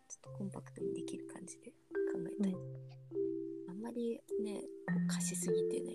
[0.08, 1.74] ちょっとコンパクトにできる感じで考
[2.18, 2.56] えたい、
[3.68, 5.92] あんまりねこう貸しすぎてね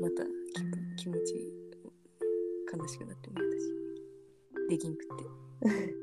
[0.00, 0.24] また
[0.96, 1.55] 気持ち悲
[2.88, 3.66] しくなっても嫌だし。
[4.68, 5.92] できんくって。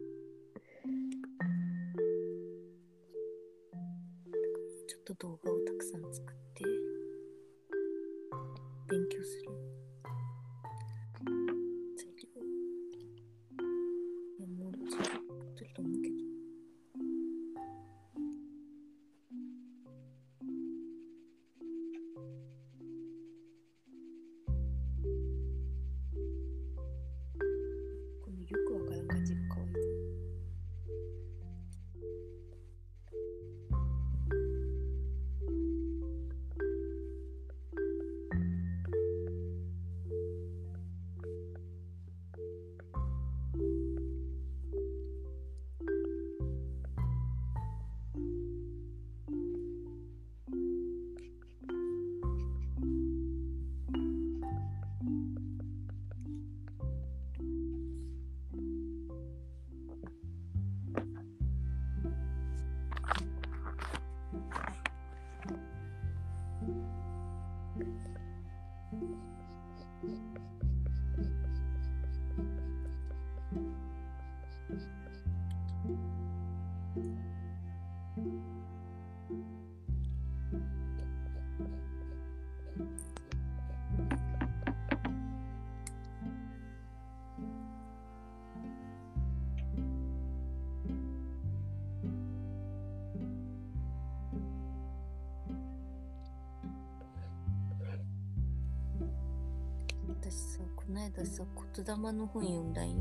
[100.94, 101.44] さこの間さ
[101.76, 102.98] 言霊の本読んだんよ。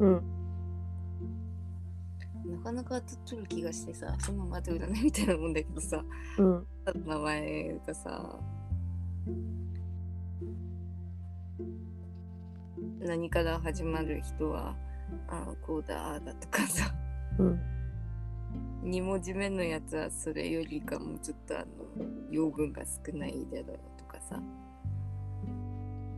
[0.00, 0.22] うん。
[2.46, 6.02] なんかかなか当たっとる気がしてさそのままで占いみたいなもんだけどさ。
[6.38, 6.66] うん。
[7.06, 8.38] 名前がさ。
[13.00, 14.74] 何から始まる人は
[15.28, 16.94] ああこうだああだとかさ。
[17.38, 17.60] うん。
[18.84, 21.66] 2文字目のやつはそれよりかもちょっとあの
[22.30, 24.40] 養分が少ないだろうとかさ。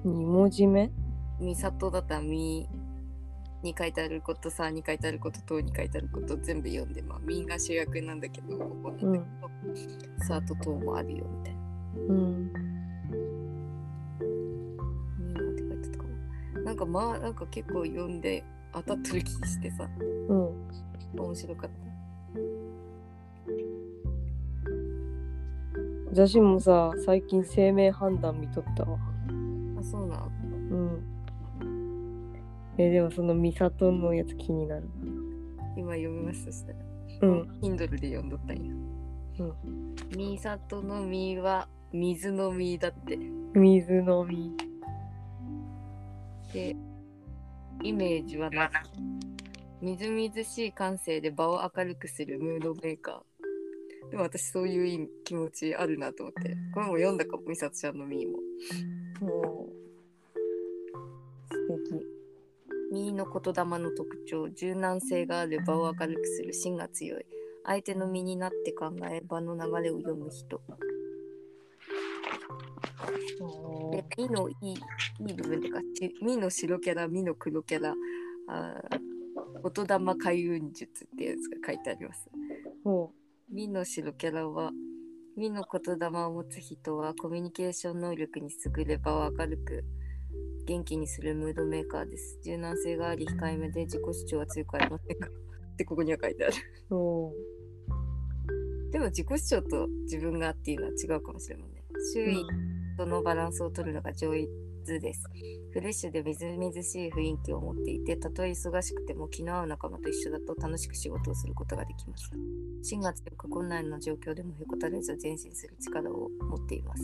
[0.05, 1.06] 二文字目？
[1.41, 2.69] 美里だったら「み」
[3.63, 11.61] に書いてあること「さ」に書いてあること「と」に書いてあること全部読んでまあ「み」が主役なんだけどここなんだけど「さ」と「と」もあるよみたいな。
[12.09, 12.53] うん
[15.19, 16.05] 「み」なんて書いてたか
[16.55, 16.61] な。
[16.63, 19.89] なんかまあなんか結構読んで当たってる気してさ。
[20.29, 20.67] うん
[21.19, 21.77] 面白かった。
[26.13, 28.99] 私もさ最近生命判断見とったわ。
[29.79, 30.31] あそうなん
[30.71, 31.16] うん
[32.79, 34.89] えでもその美里のやつ気になる
[35.77, 36.79] 今読みましたしたら
[37.23, 37.43] うん。
[37.63, 38.73] Kindle で読んどったんや。
[39.39, 39.95] うん。
[40.17, 43.19] みさとのみは水の実だって。
[43.55, 44.55] 水飲み
[46.53, 46.77] で
[47.83, 48.71] イメージはな
[49.81, 54.11] みずみずしい感性で場を明るくするムードメーカー。
[54.11, 56.57] でも私そういう意味気持ちあるなと思って。
[56.75, 58.39] これも読んだかもみさとちゃんのみーも。
[59.21, 59.73] もう
[61.49, 62.16] 素敵
[62.97, 67.27] みーの言霊の特徴柔軟性がある場を明るくする芯が強い。
[67.63, 70.63] 相手の身になって考え場の流れを読む人。
[73.93, 74.75] で、ミのいいい
[75.31, 77.95] い部分とか、しミの白キャラ、ミの黒キャラ、
[78.49, 78.99] あー
[79.75, 82.31] 言霊開運術っていうやつが書いてあります。
[82.83, 83.13] ほ
[83.51, 84.71] ミの白キャラは、
[85.37, 89.85] ミの言霊を持つ人はコミュニケーション能力に優れ場を明るく
[90.67, 92.41] 元気にするムードメーカーです。
[92.45, 95.29] 柔軟性があり控えめで自己主張は強くありませんか？
[95.29, 96.55] ってここには書いてある。
[96.91, 97.33] うほ
[98.91, 101.85] でも自己主張と自分がっていうのは違うかもしれないね。
[102.13, 102.45] 周う囲
[102.99, 104.31] とのバランスを取るのが上
[104.87, 105.23] 手です。
[105.73, 112.31] フレッシュでみずみずしい雰囲気を持っていて、たとえ忙しくても気の合う仲間と一緒だと楽しく仕事をすることができます。
[112.83, 117.03] 芯が強く困難な状況でもへこたれず前進する力を持っています。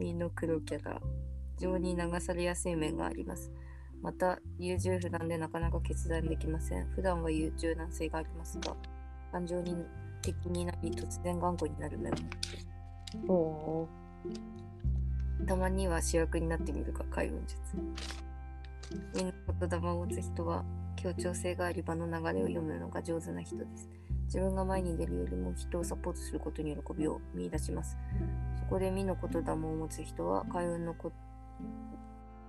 [0.00, 0.98] ほ身の黒キャラ、
[1.58, 3.52] 情に流されやすい面があります。
[4.02, 6.86] また、優柔不断でなかなか決断できません。
[6.92, 8.74] 普段は優柔軟性がありますが、
[9.30, 9.76] 感情に
[10.22, 12.12] 的になり突然頑固になる面
[13.26, 13.88] も
[15.46, 17.58] たまには主役になってみるか開運術。
[19.14, 20.64] みんな言霊を持つ人は
[20.96, 23.99] 協調性があり場の流れを読むのが上手な人です。
[24.30, 27.98] 自分が前に出るよりも人をサポートすることに喜びを見出します。
[28.60, 31.10] そこで身の言霊を持つ人は開運のこ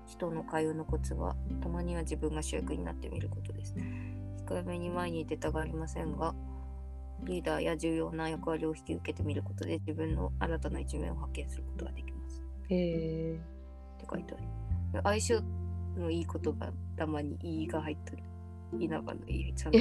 [0.05, 3.73] 人の開運のコツはたまには自分が主役になってみることです。
[4.45, 6.35] 控えめに前に出たがりませんが、
[7.23, 12.43] リーダーや重要な役割を引き受けてみることで自分の新たな一面を発見することができます。
[12.69, 15.01] うへえって書いてある。
[15.01, 15.41] 相性
[15.97, 18.23] のいい言葉たまに「いい」が入ってる。
[18.79, 19.79] 稲葉の「いい」ちゃんと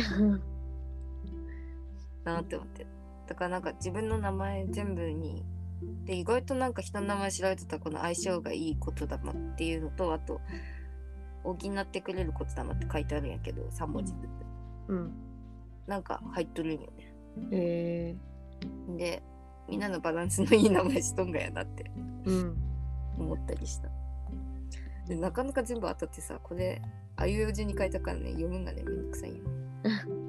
[2.24, 2.86] なって思って。
[3.26, 5.44] だからなんか自分の名前全部に
[6.04, 10.40] で意外となんか人の名前調べてたらこの相性がいい言霊っていうのとあと
[11.44, 14.26] 補ってくれる言霊って書いてあるんやけど3文字ずつ。
[14.88, 15.12] うん。
[15.86, 17.14] なんか入っとるんよね。
[17.52, 18.16] へ
[18.90, 19.22] えで
[19.68, 21.90] みんなのバランスのいい名前しとんがやなって。
[22.24, 22.56] うん。
[23.18, 23.88] 思ったりした。
[25.10, 26.80] でなかなか全部当たってさこれ
[27.16, 29.42] あいうえお順に書いたからね読むんがねめんどくさいよね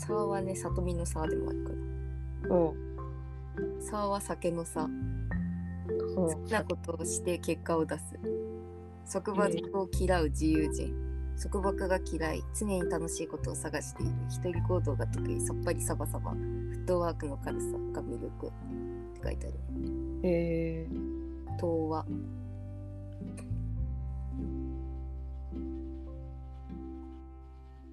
[0.00, 1.70] でさはね里見のさでもあるか
[2.42, 2.48] ら。
[2.48, 2.74] ほ
[3.80, 8.02] さは酒のさうほ好きなことをして結果を出す。
[9.12, 10.94] 束縛を嫌う自由人。
[11.40, 12.42] 束縛が嫌い。
[12.58, 14.12] 常に楽しいことを探している。
[14.28, 15.40] 一人行動が得意。
[15.40, 16.30] さっぱりサバサバ。
[16.30, 18.46] フットワークの軽さが魅力。
[18.46, 18.50] っ
[19.14, 19.56] て書いてある。
[20.22, 20.88] うへえ。
[21.60, 22.06] 童話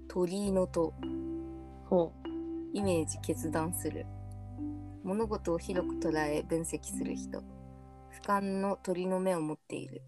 [0.08, 0.94] 鳥居の塔
[1.90, 2.12] ほ
[2.74, 4.06] イメージ決断する。
[5.04, 7.40] 物事を広く捉え分析する人。
[7.40, 10.02] 俯瞰の鳥の目を持っている。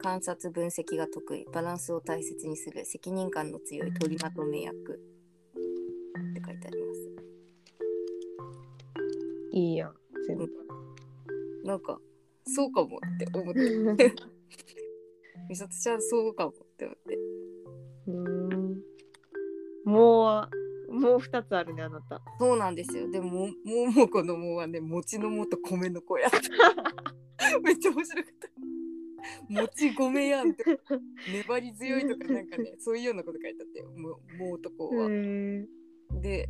[0.00, 1.44] 観察分析が得意。
[1.52, 2.86] バランスを大切にする。
[2.86, 4.74] 責任感の強い取りまとめ役。
[4.74, 4.74] っ
[6.32, 7.00] て書いてあります。
[9.52, 9.94] ういいやん
[10.26, 10.48] 全部。
[11.64, 11.98] なんか
[12.46, 13.54] そうかもって思っ
[13.96, 14.14] て。
[15.50, 17.18] 美里ちゃんそうかもって思って。
[18.06, 18.82] うん。
[19.84, 23.48] もうもう二つあるねあなたそうなんですよでもも
[23.86, 28.48] うもこのもうはね餅のもと米の子やった めっちゃ面白かった
[29.48, 30.64] 餅米やんって
[31.32, 35.08] 粘り強いとかなんかね そういうようなこと書いてあってよもうもう男は。
[36.20, 36.48] で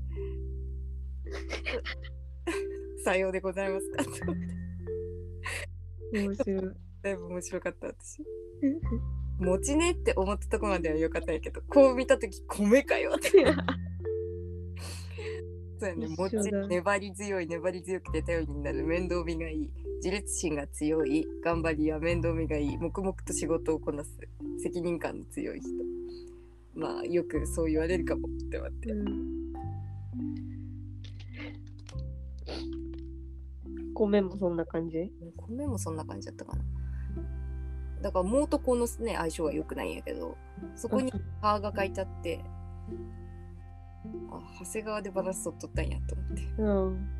[3.04, 6.74] さようでございますかって思って面白い。
[7.02, 8.22] だいぶ面白かった私。
[9.38, 13.30] 餅ねって思ったとこまではよかったんやけどこう見た時米かよって。
[15.78, 16.08] そうやね。
[16.16, 16.66] 餅一緒だ。
[16.68, 19.70] 粘り強い粘り強くて頼りになる面倒見がいい。
[20.02, 24.10] 自立心が強い頑張りや面倒見がいい黙々と仕事をこなす
[24.62, 25.68] 責任感の強い人。
[26.74, 28.94] まあよくそう言われるかもって思って。
[33.94, 35.10] 米もそんな感じ？
[35.36, 36.62] 米もそんな感じだったかな。
[38.02, 40.36] だから、もうとこのね、相性は良くないんやけど、
[40.74, 42.44] そこに「歯が書いてあって、
[44.30, 46.42] あ、長谷川でバランス取っとったんやと思って。
[46.58, 47.16] うん。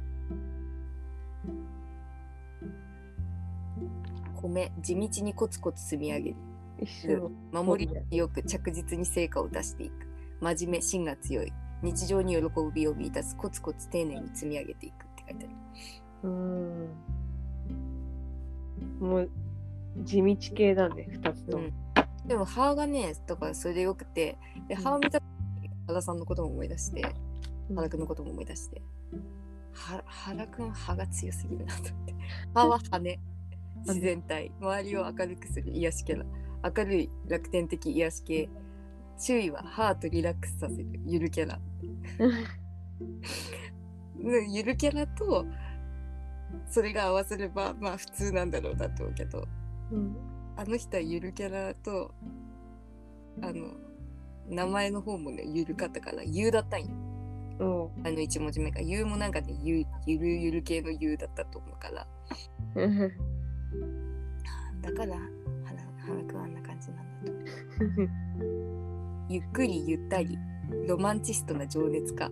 [4.35, 6.37] 米、地道にコツコツ積み上げる。
[6.79, 7.31] 一緒。
[7.53, 10.07] 守り強く着実に成果を出していく。
[10.41, 11.53] 真面目、芯が強い。
[11.83, 12.43] 日常に喜
[12.75, 13.37] びを見出す。
[13.37, 15.55] コツコツ丁寧に積み上げていくって書いてある。
[16.23, 16.91] うん。
[19.01, 19.31] もう、
[20.05, 21.69] 地道系だね、二つとも。
[22.27, 24.37] でも歯がね、だからそれでよくて、
[24.69, 25.21] で歯を見た
[25.87, 27.03] 原さんのことも思い出して、
[27.71, 27.77] うん。
[27.77, 28.83] 原くんのことも思い出して、
[29.73, 32.15] は原くん歯が強すぎるなと思って。
[32.55, 33.21] 歯は羽、
[33.87, 35.71] 自然体、周りを明るくする。
[35.71, 36.27] 癒しキャラ、
[36.77, 38.49] 明るい楽天的癒し系、
[39.19, 40.87] 周囲はハートリラックスさせる。
[41.07, 41.61] ゆるキャラ。
[42.19, 42.33] うん。
[44.53, 45.47] ゆるキャラと
[46.69, 49.47] それが合わせればまあ普通なんだろうなと思うけど。
[49.93, 50.17] うん。
[50.57, 52.15] あの人はゆるキャラと
[53.43, 53.75] あの
[54.49, 56.87] 名前の方もねゆるかったから「ゆ」だったんよ。
[58.05, 62.07] あの一文字目が「ゆ」もなんかねゆゆるゆる系の「ゆ」だったと思うから。
[64.83, 65.17] だから
[65.65, 67.33] 花花くんはあんな感じなんだと。
[69.33, 70.39] ゆっくりゆったり
[70.87, 72.31] ロマンチストな情熱家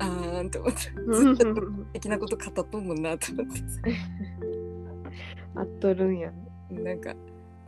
[0.00, 0.78] あーんと思って。
[0.78, 1.44] ずっと
[1.92, 3.58] 的なこと語っとんもんなと思って。
[3.58, 3.64] さ
[5.60, 6.30] あっとるんや。
[6.30, 6.48] ね。
[6.70, 7.14] なんか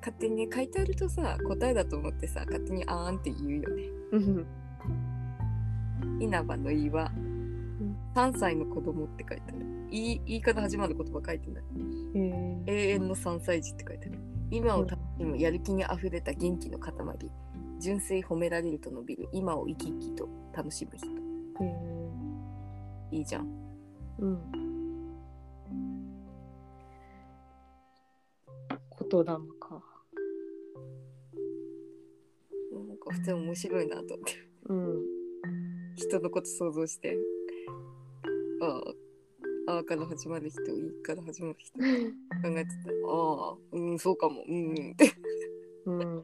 [0.01, 3.83] 勝手にね書いてあるとさ答えだと思ってさ勝手にあーんって言うよね。
[4.13, 4.47] うん
[6.21, 7.11] 稲葉の岩
[8.15, 9.59] 3歳の子供って書いてある。
[9.91, 11.65] 言い言い方始まる言葉書いてない。
[12.67, 14.19] 永遠の3歳児って書いてある。
[14.51, 16.93] 今を楽しむやる気にあふれた元気の塊。
[17.79, 19.29] 純粋褒められると伸びる。
[19.33, 21.07] 今を生き生きと楽しむ人。
[23.11, 23.49] いいじゃん。
[24.19, 24.39] うん。
[29.11, 29.25] 言霊
[29.59, 29.90] か。
[33.11, 34.33] か普通に面白いなと思って
[34.67, 35.05] うん。
[35.97, 37.17] 人のこと想像して
[38.63, 38.67] あ
[39.69, 45.13] ああーから始まる人いいから始まる人考えてた ああうんそうかもうんうんって
[45.87, 46.19] うん。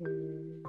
[0.00, 0.62] へえ。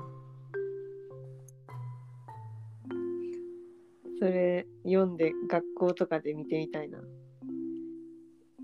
[4.20, 7.00] それ読んで学校とかで見てみたいな。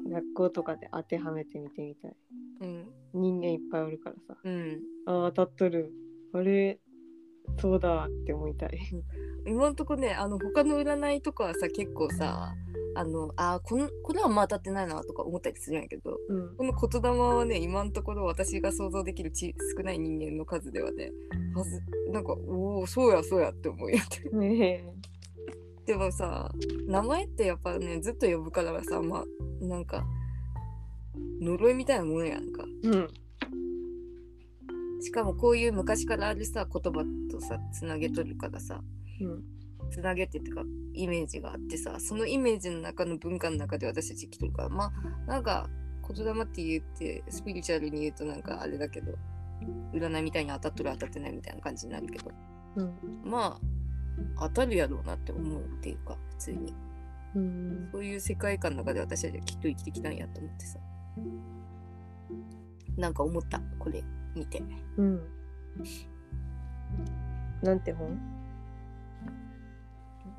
[0.10, 2.16] 学校とかで当てはめてみてみたい。
[2.62, 4.38] うん人間いっぱいおるからさ。
[4.44, 5.92] うんああ、当たっとる。
[6.34, 6.80] あれ、
[7.58, 8.80] そうだって思いたい。
[9.48, 12.54] 今んとこねあの他の占いとかはさ結構さ
[12.96, 16.58] あのあーこのこれはまあ当たってないなとか思ったりするんやけどうん。
[16.58, 21.12] この言霊はね今のところ私が想像できるち少ない人間の数ではね
[21.56, 21.82] はず
[22.12, 24.86] なんかおおそうやそうやって思うやってね
[25.86, 26.52] でもさ
[26.86, 29.26] 名前ってやっぱねずっと呼ぶからさまあ
[29.66, 30.06] なんか
[31.42, 32.88] 呪いみたいなもんやんかえ。
[32.88, 33.08] うん。
[35.02, 38.82] しかもこういう昔からあるさ言葉とさつなげとるからさ
[39.22, 39.44] うん。
[39.90, 40.64] つなげてってか
[40.94, 44.92] イメージがあってさそのイメージの中の文化の中で私たち生きとるからまあ
[45.28, 45.70] なんか
[46.14, 49.14] 言霊って言ってスピリチュアルに言うとなんかあれだけど
[49.94, 52.32] 占いみたいに当たっとる当たってないみたいな感じになるけど
[52.76, 52.94] うん。
[53.24, 53.60] ま
[54.38, 56.74] あ当たるやろうなって思うっていうか普通に
[57.36, 57.90] うん。
[57.92, 60.80] そういう世界観の中で私たちはきっと生きてきたんやと思ってさ
[62.98, 64.04] なんか思ったこれ
[64.36, 64.62] 見て。
[64.98, 65.22] うん。
[67.62, 68.18] なんて本？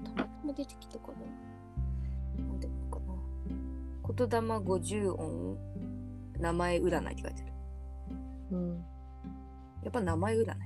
[0.05, 1.13] たまたま出てきたか
[2.39, 2.45] な。
[2.45, 3.15] なんでかな。
[4.15, 5.59] 言霊50音？
[6.39, 7.53] 名前占いって書いてある。
[8.53, 8.85] うん。
[9.83, 10.65] やっぱ名前占いなんだ。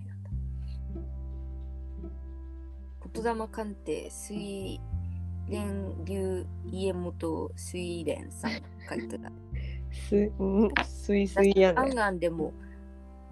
[3.12, 4.80] 言霊鑑定水
[5.48, 8.52] 蓮流家元水蓮さん
[8.88, 9.32] 書いてある
[9.94, 12.00] す、うん、すいすいやアンね。
[12.00, 12.52] アンでも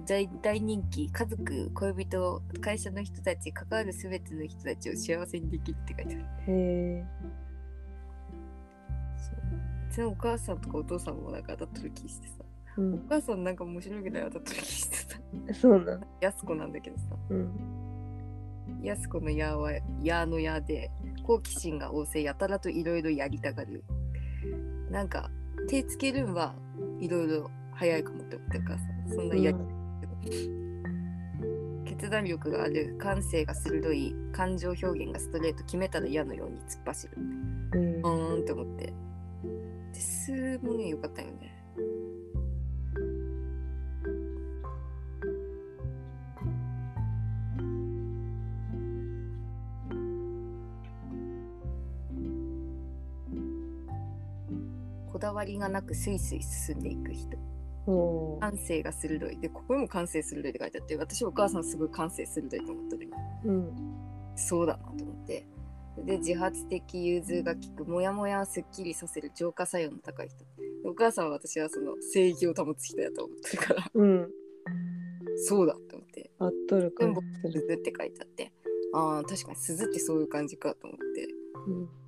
[0.06, 6.24] 大大人気家族恋人会社の人たち関わるすべての人たちを幸せにできるって書いてある。
[6.24, 7.05] へえ。
[9.16, 9.94] そう。
[9.94, 12.34] ちのお母さんとかお父さんもなんか当たってる気してさ、
[12.78, 12.94] うん。
[12.94, 15.18] お母さんなんか面白いぐらい当たってる気してさ、
[15.60, 16.06] そうなん。
[16.20, 17.51] やす子なんだけどさ、うん。
[18.82, 19.72] やす子の矢は
[20.02, 20.90] 矢の矢で
[21.22, 23.84] 好奇心が旺盛やたらといろいろやりたがる。
[24.90, 25.30] なんか
[25.68, 26.55] 手つけるんは
[27.01, 28.84] いろいろ早いかもって思ってるからさ
[29.14, 29.59] そんなやり
[31.84, 37.12] 決断力がある感性が鋭い感情表現がストレート決めたら矢のように突っ走る。
[37.16, 37.97] うん。
[37.97, 38.93] うーんって思って。
[39.93, 41.51] で数もねよかったよね
[55.23, 57.39] だわりがなくスイスイ進んでいく人。
[58.40, 59.39] 感性が鋭い。
[59.39, 63.09] でここにも感性鋭いって書いてあって私お母さんすごい感性鋭いと思った時
[63.44, 63.73] うん。
[64.35, 65.47] そうだなと思って。
[66.05, 67.85] で自発的融通が利く。
[67.85, 70.44] モヤモヤをすっきりさせる浄化作用の高い人。
[70.85, 73.90] お母さんは私はその正義を保つ人やと思ってるから。
[73.94, 74.31] うん。
[75.36, 76.31] そうだと思って。
[76.40, 77.53] あっとる全感じする。
[77.53, 78.53] 部鈴って書いてあって
[78.94, 81.28] ああ確かに鈴ってそういう感じかと思って。
[81.69, 82.01] うん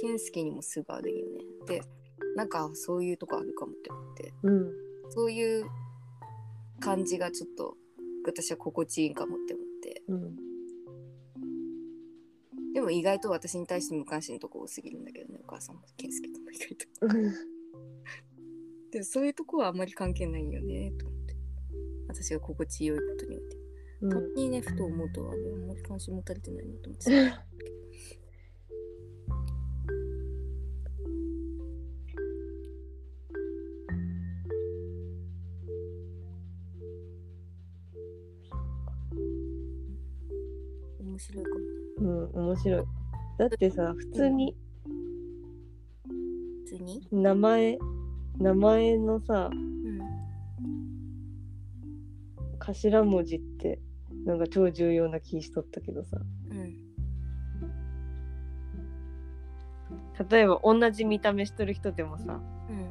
[0.00, 1.40] 健介にも巣があるよね。
[1.66, 1.82] で
[2.36, 4.32] なんかそういうとこあるかもって思って。
[4.42, 4.72] うん。
[5.10, 5.66] そういう
[6.80, 7.76] 感じがちょっと
[8.24, 10.02] 私は心地いいかもって思って。
[10.08, 10.36] うん。
[12.72, 16.86] でも意外と私に対して無関心のとこ多すぎるんだけどねお母さんも健介とも意外と。
[18.98, 21.36] でそういうとこはあんまり関係ないよねと思って。
[22.08, 23.56] 私が心地よいことにおいて。
[24.02, 24.10] うん。
[24.10, 27.10] たまにねふと思うとあんまり関心持たれてないなと思って
[42.02, 42.84] うん面白い。
[43.38, 44.56] だってさ普通に。
[46.66, 47.08] 普通に？
[47.12, 47.78] 名前
[48.38, 50.00] 名前のさうん
[52.58, 53.80] 頭文字って
[54.24, 56.18] なんか超重要な気しとったけどさ。
[56.50, 56.82] うん。
[60.30, 62.90] 例えば同じ見た目しとる人でもさうん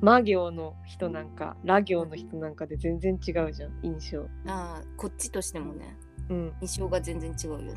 [0.00, 4.22] 魔行の人なんかラ行の人なんかで全然違うじゃん印象。
[4.46, 5.96] ああこっちとしてもね。
[6.30, 6.52] うん。
[6.60, 7.74] 印象が全然違うよね。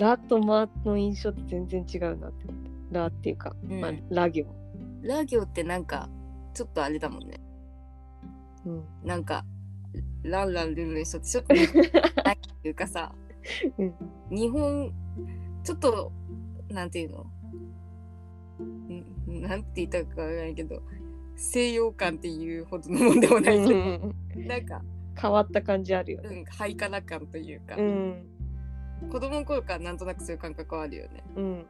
[0.00, 3.80] ラとマの印象って全然違うなって思ってラっていうか、うん。
[3.80, 4.46] まあ、ラ行。
[5.02, 6.08] にラ行ってなんか
[6.54, 7.40] ちょっとあれだもんね。
[8.64, 8.84] うん。
[9.04, 9.44] なんか
[10.22, 11.56] ランランルンルンしとってちょっと っ
[12.62, 13.14] ていうかさ、
[13.78, 13.94] うん。
[14.30, 14.92] 日本
[15.62, 16.12] ちょっと
[16.70, 17.20] なんていうの？
[17.20, 17.26] ん
[19.40, 20.82] なんて言ったかわからないけど
[21.36, 24.14] 西洋感っていうほどのもんでもないけど、
[24.46, 24.82] なんか、
[25.20, 28.26] 変わった感じあるよねうん、ハイカラ感というか、うん
[29.10, 31.24] 子供の頃からなんとなくそういう感覚はあるよね。
[31.36, 31.66] うん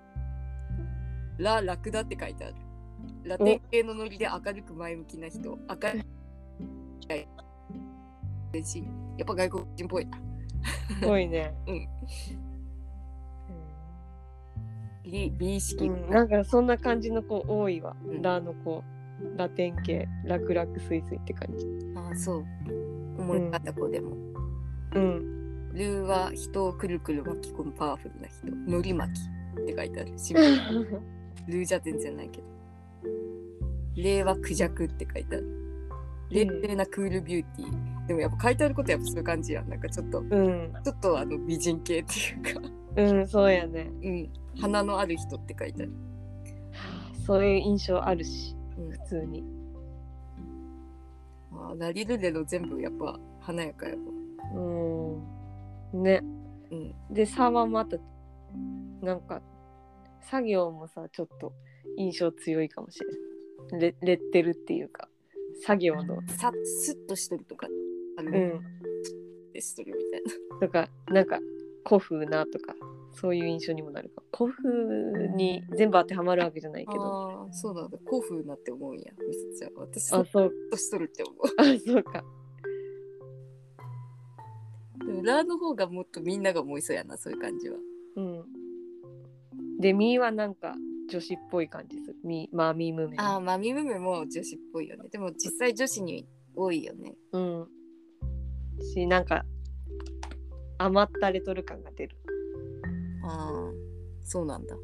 [1.38, 2.54] ラ・ラクダって書いてある。
[3.24, 5.40] ラテン系のノリで明るく前向きな人。
[5.40, 5.58] 明
[8.52, 8.84] るいし、
[9.18, 10.18] やっぱ外国人っぽいな。
[11.00, 11.88] すごいねうん。
[15.04, 15.86] 美美意識。
[15.86, 18.82] うん、なんかそんな感じの子多いわ、うんラの子
[19.36, 21.66] ラテン系楽々スイスイって感じ
[21.96, 22.44] ああ、そう。
[23.18, 24.16] 思い浮かんだ子でも。
[24.94, 28.46] うんルーは人をくるくる巻き込むパワフルな人。
[28.70, 30.12] のり巻きって書いてある。
[30.16, 31.02] シンプル
[31.48, 32.46] ルーじゃ全然ないけど。
[33.96, 35.64] 霊はクジャクって書いてある。
[36.30, 38.06] 冷静なクールビューティー。
[38.06, 39.68] でもやっぱ書いてあることやっぱそういう感じやん。
[39.68, 44.30] なんかちょっと、うんちょっとあの美人系っていうか、うんそうやねうん。
[44.60, 45.92] 花のある人って書いてある。
[47.26, 49.42] そういう印象あるしうん普通に
[51.52, 53.98] あーラリルレロ全部やっぱ華やかやわ。
[54.54, 56.22] うんね
[56.70, 56.94] うん。
[57.14, 57.96] で差はまた
[59.00, 59.42] なんか
[60.22, 61.52] 作業もさちょっと
[61.96, 63.00] 印象強いかもし
[63.70, 65.08] れんレレッテルっていうか
[65.64, 67.68] 作業のさスッとしてるとか、
[68.18, 68.60] あの、うん
[69.52, 70.22] でしとるみたい
[70.60, 70.66] な。
[70.66, 71.38] とかなんか
[71.86, 72.74] 古風なとか
[73.12, 77.98] そういう印象にもなるか古風に全部当てはまるわけじゃないけどああ、そうなんだ。
[78.04, 79.74] 古風なって思うんや、みさちゃん。
[79.76, 81.44] 私、あそうとしとるって思う。
[81.58, 82.24] あそうか
[85.06, 87.76] でも、ラーの方がもっとみんなが思いそうやな、そういう感じは。
[88.16, 88.44] うん
[89.80, 90.74] でミーはなんか
[91.10, 95.08] 女子っぽい感じするミーまあミームメああ、まあ、ミムメも女子っぽいよね。
[95.10, 97.14] でも、実際女子に多いよね。
[97.32, 97.68] うん
[98.80, 99.44] しなんか
[100.78, 102.16] 余ったレトル感が出る。
[103.24, 103.72] ああ、
[104.22, 104.76] そうなんだ。
[104.76, 104.80] う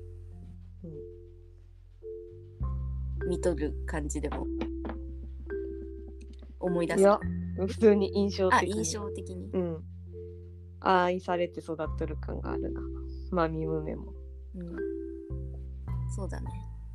[3.27, 3.29] ん。
[3.29, 4.47] 見とる感じでも。
[6.61, 7.01] 思い出す。
[7.01, 7.19] いや
[7.57, 8.73] 普通に印象的に。
[8.73, 9.51] あ印象的に。
[9.53, 9.85] うん。
[10.81, 12.81] 愛されて育っとる感があるな。
[13.31, 14.13] マミムメも。
[14.55, 14.77] うん。
[16.15, 16.51] そうだね。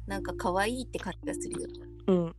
[0.08, 1.68] なんか可愛いって感じがするよ。
[2.08, 2.36] うん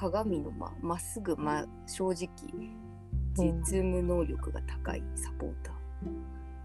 [0.00, 2.28] 鏡の間まっすぐま正直
[3.36, 5.74] 実務能力が高いサポーター。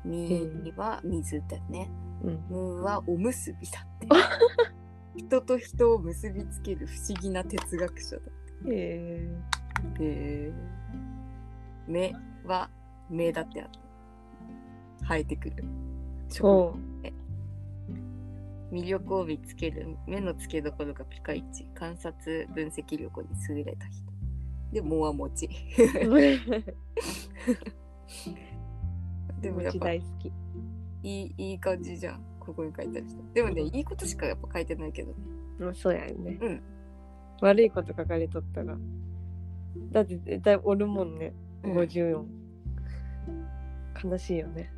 [0.06, 1.92] みは水だね。
[2.24, 4.08] うんむはおむすびだって。
[5.20, 8.22] 人と人を結びつける不思議な哲学者だ。
[8.68, 9.38] へえ
[10.00, 10.54] へえ。
[11.88, 12.14] 目
[12.46, 12.70] は
[13.10, 13.70] 目だってあっ
[15.00, 15.06] た。
[15.08, 15.64] 生えてくる。
[16.30, 16.78] そ
[18.76, 24.04] 魅力を見つける目の付けどころがピカイチ観察分析力に優れた人。
[24.74, 25.50] でもわもちう
[29.42, 30.28] でもやっぱ大好き。
[31.04, 32.22] いいいい感じじゃん。
[32.38, 33.18] ここに書いてある人。
[33.34, 35.18] でもねいいことしかやっぱ書いてないけどね。
[35.58, 36.62] まあそうやよね、うん。
[37.40, 38.76] 悪いこと書かれとったら。
[39.92, 41.34] だって絶対おるもんね。
[41.64, 41.78] うん。
[41.78, 42.26] 54、
[44.04, 44.70] 悲しいよね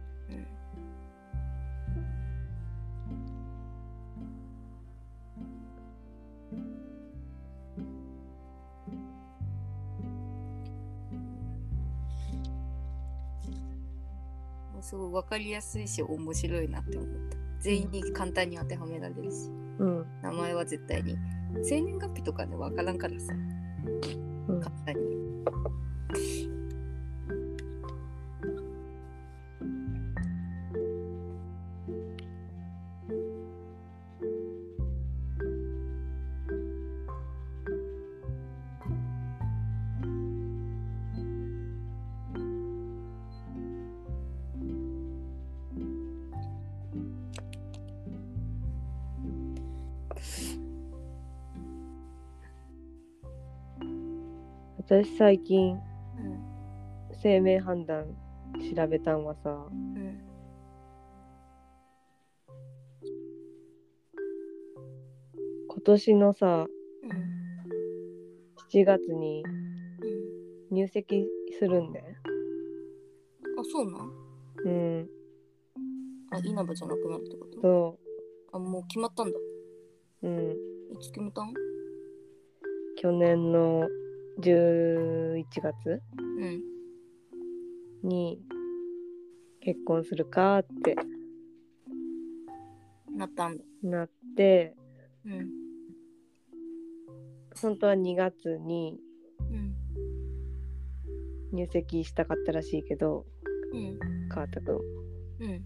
[14.88, 17.38] すごい分かりやすいし面白いなって思った。
[17.60, 19.50] 全員に簡単に当てはめられるし。
[19.80, 21.18] うん、名前は絶対に。
[21.62, 23.34] 生年月日とかね分からんからさ。
[24.48, 24.62] うん。
[24.62, 26.57] 簡単に
[54.90, 55.80] 私最近うん。
[57.22, 58.06] 生命判断
[58.74, 60.22] 調べたんはさうん。
[65.68, 66.66] 今年のさ
[67.04, 67.12] うん。
[68.72, 69.44] 7月に
[70.72, 70.76] うん。
[70.76, 71.28] 入籍
[71.60, 72.02] するんで
[73.60, 74.12] あそうなん
[74.64, 75.10] うん。
[76.32, 77.62] あ稲葉じゃなくなるってこと？
[77.62, 78.00] そ
[78.54, 79.38] あもう決まったんだ。
[80.24, 80.52] ううん。
[80.94, 81.54] いつ決めたん？
[82.96, 83.86] 去年の
[84.40, 88.08] 11月うん。
[88.08, 88.40] に
[89.62, 90.96] 結婚するかって。
[93.16, 93.64] なったんだ。
[93.84, 94.76] なって。
[95.26, 95.50] うん。
[97.60, 99.00] 本当は2月に
[99.52, 99.76] うん。
[101.54, 103.26] 入籍したかったらしいけど
[103.74, 104.30] うん。
[104.30, 104.76] 川田くん。
[104.76, 105.66] うん。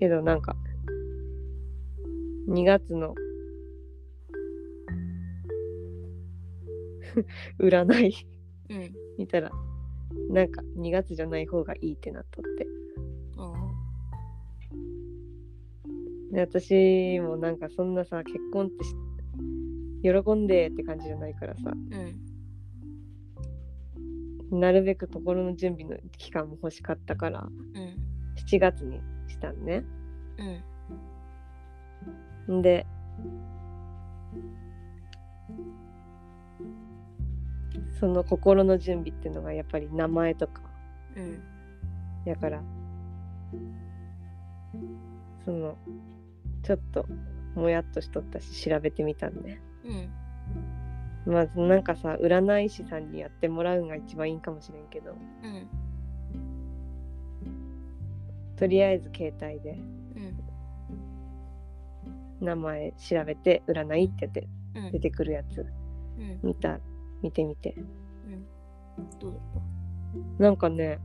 [0.00, 0.56] けどなんか
[2.48, 3.14] 2月の
[7.58, 8.14] 占い。
[8.70, 8.94] うん。
[9.18, 9.50] 見たら
[10.30, 12.66] なんか2月じゃない方がいいってなっとって。
[13.36, 13.52] あ
[16.32, 18.94] で私もなんかそんなさ結婚ってし
[20.02, 21.70] 喜んでって感じじゃないからさ。
[21.70, 21.74] う
[24.56, 24.60] ん。
[24.60, 27.96] なるべく心の準備の期間も欲しかったからうん。
[28.48, 29.84] 7月にしたんね。
[32.48, 32.62] うんん。
[32.62, 32.86] で
[37.98, 40.62] その心の準備っていうのがやっぱり名前とか。
[41.16, 41.42] うん。
[42.24, 42.62] やから。
[45.44, 45.76] その
[46.62, 47.06] ちょっと
[47.54, 51.32] もやっとしとったし調べてみたんねうん。
[51.32, 55.12] まずなんかさ占い師さんにやってもらうのが一番いいかもしれんけど。
[55.12, 55.68] うん。
[58.56, 59.72] とりあえず携帯で。
[59.72, 60.38] うん。
[62.40, 64.92] 名前調べて占いってやってうん。
[64.92, 65.66] 出てくるやつ。
[66.18, 66.91] うん
[67.22, 67.74] 見てみて。
[67.76, 68.46] うん
[69.18, 69.40] どうだっ
[70.38, 70.42] た？
[70.44, 70.98] なんかね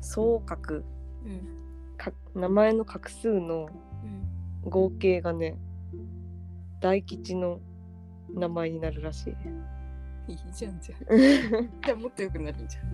[0.00, 0.84] 総角うん。
[1.96, 3.68] か名前の画数の
[4.64, 4.70] うん。
[4.70, 5.56] 合計がね
[6.80, 7.60] 大吉の
[8.34, 10.32] 名前になるらしい。
[10.32, 11.18] いいじゃんじゃん。
[11.82, 12.84] じゃあもっと良くなるんじゃん。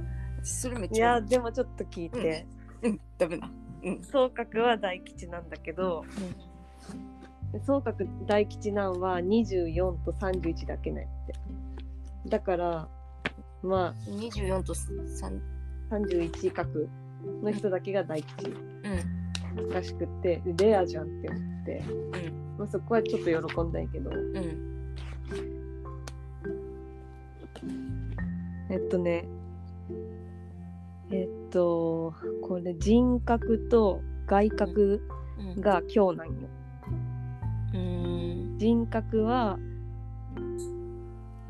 [0.43, 2.47] 私それめっいちゃやでもちょっと聞いて、
[2.83, 3.01] うん。
[3.19, 3.51] ダメだ。
[3.83, 4.03] うん。
[4.03, 6.05] 総角は大吉なんだけど、
[7.61, 11.35] 総角大吉なんは24と31だけなんやって。
[12.29, 12.89] だから
[13.63, 15.41] ま24と3
[15.91, 16.71] あ31角
[17.43, 21.83] の人だけが大吉うんらしくってでレアじゃんって思って、
[22.59, 24.11] まあ、そこはちょっと喜んだんやけど。
[24.11, 24.17] うん。
[24.17, 24.75] うん
[28.71, 29.29] えっとね
[31.11, 34.83] えっとこれ人格と外角
[35.39, 35.61] うん。
[35.61, 36.49] が今日なんよ。
[37.75, 38.57] うん。
[38.59, 39.59] 人格は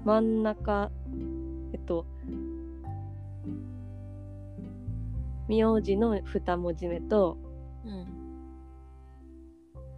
[0.04, 0.90] 真ん中
[1.72, 2.06] えっと
[5.48, 7.36] 名字の2文字目と
[7.84, 8.06] うん。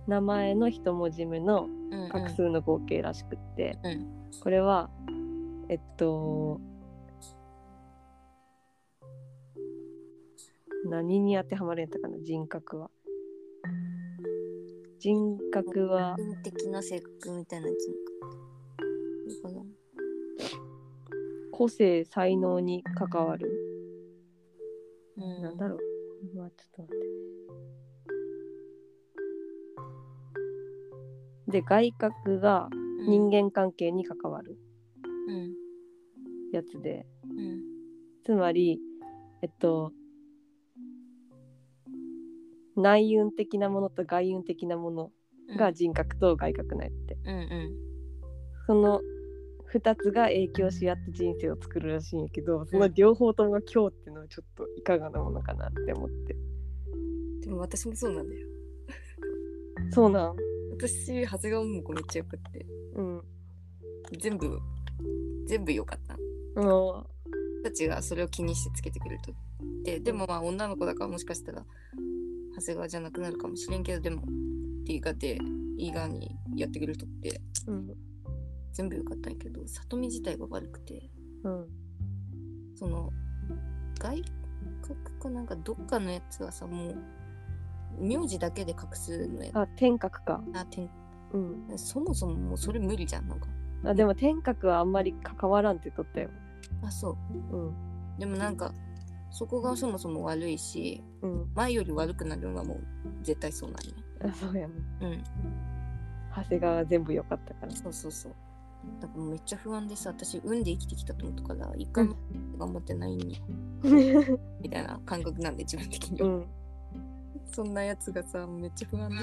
[0.06, 4.06] 名前の1文字目のうん画数の合計らしくって、うん。
[4.40, 4.90] これは
[5.68, 6.60] えっと
[10.88, 12.90] 何に当てはまるんやったかな人格は
[14.98, 16.16] 人格は。
[16.18, 17.76] 運的な性格みたいな人
[19.42, 19.64] 格かな。
[21.52, 23.50] 個性才能に関わる、
[25.16, 25.42] うん。
[25.42, 25.80] なんだろう。
[26.36, 27.06] まあちょっと待って。
[31.52, 32.68] で外角が
[33.06, 34.58] 人間関係に関わる。
[35.28, 35.54] うん。
[36.52, 37.62] やつで、うん。
[38.24, 38.80] つまり
[39.42, 39.92] えっと
[42.76, 45.10] 内運的なものと外運的なもの
[45.58, 47.76] が人格と外角なんやって、うんうん。
[48.66, 49.00] その
[49.74, 56.36] 2つが影響し合って人生を作るらしいんやけどその両方ともが今日っていうのはちょっといかがなものかなって思って。
[57.40, 58.46] でも私もそうなんだよ。
[59.92, 60.36] そうなん？
[60.72, 62.66] 私長谷川桃子めっちゃよくって。
[62.96, 63.22] うん。
[64.18, 64.58] 全部
[65.46, 66.16] 全部良かった。
[66.60, 67.62] うん。
[67.62, 69.32] たちがそれを気にしてつけてくれると。
[69.84, 71.64] ででもまあ女の子だからもしかしたら
[72.56, 75.38] 長谷川じゃなくなるかもしれんけどでもっていうかで
[75.76, 77.94] いい側にやってくれる人ってうん
[78.72, 81.10] 全部良かったんやけど里見自体が悪くて
[81.44, 81.66] うん
[82.74, 83.10] その
[83.98, 84.22] 外
[84.82, 86.96] 角かなんかどっかのやつはさもう
[87.98, 89.50] 名字だけで画数のや。
[89.52, 90.42] つあ天角か。
[90.54, 90.90] あてん
[91.32, 91.78] うん。
[91.78, 93.48] そもそももうそれ無理じゃんなんか。
[93.84, 96.30] あでも天角はあんまり関わらんって言っとったよ。
[96.82, 97.16] あそ
[97.50, 97.56] う。
[97.56, 98.18] うん。
[98.18, 98.72] でもなんか
[99.36, 101.50] そこがそもそも悪いしうん。
[101.54, 102.78] 前より悪くなるのはもう
[103.22, 103.92] 絶対そうなんね
[104.24, 105.24] あそうやねうん。
[106.34, 107.72] 長谷川は全部良かったから。
[107.76, 108.32] そうそうそう。
[109.02, 112.16] だからもうめっちゃ不安でさ私運で生きてきたと思ったから一回も
[112.58, 113.42] 頑張ってないんに
[114.62, 116.46] みたいな感覚なんで自分的には、うん。
[117.52, 119.16] そんなやつがさめっちゃ不安で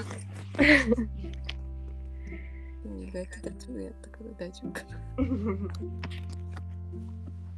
[3.02, 4.82] 意外と大丈夫やったから大丈夫か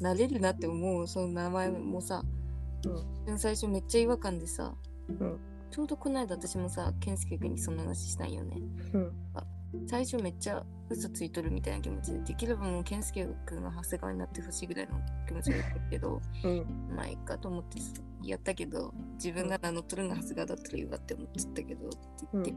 [0.01, 0.11] な。
[0.13, 2.23] 慣れるなって思うその名前もさ、
[3.27, 3.39] うん。
[3.39, 4.75] 最初めっちゃ違和感でさ、
[5.09, 5.39] うん。
[5.71, 8.59] ちょうどこの間私もさ健介君にその話したんよね。
[8.93, 9.13] うん。
[9.87, 16.67] 最初めっちゃ嘘ついとるみたいな気持ちでできればもう健介君が長谷川になってほしいぐらいの気持ちがあったけどうん。
[16.95, 17.93] まあいいかと思ってさ
[18.23, 21.99] やったけど自分が名乗っとるのが長谷川だったらいいわって思っちゃったけどって
[22.33, 22.55] 言って、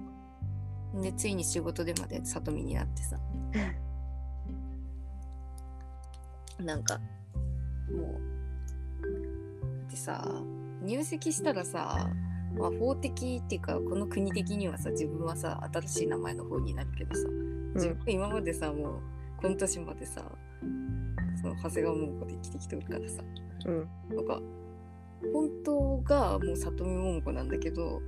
[1.01, 3.19] でついに仕事でまで里見になってさ。
[6.59, 6.99] なんか
[7.89, 8.38] もう
[9.89, 10.23] でさ
[10.81, 12.09] 入籍したらさ
[12.57, 17.27] まあ法的っていうかこの国的にはさ自分はさ新しい名前の方になるけどさ
[17.75, 19.01] 自分今までさもう
[19.41, 20.23] この年までさ
[21.41, 23.23] その長谷川桃子で生きてきてるからさ
[23.65, 23.89] うん。
[24.15, 24.41] なんか
[25.33, 28.01] 本当がもう里見桃子なんだけど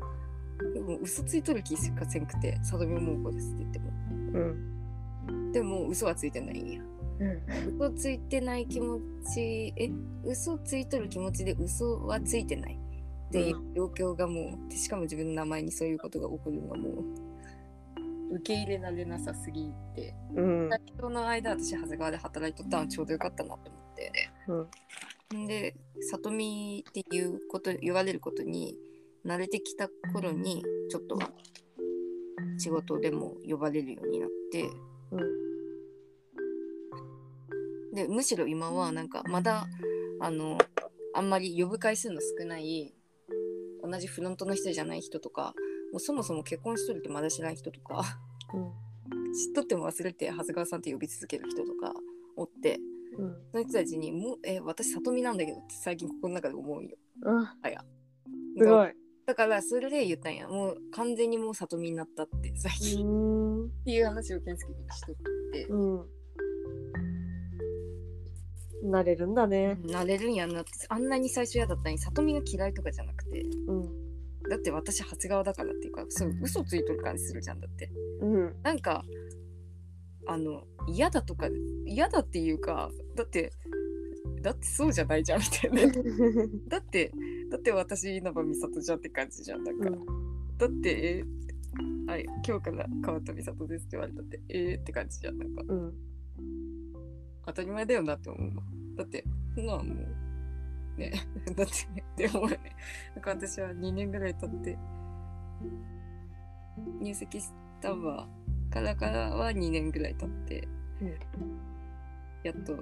[0.74, 3.92] でも嘘ついとる気しかせんくて里見桃子ですって言っても。
[5.28, 5.52] うん。
[5.52, 6.82] でも嘘はついてないんや。
[6.82, 6.91] うん
[7.78, 9.00] 嘘ついてない気持
[9.34, 9.92] ちえ
[10.26, 12.80] 嘘ついとる気持ちで嘘はついてない
[13.30, 17.32] っていう状況がもうでしかも自分の名前にそういうことが起こるのがもう。
[18.34, 20.16] 受け入れられなさすぎて。
[20.34, 20.70] うん。
[20.98, 24.12] 人の間私長谷川で働いとったのちょうどよかったなと思って。
[24.48, 25.44] うん。
[25.44, 25.76] んで
[26.10, 28.78] 里見っていうこと言われることに
[29.26, 31.30] 慣れてきた頃にちょっとは
[32.58, 34.70] 仕事でも呼ばれるようになって
[37.94, 39.68] でむしろ今はなんかまだ
[40.20, 40.58] あの
[41.14, 42.94] あんまり呼ぶ回数の少ない
[43.84, 45.54] 同じフロントの人じゃない人とか
[45.92, 48.04] もうそもそも結婚しとるってまだ知らない人とか
[48.54, 48.72] うん。
[49.34, 51.94] 知っとっても忘れて長谷川さんって呼び続ける人とか
[52.38, 52.80] おって
[53.18, 53.36] うん。
[53.52, 56.98] その人たちにもう「え私里見なんだけど」って最近心の中で思うよ。
[57.26, 57.84] ああや。
[58.58, 58.94] すごい。
[59.26, 60.48] だからそれで言ったんや。
[60.48, 65.16] もう完全にもう里見になったって最う近、っんていう話を健介にしとっ
[65.54, 66.06] て、うん
[68.84, 69.78] なれるんだね。
[69.86, 70.62] なれるんやな。
[70.62, 73.42] ってあんなに最初嫌だったのに里見が嫌いとかじゃなくて。
[73.68, 74.02] うん。
[74.50, 77.90] だって私長谷川だからっていうかそう嘘ついとる感じするじゃんだって。
[78.22, 78.56] うん。
[78.64, 79.04] なんか
[80.28, 81.48] あの嫌だとか
[81.86, 83.52] 嫌だっていうかだって
[84.42, 85.94] だってそうじゃないじゃんみたいな。
[86.68, 87.12] だって
[87.52, 89.90] だって私稲葉美里じゃんって感じじゃんなんか、
[90.58, 95.94] だってえー、はい今日から川田美里ですって言われたってえーって感じじゃんなんか、うん、
[97.52, 98.52] 当たり前だよなって思う
[98.98, 99.24] だって
[99.56, 101.12] そんなもうね
[101.46, 101.64] だって
[101.94, 102.76] ねって思うよね。
[103.16, 104.78] なんか私は2年ぐらい経って
[107.00, 107.50] 入籍し
[107.80, 108.28] たわ
[108.70, 110.68] からからは2年ぐらい経って、
[111.02, 111.10] うん、
[112.44, 112.74] やっと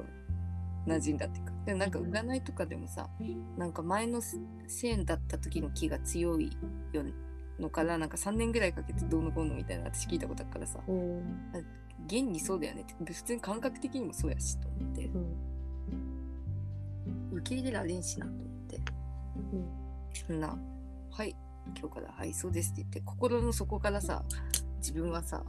[0.85, 1.53] 馴染んだっていうか。
[1.65, 3.09] でもなんか占いとかでもさ
[3.57, 4.21] なんか前の
[4.67, 6.57] 線だった時の気が強い
[6.93, 7.03] よ
[7.59, 11.23] のからなんか3年ぐらいかけてどうのこうのみたいな私聞いたことあるからさ、うん、
[12.05, 12.81] 現にそうだよね。
[12.81, 15.17] って普通に感覚的にもそうやしと思って、う
[17.35, 18.81] ん、受け入れられんしなと思って、
[20.29, 20.57] うん、な
[21.11, 21.35] はい
[21.77, 24.23] 今日からはいそうですって言って心の底からさ
[24.77, 25.43] 自分はさ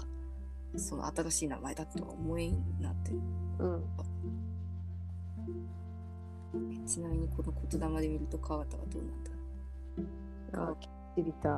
[0.77, 3.13] その新しい名前だとは思えんなって、
[3.59, 3.83] うん、
[6.87, 9.31] ちなみにこの言霊で見ると川田はどうなんだ？
[10.73, 10.77] あ
[11.17, 11.53] 知りたい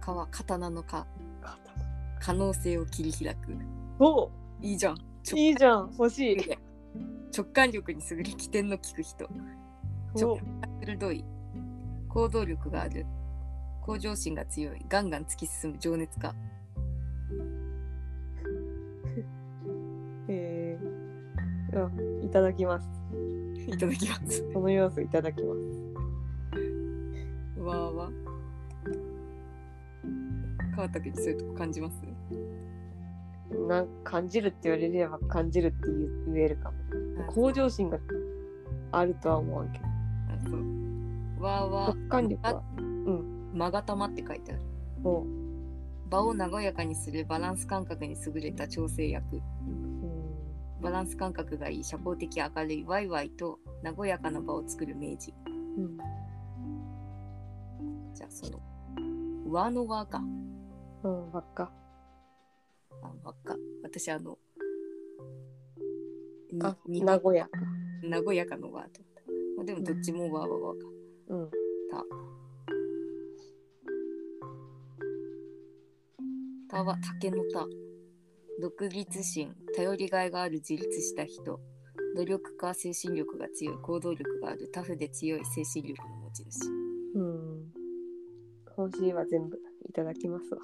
[0.00, 1.06] 川刀のか
[2.20, 3.56] 可能性を切り開く
[3.98, 4.30] お
[4.60, 4.96] いいじゃん
[5.34, 6.36] いいじゃん欲しい
[7.36, 9.28] 直感力に優れ起点の利く人
[10.14, 11.24] 直感鋭い
[12.08, 13.06] 行動力がある
[13.82, 16.34] 向上心が強いガンガン突き進む情熱家
[20.28, 22.88] えー、いただきます
[23.68, 25.60] いただきますその要素いただきます
[27.60, 28.25] わーわー
[30.76, 32.02] 川竹にそういうとこ感じます？
[33.68, 35.76] なん感じるって言われれば感じるって
[36.32, 36.76] 言えるかも。
[37.32, 37.98] 向上心が
[38.92, 39.84] あるとは思わんけど。
[39.86, 39.88] あ
[40.48, 41.42] そう。
[41.42, 41.96] わーわー。
[41.98, 42.62] 直感力は。
[42.76, 43.50] うん。
[43.54, 44.60] まがたまって書いてある。
[46.08, 49.40] 場を和やかにするバランス感覚に優れた調整役、
[50.80, 53.58] バランス感覚がいい社交的明るいワイワイと
[53.96, 55.96] 和やかな場を作る明治、うん、
[58.14, 58.60] じゃあその
[59.48, 60.22] 和の和か
[61.06, 61.72] うん輪っか。
[63.02, 63.56] あ輪っか。
[63.84, 64.38] 私あの
[66.62, 66.76] あ
[67.22, 67.50] 和やか
[68.24, 69.00] 和やかの和と
[69.56, 70.80] まあ、でもどっちも和は和か。
[71.28, 71.50] うん。
[71.90, 72.04] た。
[76.68, 77.64] たは竹の田
[78.60, 81.60] 独立心頼りがいがある自立した人。
[82.16, 83.76] 努力家精神力が強い。
[83.78, 84.68] 行動力がある。
[84.72, 86.66] タフで強い精神力の持ち主。
[87.14, 87.55] うん
[88.76, 89.58] 欲しいは全部
[89.88, 90.60] いただきますわ。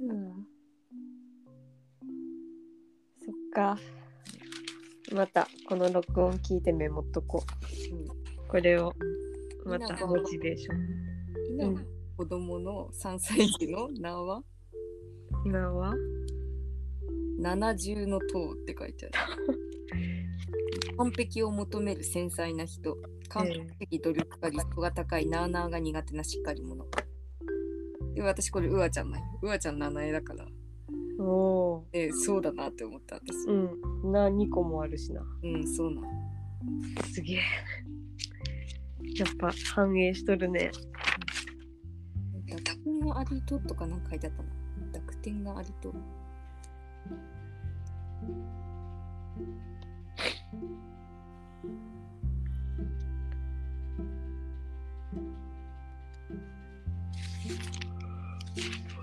[0.00, 0.46] うん、
[3.24, 3.78] そっか。
[5.12, 7.44] またこの録音聞いてメモっとこ
[7.92, 8.92] う、うん、これを
[9.64, 14.42] またモチベーション、うん、子供の3歳児の名は？
[15.44, 15.94] 名は？
[17.38, 19.58] 七重の塔って書いてある。
[20.96, 22.96] 完璧を求める繊細な人、
[23.28, 26.84] 完璧的努力家、リスクが高い、なあなあが苦手なしっかり者。
[28.14, 29.26] で、私これ、うわちゃんなんよ。
[29.42, 30.46] うわちゃん七重だから。
[31.18, 31.86] おお。
[31.92, 33.46] えそうだなって思った私。
[33.48, 34.12] うん。
[34.12, 35.22] な、2個もあるしな。
[35.42, 36.02] うん、そうな
[37.12, 37.36] すげえ。
[39.16, 40.70] やっぱ反映しとるね。
[42.46, 44.48] 濁点がありととかなんか書いてあったな。
[44.92, 45.94] 濁点がありと。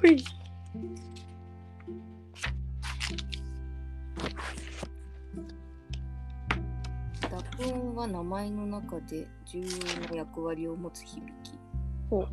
[0.01, 0.23] ほい。
[7.59, 9.65] 濁音は名前の中で重要
[10.09, 11.59] な役割を持つ響き。
[12.09, 12.27] ほう。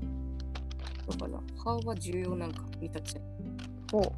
[1.10, 3.20] だから、歯は重要なんか、見たちゃ
[3.90, 4.12] ほう。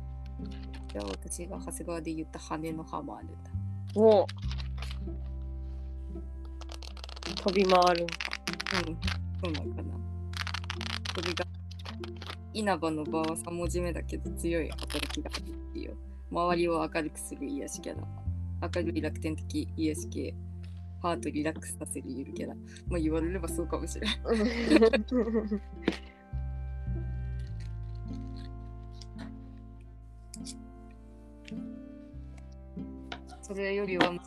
[0.93, 3.51] じゃあ私が長谷川で言った羽の歯もあるんだ。
[3.95, 4.27] お
[7.37, 8.16] 飛び回るんか。
[8.87, 8.99] うん、
[9.43, 9.95] そうなんかな。
[11.15, 11.48] これが
[12.59, 15.97] 稲葉の場は3文字目だけど強い働きがあるっていう。
[16.31, 18.03] 周りを明るくする癒しキャラ。
[18.75, 20.35] 明るい楽天的癒し系。
[21.01, 22.57] ハートリラックスさせるゆるキャラ。
[22.89, 24.19] まあ言われればそうかもしれない。
[33.41, 34.19] それよりはし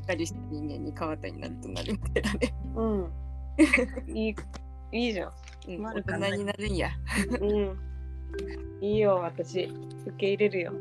[0.00, 2.54] っかりした人間に川田になるとなるみたいだね。
[2.76, 3.12] うん。
[4.16, 4.34] いい、
[4.92, 5.32] いいじゃん。
[5.68, 6.90] うん、大人になるんや。
[7.40, 7.78] うん。
[8.80, 9.64] いいよ、私。
[9.64, 10.72] 受け入れるよ。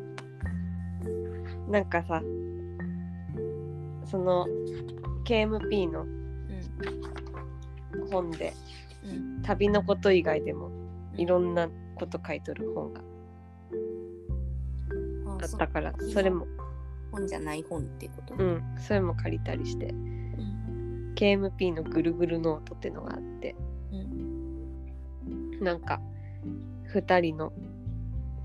[1.69, 2.21] なんかさ、
[4.05, 4.47] その、
[5.25, 6.05] KMP の
[8.11, 8.53] 本で、
[9.03, 10.71] うん、旅のこと以外でも、
[11.15, 13.01] いろんなこと書いとる本が
[15.41, 16.47] あったから、それも。
[17.11, 18.35] 本じゃない本っていうこと？
[18.35, 18.63] うん。
[18.79, 19.87] それも借りたりして。
[19.87, 21.13] うん。
[21.15, 23.53] KMP のぐるぐるノートってのがあって。
[23.53, 23.68] うん
[25.61, 26.01] なんか
[26.93, 27.53] 2人の、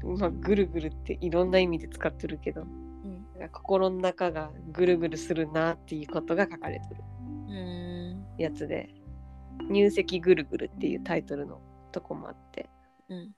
[0.03, 3.27] まあ、ぐるぐるっていろんな意味で使ってるけどうん。
[3.53, 7.03] 心の中がぐるぐるするなっていうことが書かれてる
[7.49, 8.25] うん。
[8.39, 8.89] やつで
[9.71, 11.61] 「入籍ぐるぐる」っていうタイトルの
[11.93, 12.69] とこもあって
[13.09, 13.35] うん。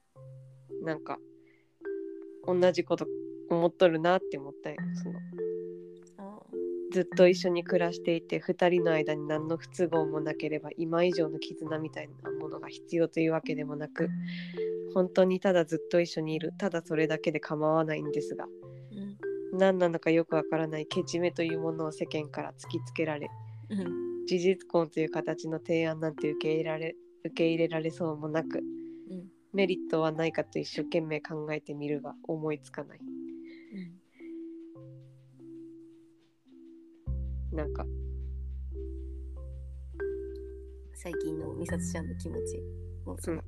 [0.84, 1.18] なんか
[2.46, 3.06] 同じこと
[3.50, 5.18] 思っとるなって思ったよその。
[5.18, 5.22] あ
[6.96, 14.08] ずっと一緒に暮らしていて2人の間に何の不都合もなければ今以上の絆みたいなものが必要というわけでもなく
[14.94, 19.58] 本当にただずっと一緒にいるただそれだけで構わないんですがうん。
[19.58, 23.28] 何なのかよくわからないけじめというものを世間から突きつけられ
[23.68, 28.60] うん事実婚という形の提案なんて受け入れられ受け入れられそうもなく
[29.10, 29.26] うん。
[29.52, 33.00] メリットはないかと一生懸命考えてみるが思いつかない
[37.56, 37.84] なんか。
[40.94, 42.62] 最近の美里ちゃんの気持ち
[43.04, 43.42] もその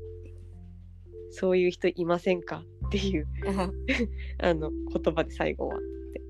[1.31, 2.65] そういう人いませんか？
[2.87, 3.27] っていう。
[4.39, 5.77] あの言葉で最後は。
[5.77, 5.81] っ
[6.13, 6.23] て。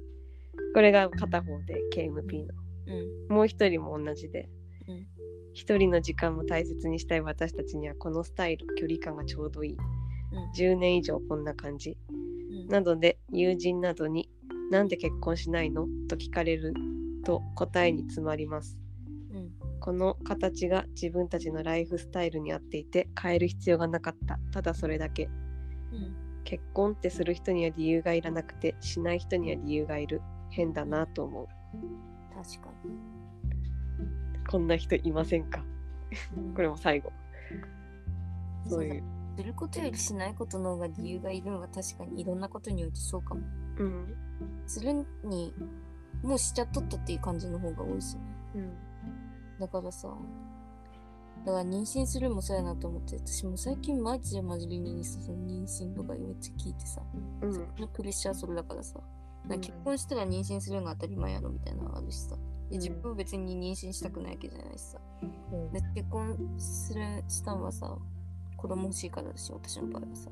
[0.75, 2.55] これが片方で KMP の。
[2.87, 3.35] うん。
[3.35, 4.49] もう一人も同じで。
[4.89, 5.07] うん。
[5.53, 7.21] 一人の時間も大切にしたい。
[7.21, 9.77] 私たちにはこのスタイル距離感がちょうどいい。
[10.57, 11.97] 10年以上こんな感じ。
[12.11, 12.13] う
[12.65, 12.67] ん。
[12.69, 14.29] などで友人などに
[14.71, 16.75] 「なんで結婚しないの?」と聞かれる
[17.29, 18.79] と答えに詰まります。
[19.35, 19.53] うん。
[19.81, 24.39] この形が自分たちのライフスタイルに合っていて変える必要がなかった。
[24.51, 25.29] ただそれだけ。
[25.93, 26.17] うん。
[26.45, 30.23] 結婚ってする人には理由がいらなくてしない人には理由がいる。
[30.49, 31.47] 変だなと思う。
[32.35, 32.93] 確かに。
[34.49, 35.63] こんな人いませんか？
[36.57, 37.13] これも最後。
[38.67, 39.05] そういう。
[39.37, 43.43] することよりしないことの方が理由がいるのは確かにいろんなことにおいてそうかも。
[43.77, 44.15] うん。
[44.67, 45.53] するに
[46.23, 48.21] もうしちゃっとったっていう感じの方が多いしね。
[48.57, 48.73] うん。
[49.61, 50.09] だからさ
[51.45, 57.01] だから妊娠するもそうやなと思って私も最近マジでマジでにその妊娠とかめっちゃ聞いてさ、
[57.43, 57.55] うん。
[57.55, 59.01] そのプレッシャーそれだからさ
[59.45, 59.51] うん。
[59.51, 62.37] なんか結婚したら妊娠するのが当たり前やろみたいなのあるしさ。
[62.71, 62.83] でうん。
[62.83, 64.99] 自分は別に妊娠したくないわけじゃないしさ。
[65.53, 65.73] うん。
[65.73, 67.97] で結婚するしたんはさ
[68.57, 70.31] 子供欲しいからだし私の場合はさ。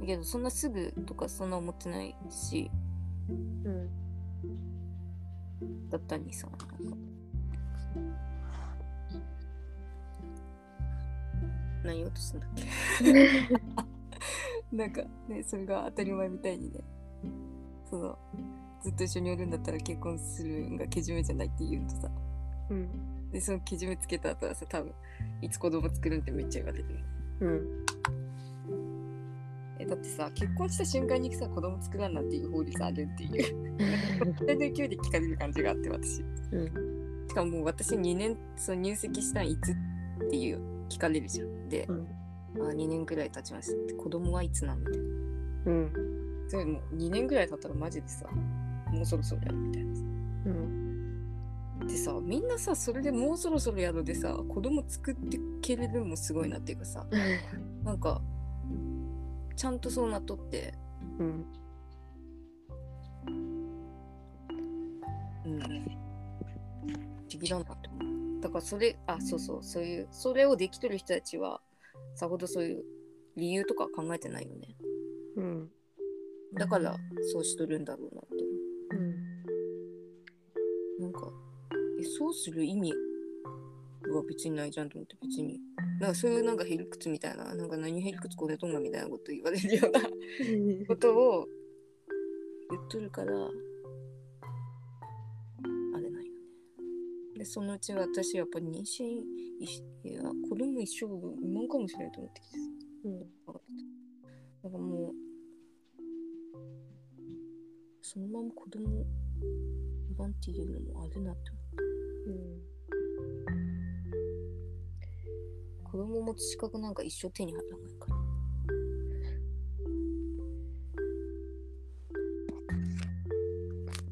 [0.00, 2.70] だけどそんなすぐとかそんな思ってないし
[3.30, 3.90] うん。
[5.90, 6.48] だったにさ
[11.84, 12.50] 何言おうとしたんだっ
[14.70, 14.76] け？
[14.76, 16.80] なんかねそれが当たり前みたいにね
[17.88, 18.18] その
[18.82, 22.10] ずっと一緒におるんだったら結婚するんがけじめじゃないって言うとさ。
[22.70, 22.88] うん。
[23.30, 24.92] でそのけじめつけた後はさ多分
[25.42, 26.92] いつ子供作るんってめっちゃ言われて。
[26.92, 27.00] る
[27.40, 27.86] うん
[29.80, 33.76] えだってさ結婚した瞬間にさ子供作らんなんていう法律あるっていう。
[34.46, 36.22] 大体勢いで聞かれる感じがあって私。
[36.52, 37.26] うん。
[37.28, 41.68] しかももう私2年その入籍したんいつっていう聞かれるじゃん。
[41.70, 42.06] で、うん。
[42.68, 43.94] あ2年くらい経ちましたって。
[43.94, 45.02] 子供はいつなんみたいな。
[45.66, 45.92] うん。
[46.48, 48.26] それもう2年くらい経ったらマジでさ
[48.92, 50.02] もうそろそろやるみたいなさ。
[50.02, 50.90] うん。
[51.86, 57.06] でさみんなさそれでもうそろそろやるでさ子供作ってけれるのもすごいなっていうかさ
[57.84, 58.20] なんか
[59.60, 60.72] ちゃんとそうなっとって。
[61.18, 61.44] うん。
[65.44, 65.66] うん不
[67.30, 68.40] 思議だなって思う。
[68.40, 69.62] だからそれあそうそう。
[69.62, 71.60] そういうそれをできてる人たちは
[72.14, 72.84] さほどそういう
[73.36, 74.76] 理由とか考えてないよね。
[75.36, 75.68] うん。
[76.54, 76.96] だから
[77.30, 78.36] そうしとるんだろうなって。
[78.96, 78.98] う
[80.98, 81.02] ん。
[81.02, 81.30] なんか
[82.00, 85.60] えそうする意味は別にないじゃんと思って別に
[86.00, 90.00] なんかそういうなんかへりくつみたいななんか何へりくつこねとんがみたいなこと言われるような
[90.88, 91.46] ことを
[92.70, 93.36] 言っとるからあ
[95.98, 96.32] れなんよ
[97.34, 97.38] ね。
[97.38, 99.02] でそのうち私やっぱ妊娠
[100.02, 102.62] いや子供一生分産まんかもしれないと思ってきてさ。
[103.04, 103.18] うん。
[104.62, 105.14] なんかもう
[108.00, 109.06] そのまま子供産
[110.16, 111.50] まんっていうのもあるなって
[112.26, 112.69] 思う
[115.90, 118.06] 子供持つ資格なんか一生手に入らないか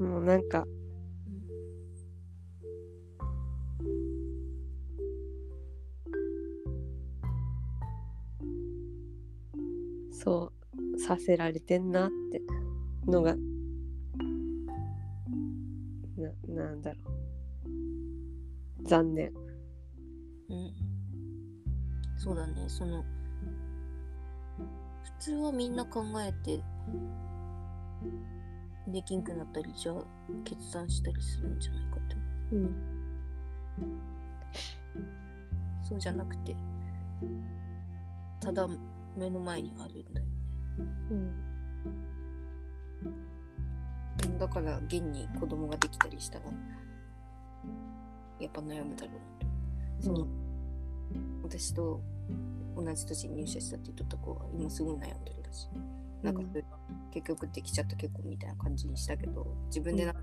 [0.00, 0.06] ら。
[0.06, 0.66] もうなんか。
[10.10, 10.52] そ
[10.96, 12.42] うさせられてんなって
[13.06, 13.36] のが。
[16.16, 17.00] ななんだろ
[18.80, 18.88] う。
[18.88, 19.32] 残念。
[20.48, 20.87] うん
[22.28, 22.52] そうだね。
[22.68, 23.02] その
[25.02, 26.62] 普通はみんな考えて
[28.86, 29.94] できんくなったりじゃあ
[30.44, 32.16] 決断したりするんじゃないかって
[32.52, 32.58] う。
[32.58, 32.74] ん。
[35.82, 36.54] そうじゃなくて
[38.40, 38.68] ただ
[39.16, 40.26] 目の前にあるんだよ
[41.10, 41.14] う
[44.34, 44.38] ん。
[44.38, 46.44] だから現に子供ができたりしたら
[48.38, 49.48] やっぱ悩むだろうな
[50.00, 50.26] とその、
[51.42, 52.00] 私と
[52.76, 55.68] 同じ年に入社したって言っとった子は今すごい悩んでるらしい。
[56.22, 56.68] なんかそれが
[57.12, 60.20] 結局できちゃった結婚みたいな感じにしたけど自分でなんか、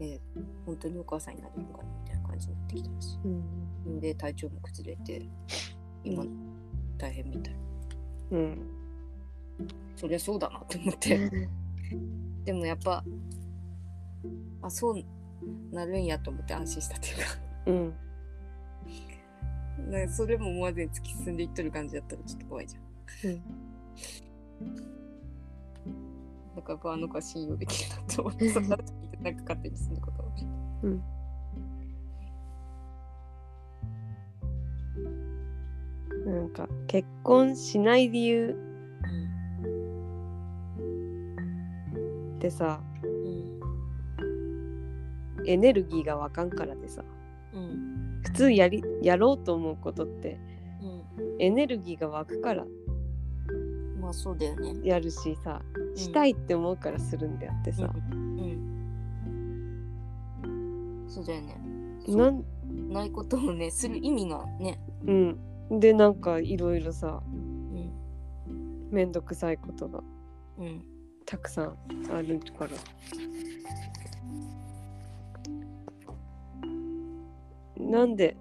[0.00, 0.20] え
[0.66, 3.18] 本当にお母さんになれるのかなみたいな感じになってきたらしい。
[3.24, 4.00] うん。
[4.00, 5.28] で体調も崩れて
[6.04, 6.24] 今
[6.98, 7.54] 大変みたい。
[8.32, 8.70] うん。
[9.96, 11.48] そりゃそうだなって思って。
[12.44, 13.04] でもやっぱ
[14.62, 17.22] あそうなるんやと思って安心したっていうか。
[17.66, 18.07] うん
[19.88, 22.82] なんかそれも思わずに突き進んでいっとる感じだったらちょっと怖いじゃん。
[23.30, 23.42] うん。
[26.56, 30.56] だかあの子は信用できるなって思ってそんなこと聞いてなんか勝手に進んだことかもしれない。
[30.82, 31.02] うん。
[36.34, 38.54] なんか結婚しない理由
[42.36, 43.06] ってさう
[44.22, 44.38] ん。
[45.46, 47.02] エネルギーがわかんからでさ。
[47.54, 50.38] うん普通やりやろうと思うことって
[50.82, 51.42] うん。
[51.42, 52.66] エネルギーが湧くから。
[54.00, 54.74] まあそうだよね。
[54.84, 55.62] やるしさ
[55.94, 58.38] したいって思うからするんであってさ、うん、
[60.44, 61.60] うん、そうだよね。
[62.06, 62.44] なん
[62.90, 64.78] ないことをねする意味がね。
[65.06, 65.80] うん。
[65.80, 68.88] でなんかいろいろさうん。
[68.90, 70.02] めんどくさいことが
[70.58, 70.84] うん。
[71.24, 71.76] たくさん
[72.12, 72.70] あるから
[77.78, 78.36] なんで？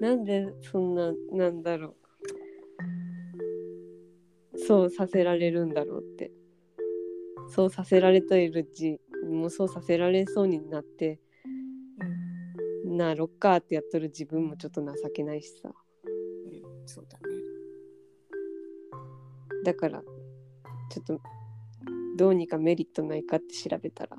[0.00, 1.96] なんでそんななんだろ
[4.52, 4.58] う。
[4.58, 6.30] そうさせられるんだろうって。
[7.48, 11.18] そうさせられているじもうそうさせられそうになって
[12.84, 15.70] なろっかってやっとる自分もちょっと情けないしさ。
[15.70, 15.72] うん
[16.86, 17.24] そうだね。
[19.64, 20.02] だから
[20.90, 21.20] ちょっと
[22.16, 24.16] どうにかメリットないかって調べたら、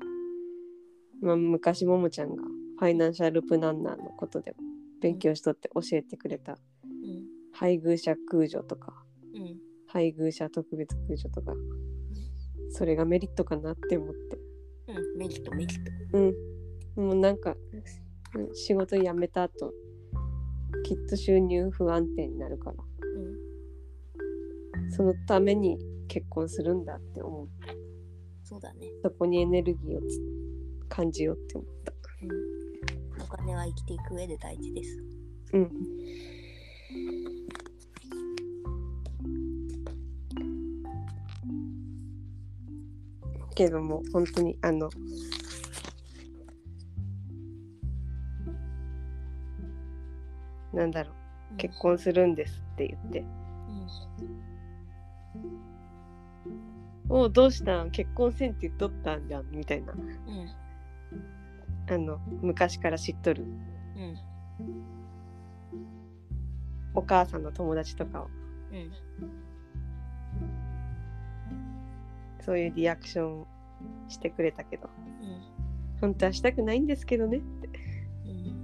[1.22, 2.42] まあ、昔ももちゃんが
[2.78, 4.54] ファイナンシャルプランナーのことで
[5.02, 6.58] 勉強しとって教えてくれたうん
[7.52, 8.94] 配偶者空女とか
[9.34, 11.52] うん配偶者特別空女とか
[12.70, 14.38] それがメリットかなって思って
[14.88, 15.18] うん。
[15.18, 15.78] メリットメリッ
[16.12, 16.18] ト。
[16.18, 17.04] うん。
[17.08, 17.54] もうなんか
[18.34, 19.72] うん仕事辞めた後
[20.84, 22.76] きっと収入不安定になるから
[24.78, 24.90] うん。
[24.90, 25.78] そのために
[26.08, 27.48] 結婚するんだって思う。
[28.42, 28.86] そうだね。
[29.02, 30.39] そこにエネルギーをつ
[30.90, 31.92] 感じようって思った。
[32.22, 33.22] うん。
[33.22, 35.02] お金は生きていく上で大事です。
[35.54, 35.70] うん。
[43.54, 44.88] けども本当にあの
[50.72, 51.10] なんだろ
[51.52, 53.20] う結婚するんですって言って。
[53.20, 53.26] うん
[57.12, 57.90] 「おうどうしたん？
[57.90, 59.92] 結婚せんって言っとったんじゃん」みたいな。
[59.92, 60.00] うん
[61.90, 63.42] あの昔から知っとる。
[63.42, 63.46] う
[63.98, 64.16] ん。
[66.94, 68.28] お母さんの友達とかを。
[68.72, 68.92] うん。
[72.44, 73.46] そういうリアクション
[74.08, 74.88] してくれたけど。
[75.20, 76.00] うん。
[76.00, 77.68] 本当はしたくないんですけどねって。
[78.24, 78.56] うん。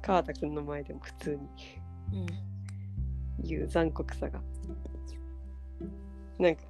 [0.00, 1.38] 川田くんの前でも普通に。
[2.14, 2.26] うん。
[3.44, 4.40] 言う残酷さが。
[6.38, 6.62] なんか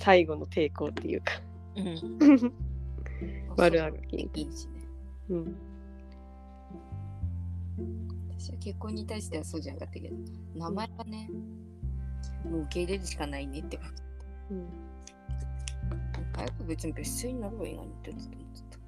[0.00, 1.34] 最後の抵抗っていうか。
[1.76, 2.52] うん。
[3.56, 4.88] 悪あがきいいしね
[5.28, 5.56] うん。
[8.30, 10.16] 私は結婚に対してはそうじゃなかったけど
[10.54, 11.28] 名前はね
[12.44, 14.02] もう受け入れるしかないねって感じ
[14.54, 14.68] うん。
[16.34, 18.28] 早く別に別姓になればいいのにって思って
[18.70, 18.78] た。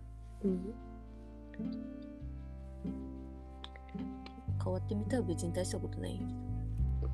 [0.45, 0.75] うん。
[4.65, 6.23] 変わってみたら別に大したことないよ。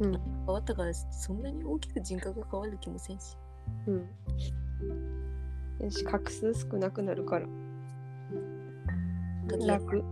[0.00, 0.12] うん。
[0.12, 3.36] 変わったからそんなに大きく人格が変わる気もせんし
[3.86, 5.84] うん。
[5.84, 7.46] よし画数少なくなるから。
[9.66, 10.04] 楽楽。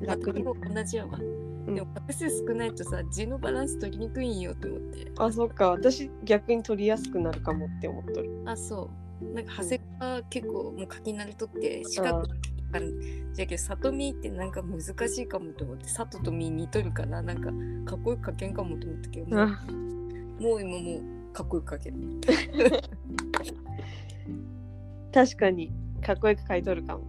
[0.00, 0.44] 楽に。
[0.44, 1.74] 楽も同じやわ、ん。
[1.74, 5.12] でも画数少ないとさ字のバランス取りにくいんよって思って。
[5.18, 5.70] あそっか。
[5.70, 8.42] 私逆に取りやすくなるかもって思っとる。
[8.46, 8.90] あそ
[9.20, 9.34] う。
[9.34, 12.22] なんか長谷川結構もう書き慣れとって四角
[12.72, 12.78] あ
[13.32, 13.42] じ。
[13.42, 17.50] ゃけど里見ってなんか難しいかもと思って里とみ似とるからなんか
[17.90, 19.46] かっこよく書けんかもと思ったけども
[20.56, 21.96] う今もうかっこよく書ける。
[25.12, 25.72] 確かに。
[26.04, 27.04] かっこよく書いとるかも。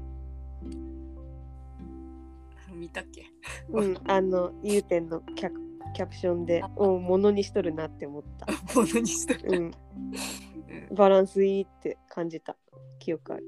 [2.73, 3.25] 見たっけ？
[3.69, 5.53] うんあの祐天の脚
[5.93, 8.45] キャプションでおものにしとるなって思った。
[8.75, 9.55] ものにしとる、うん。
[9.55, 10.95] うん。
[10.95, 12.55] バランスいいって感じた。
[12.99, 13.43] 記憶ある。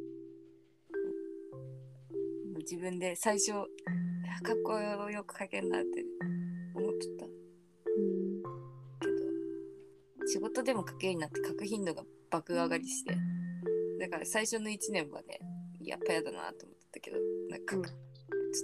[2.60, 3.64] 自分で最初か
[4.53, 6.03] っこよく書けんなって
[6.76, 7.26] 思っとった。
[7.26, 8.31] けど
[10.27, 13.15] 仕事でも書くようになって書く頻度が爆上がりして。
[13.99, 15.39] だから最初の1年はね
[15.84, 17.18] やっぱやだなと思ってたけど
[17.49, 17.95] なんか書く、ちょ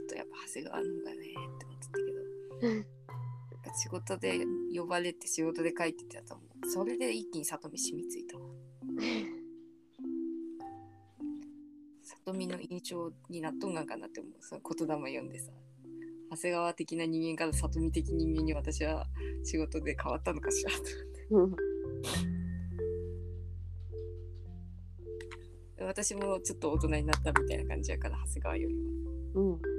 [0.04, 1.32] っとやっぱ長谷川の方がねって
[1.66, 2.68] 思ってたけど。
[2.68, 2.86] うん。
[3.76, 4.40] 仕事で
[4.74, 8.48] 呼ばれて仕事で書いてたと思うそれで一気に里見染みついたわ。
[12.04, 15.52] 里見の印象になっとんがんかなって思うその言霊読んでさ。
[16.30, 19.06] 長谷川的な人間から里見的人間に私は
[19.44, 21.17] 仕事で変わったのかしらとうん
[25.80, 28.82] 私もちょっと大人になったみたいな感じやから長谷川よりは
[29.36, 29.78] うん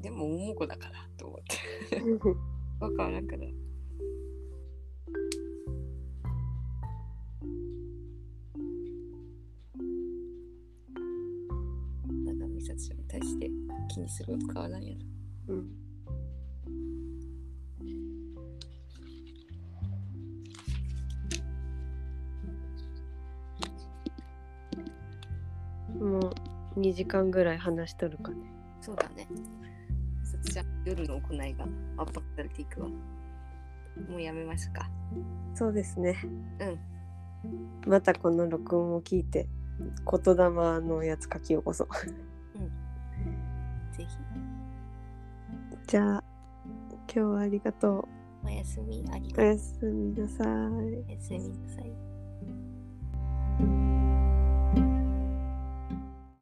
[0.00, 1.56] でも桃子だからと思って。
[2.80, 3.46] わからんから。
[12.60, 13.50] 美咲ちゃんに対して
[13.88, 15.00] 気にすること変わらんやろ。
[15.54, 15.89] うん。
[26.80, 28.36] 2時間ぐらい話しとるかね。
[28.80, 29.28] そうだね。
[30.22, 31.64] 美咲ちゃん夜の行いが
[31.98, 32.88] 圧迫されていくわ。
[32.88, 34.88] もうやめますか。
[35.54, 36.16] そうですね。
[36.60, 37.90] うん。
[37.90, 40.50] またこの録音を聞いて言霊
[40.80, 41.88] のやつ書き起こそう。
[43.96, 44.08] ぜひ。
[45.86, 46.24] じゃあ
[47.12, 48.08] 今日はありがと
[48.44, 49.44] おやすみありうおがとう。
[49.46, 50.46] やすみなさい。
[50.46, 52.09] おやすみなさい